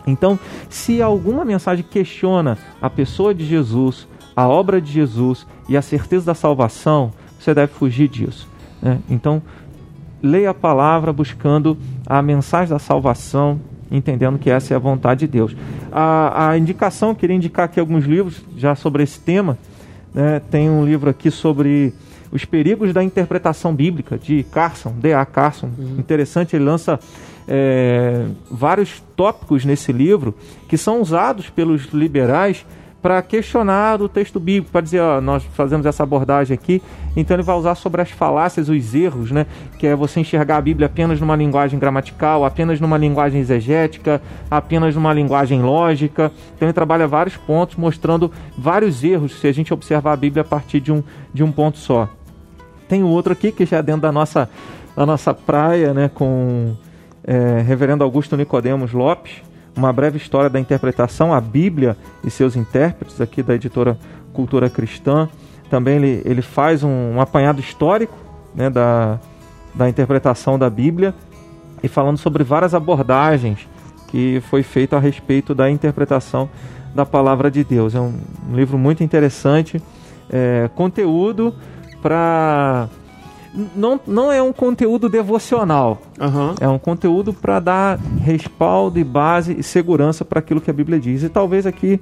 Então, 0.07 0.39
se 0.69 1.01
alguma 1.01 1.47
mensagem 1.47 1.83
questiona 1.83 2.59
a 2.79 2.91
pessoa 2.91 3.35
de 3.35 3.43
Jesus, 3.43 4.07
a 4.37 4.47
obra 4.47 4.83
de 4.83 4.93
Jesus 4.93 5.47
e 5.67 5.79
a 5.79 5.81
certeza 5.81 6.27
da 6.27 6.35
salvação, 6.35 7.11
você 7.41 7.55
deve 7.55 7.73
fugir 7.73 8.07
disso. 8.07 8.47
Né? 8.83 8.99
Então, 9.09 9.41
leia 10.23 10.51
a 10.51 10.55
palavra 10.55 11.15
buscando 11.15 11.79
a 12.07 12.21
mensagem 12.21 12.69
da 12.69 12.79
salvação, 12.79 13.59
entendendo 13.91 14.39
que 14.39 14.51
essa 14.51 14.75
é 14.75 14.77
a 14.77 14.79
vontade 14.79 15.21
de 15.21 15.29
Deus. 15.29 15.57
A, 15.91 16.51
a 16.51 16.59
indicação, 16.59 17.15
queria 17.15 17.35
indicar 17.35 17.65
aqui 17.65 17.81
alguns 17.81 18.05
livros 18.05 18.45
já 18.59 18.75
sobre 18.75 19.03
esse 19.05 19.19
tema. 19.19 19.57
Né? 20.13 20.39
Tem 20.51 20.69
um 20.69 20.85
livro 20.85 21.09
aqui 21.09 21.31
sobre 21.31 21.95
os 22.31 22.45
perigos 22.45 22.93
da 22.93 23.03
interpretação 23.03 23.75
bíblica, 23.75 24.19
de 24.19 24.43
Carson, 24.45 24.93
D.A. 24.99 25.25
Carson. 25.25 25.71
Uhum. 25.79 25.97
Interessante, 25.99 26.57
ele 26.57 26.65
lança 26.65 26.99
é, 27.49 28.27
vários 28.51 29.03
tópicos 29.15 29.65
nesse 29.65 29.93
livro 29.93 30.35
que 30.69 30.77
são 30.77 31.01
usados 31.01 31.49
pelos 31.49 31.87
liberais 31.93 32.65
para 33.07 33.23
questionar 33.23 34.03
o 34.03 34.09
texto 34.09 34.41
bíblico, 34.41 34.73
para 34.73 34.81
dizer, 34.81 34.99
ó, 34.99 35.21
nós 35.21 35.45
fazemos 35.55 35.87
essa 35.87 36.03
abordagem 36.03 36.53
aqui, 36.53 36.83
então 37.17 37.37
ele 37.37 37.43
vai 37.45 37.55
usar 37.55 37.77
sobre 37.77 38.03
as 38.03 38.11
falácias, 38.11 38.69
os 38.69 38.95
erros, 38.97 39.31
né? 39.31 39.47
Que 39.79 39.87
é 39.87 39.95
você 39.95 40.19
enxergar 40.19 40.57
a 40.57 40.61
Bíblia 40.61 40.87
apenas 40.87 41.21
numa 41.21 41.37
linguagem 41.37 41.79
gramatical, 41.79 42.45
apenas 42.45 42.81
numa 42.81 42.99
linguagem 42.99 43.41
exegética, 43.41 44.21
apenas 44.51 44.97
numa 44.97 45.13
linguagem 45.13 45.63
lógica. 45.63 46.33
Então 46.57 46.67
ele 46.67 46.73
trabalha 46.73 47.07
vários 47.07 47.37
pontos, 47.37 47.77
mostrando 47.77 48.33
vários 48.59 49.05
erros 49.05 49.39
se 49.39 49.47
a 49.47 49.53
gente 49.53 49.73
observar 49.73 50.15
a 50.15 50.17
Bíblia 50.17 50.43
a 50.43 50.45
partir 50.45 50.81
de 50.81 50.91
um, 50.91 51.01
de 51.33 51.45
um 51.45 51.53
ponto 51.53 51.79
só. 51.79 52.09
Tem 52.89 53.05
outro 53.05 53.33
aqui 53.33 53.53
que 53.53 53.65
já 53.65 53.77
é 53.77 53.83
dentro 53.85 54.03
da 54.03 54.11
nossa, 54.11 54.51
da 54.97 55.07
nossa 55.07 55.33
praia, 55.33 55.95
né? 55.95 56.11
Com 56.13 56.75
é, 57.23 57.63
Reverendo 57.65 58.03
Augusto 58.03 58.37
Nicodemos 58.37 58.93
Lopes, 58.93 59.45
uma 59.77 59.93
breve 59.93 60.17
história 60.17 60.49
da 60.49 60.59
interpretação, 60.59 61.33
a 61.33 61.41
Bíblia 61.41 61.97
e 62.25 62.31
seus 62.31 62.57
intérpretes, 62.57 63.21
aqui 63.21 63.43
da 63.43 63.55
editora 63.55 63.99
Cultura 64.33 64.71
Cristã. 64.71 65.29
Também 65.69 65.97
ele, 65.97 66.23
ele 66.25 66.43
faz 66.43 66.83
um, 66.83 66.89
um 66.89 67.21
apanhado 67.21 67.61
histórico 67.61 68.17
né, 68.55 68.71
da, 68.71 69.21
da 69.75 69.89
interpretação 69.89 70.59
da 70.59 70.71
Bíblia 70.71 71.15
e 71.83 71.89
falando 71.89 72.17
sobre 72.17 72.43
várias 72.43 72.75
abordagens 72.75 73.69
que 74.09 74.41
foi 74.49 74.63
feito 74.63 74.97
a 74.97 74.99
respeito 74.99 75.55
da 75.55 75.71
interpretação 75.71 76.49
da 76.95 77.05
palavra 77.05 77.51
de 77.51 77.63
Deus. 77.63 77.95
É 77.95 78.01
um, 78.01 78.15
um 78.49 78.57
livro 78.57 78.79
muito 78.79 79.05
interessante, 79.05 79.83
é, 80.31 80.71
conteúdo 80.75 81.55
para 82.01 82.89
não, 83.75 83.99
não 84.07 84.31
é 84.31 84.43
um 84.43 84.53
conteúdo 84.53 85.09
devocional. 85.09 86.01
Uhum. 86.21 86.55
É 86.61 86.69
um 86.69 86.79
conteúdo 86.79 87.33
para 87.33 87.59
dar 87.59 87.99
respaldo 88.21 88.99
e 88.99 89.05
base 89.05 89.57
e 89.59 89.63
segurança 89.63 90.25
para 90.25 90.41
aquilo 90.41 90.61
que 90.61 90.71
a 90.71 90.75
Bíblia 90.75 91.01
diz. 91.01 91.23
E 91.23 91.29
talvez 91.29 91.67
aqui 91.67 92.01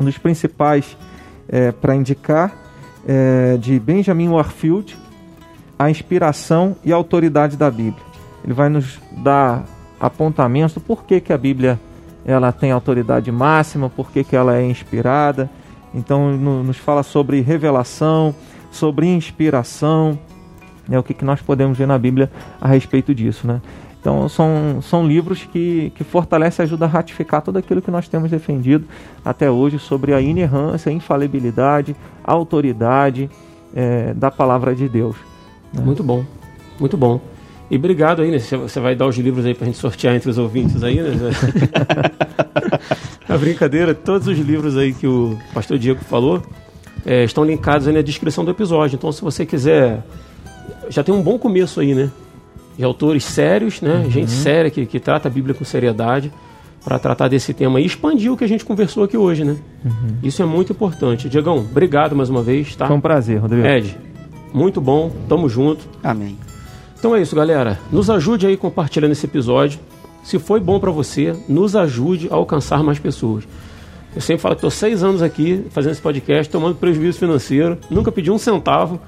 um 0.00 0.04
dos 0.04 0.16
principais 0.18 0.96
é, 1.48 1.70
para 1.70 1.94
indicar 1.94 2.52
é, 3.06 3.56
de 3.58 3.78
Benjamin 3.78 4.28
Warfield, 4.28 4.96
a 5.78 5.90
inspiração 5.90 6.76
e 6.84 6.92
a 6.92 6.96
autoridade 6.96 7.56
da 7.56 7.70
Bíblia. 7.70 8.04
Ele 8.44 8.54
vai 8.54 8.68
nos 8.68 8.98
dar 9.22 9.64
apontamentos 10.00 10.74
do 10.74 10.80
porquê 10.80 11.20
que 11.20 11.32
a 11.32 11.38
Bíblia 11.38 11.78
ela 12.24 12.52
tem 12.52 12.70
autoridade 12.70 13.30
máxima, 13.30 13.90
porquê 13.90 14.24
que 14.24 14.34
ela 14.34 14.56
é 14.56 14.64
inspirada. 14.64 15.50
Então 15.94 16.36
nos 16.36 16.78
fala 16.78 17.02
sobre 17.02 17.40
revelação, 17.40 18.34
sobre 18.70 19.06
inspiração, 19.06 20.18
né, 20.88 20.98
o 20.98 21.02
que, 21.02 21.14
que 21.14 21.24
nós 21.24 21.40
podemos 21.40 21.76
ver 21.76 21.86
na 21.86 21.98
Bíblia 21.98 22.30
a 22.60 22.68
respeito 22.68 23.14
disso. 23.14 23.46
Né? 23.46 23.60
Então, 24.00 24.28
são, 24.28 24.80
são 24.82 25.06
livros 25.06 25.44
que, 25.44 25.92
que 25.94 26.02
fortalecem 26.02 26.62
e 26.62 26.64
ajudam 26.64 26.88
a 26.88 26.90
ratificar 26.90 27.40
tudo 27.40 27.58
aquilo 27.58 27.80
que 27.80 27.90
nós 27.90 28.08
temos 28.08 28.30
defendido 28.30 28.84
até 29.24 29.50
hoje 29.50 29.78
sobre 29.78 30.12
a 30.12 30.20
inerrância, 30.20 30.90
a 30.90 30.92
infalibilidade, 30.92 31.94
a 32.24 32.32
autoridade 32.32 33.30
é, 33.74 34.12
da 34.14 34.30
palavra 34.30 34.74
de 34.74 34.88
Deus. 34.88 35.16
Né? 35.72 35.82
Muito 35.84 36.02
bom, 36.02 36.24
muito 36.80 36.96
bom. 36.96 37.20
E 37.70 37.76
obrigado 37.76 38.20
aí, 38.20 38.30
né? 38.30 38.38
Você 38.38 38.80
vai 38.80 38.94
dar 38.94 39.06
os 39.06 39.16
livros 39.16 39.46
aí 39.46 39.54
pra 39.54 39.64
gente 39.64 39.78
sortear 39.78 40.14
entre 40.14 40.28
os 40.28 40.36
ouvintes 40.36 40.82
aí, 40.82 41.00
né? 41.00 41.10
a 43.26 43.38
brincadeira, 43.38 43.94
todos 43.94 44.26
os 44.26 44.36
livros 44.36 44.76
aí 44.76 44.92
que 44.92 45.06
o 45.06 45.38
pastor 45.54 45.78
Diego 45.78 46.04
falou 46.04 46.42
é, 47.06 47.24
estão 47.24 47.44
linkados 47.44 47.88
aí 47.88 47.94
na 47.94 48.02
descrição 48.02 48.44
do 48.44 48.50
episódio. 48.50 48.96
Então, 48.96 49.10
se 49.12 49.22
você 49.22 49.46
quiser 49.46 50.02
já 50.88 51.02
tem 51.02 51.14
um 51.14 51.22
bom 51.22 51.38
começo 51.38 51.80
aí, 51.80 51.94
né? 51.94 52.10
De 52.76 52.84
autores 52.84 53.24
sérios, 53.24 53.80
né? 53.80 54.02
Uhum. 54.04 54.10
Gente 54.10 54.30
séria 54.30 54.70
que, 54.70 54.86
que 54.86 54.98
trata 54.98 55.28
a 55.28 55.30
Bíblia 55.30 55.54
com 55.54 55.64
seriedade 55.64 56.32
para 56.84 56.98
tratar 56.98 57.28
desse 57.28 57.54
tema 57.54 57.80
e 57.80 57.86
expandir 57.86 58.32
o 58.32 58.36
que 58.36 58.44
a 58.44 58.48
gente 58.48 58.64
conversou 58.64 59.04
aqui 59.04 59.16
hoje, 59.16 59.44
né? 59.44 59.56
Uhum. 59.84 60.16
Isso 60.22 60.42
é 60.42 60.46
muito 60.46 60.72
importante. 60.72 61.28
Diegão, 61.28 61.58
obrigado 61.58 62.16
mais 62.16 62.28
uma 62.28 62.42
vez, 62.42 62.74
tá? 62.74 62.86
Foi 62.86 62.96
um 62.96 63.00
prazer, 63.00 63.38
Rodrigo. 63.38 63.66
Ed, 63.66 63.96
muito 64.52 64.80
bom, 64.80 65.10
tamo 65.28 65.48
junto. 65.48 65.86
Amém. 66.02 66.36
Então 66.98 67.14
é 67.14 67.22
isso, 67.22 67.34
galera. 67.34 67.78
Nos 67.90 68.10
ajude 68.10 68.46
aí 68.46 68.56
compartilhando 68.56 69.12
esse 69.12 69.26
episódio. 69.26 69.78
Se 70.22 70.38
foi 70.38 70.60
bom 70.60 70.78
para 70.78 70.90
você, 70.90 71.34
nos 71.48 71.74
ajude 71.74 72.28
a 72.30 72.34
alcançar 72.34 72.82
mais 72.82 72.98
pessoas. 72.98 73.44
Eu 74.14 74.20
sempre 74.20 74.42
falo 74.42 74.54
que 74.54 74.58
estou 74.58 74.70
seis 74.70 75.02
anos 75.02 75.22
aqui 75.22 75.64
fazendo 75.70 75.92
esse 75.92 76.02
podcast, 76.02 76.50
tomando 76.50 76.76
prejuízo 76.76 77.18
financeiro, 77.18 77.78
nunca 77.90 78.12
pedi 78.12 78.30
um 78.30 78.38
centavo. 78.38 79.00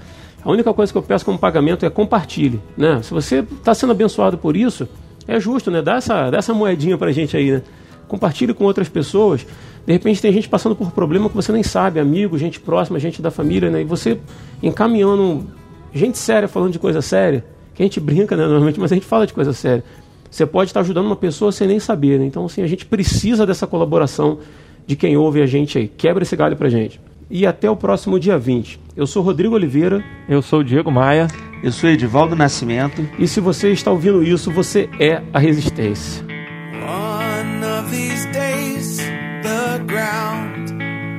A 0.44 0.50
única 0.50 0.72
coisa 0.74 0.92
que 0.92 0.98
eu 0.98 1.02
peço 1.02 1.24
como 1.24 1.38
pagamento 1.38 1.86
é 1.86 1.90
compartilhe. 1.90 2.60
Né? 2.76 3.00
Se 3.02 3.12
você 3.12 3.38
está 3.38 3.74
sendo 3.74 3.92
abençoado 3.92 4.36
por 4.36 4.56
isso, 4.56 4.86
é 5.26 5.40
justo, 5.40 5.70
né? 5.70 5.80
Dá 5.80 5.96
essa, 5.96 6.30
dá 6.30 6.38
essa 6.38 6.52
moedinha 6.52 6.98
para 6.98 7.08
a 7.08 7.12
gente 7.12 7.36
aí, 7.36 7.50
né? 7.50 7.62
Compartilhe 8.06 8.52
com 8.52 8.64
outras 8.64 8.88
pessoas. 8.88 9.46
De 9.86 9.92
repente 9.92 10.20
tem 10.20 10.30
gente 10.32 10.48
passando 10.48 10.76
por 10.76 10.90
problema 10.90 11.30
que 11.30 11.34
você 11.34 11.50
nem 11.50 11.62
sabe, 11.62 11.98
amigo, 11.98 12.36
gente 12.36 12.60
próxima, 12.60 12.98
gente 12.98 13.22
da 13.22 13.30
família, 13.30 13.70
né? 13.70 13.80
E 13.80 13.84
você 13.84 14.18
encaminhando 14.62 15.46
gente 15.94 16.18
séria 16.18 16.46
falando 16.46 16.72
de 16.72 16.78
coisa 16.78 17.00
séria, 17.00 17.44
que 17.74 17.82
a 17.82 17.86
gente 17.86 18.00
brinca, 18.00 18.36
né, 18.36 18.44
normalmente, 18.44 18.78
mas 18.78 18.92
a 18.92 18.94
gente 18.94 19.06
fala 19.06 19.26
de 19.26 19.32
coisa 19.32 19.52
séria. 19.52 19.84
Você 20.30 20.44
pode 20.44 20.70
estar 20.70 20.80
ajudando 20.80 21.06
uma 21.06 21.16
pessoa 21.16 21.52
sem 21.52 21.68
nem 21.68 21.78
saber, 21.78 22.18
né? 22.18 22.26
Então, 22.26 22.44
assim, 22.44 22.62
a 22.62 22.66
gente 22.66 22.84
precisa 22.84 23.46
dessa 23.46 23.66
colaboração 23.66 24.38
de 24.86 24.96
quem 24.96 25.16
ouve 25.16 25.40
a 25.40 25.46
gente 25.46 25.78
aí. 25.78 25.88
Quebra 25.88 26.24
esse 26.24 26.34
galho 26.34 26.56
pra 26.56 26.68
gente. 26.68 27.00
E 27.30 27.46
até 27.46 27.70
o 27.70 27.76
próximo 27.76 28.18
dia 28.18 28.38
20. 28.38 28.80
Eu 28.96 29.06
sou 29.06 29.22
Rodrigo 29.22 29.54
Oliveira. 29.54 30.04
Eu 30.28 30.42
sou 30.42 30.60
o 30.60 30.64
Diego 30.64 30.90
Maia. 30.90 31.26
Eu 31.62 31.72
sou 31.72 31.88
Edivaldo 31.88 32.36
Nascimento. 32.36 33.08
E 33.18 33.26
se 33.26 33.40
você 33.40 33.72
está 33.72 33.90
ouvindo 33.90 34.22
isso, 34.22 34.50
você 34.50 34.88
é 35.00 35.22
a 35.32 35.38
resistência. 35.38 36.24
One 36.24 37.64
of 37.64 37.90
these 37.90 38.26
days, 38.32 38.98
the 39.42 39.78
ground 39.86 40.70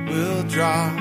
will 0.08 0.44
drop 0.44 0.96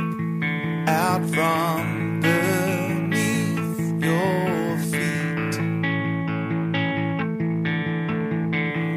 out 0.88 1.22
from 1.30 2.20
beneath 2.22 3.80
your 4.04 4.78
feet. 4.90 5.60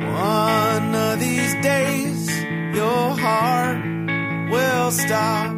One 0.06 0.94
of 0.94 1.20
these 1.20 1.54
days, 1.60 2.28
your 2.74 3.14
heart 3.20 3.84
will 4.50 4.90
stop 4.90 5.57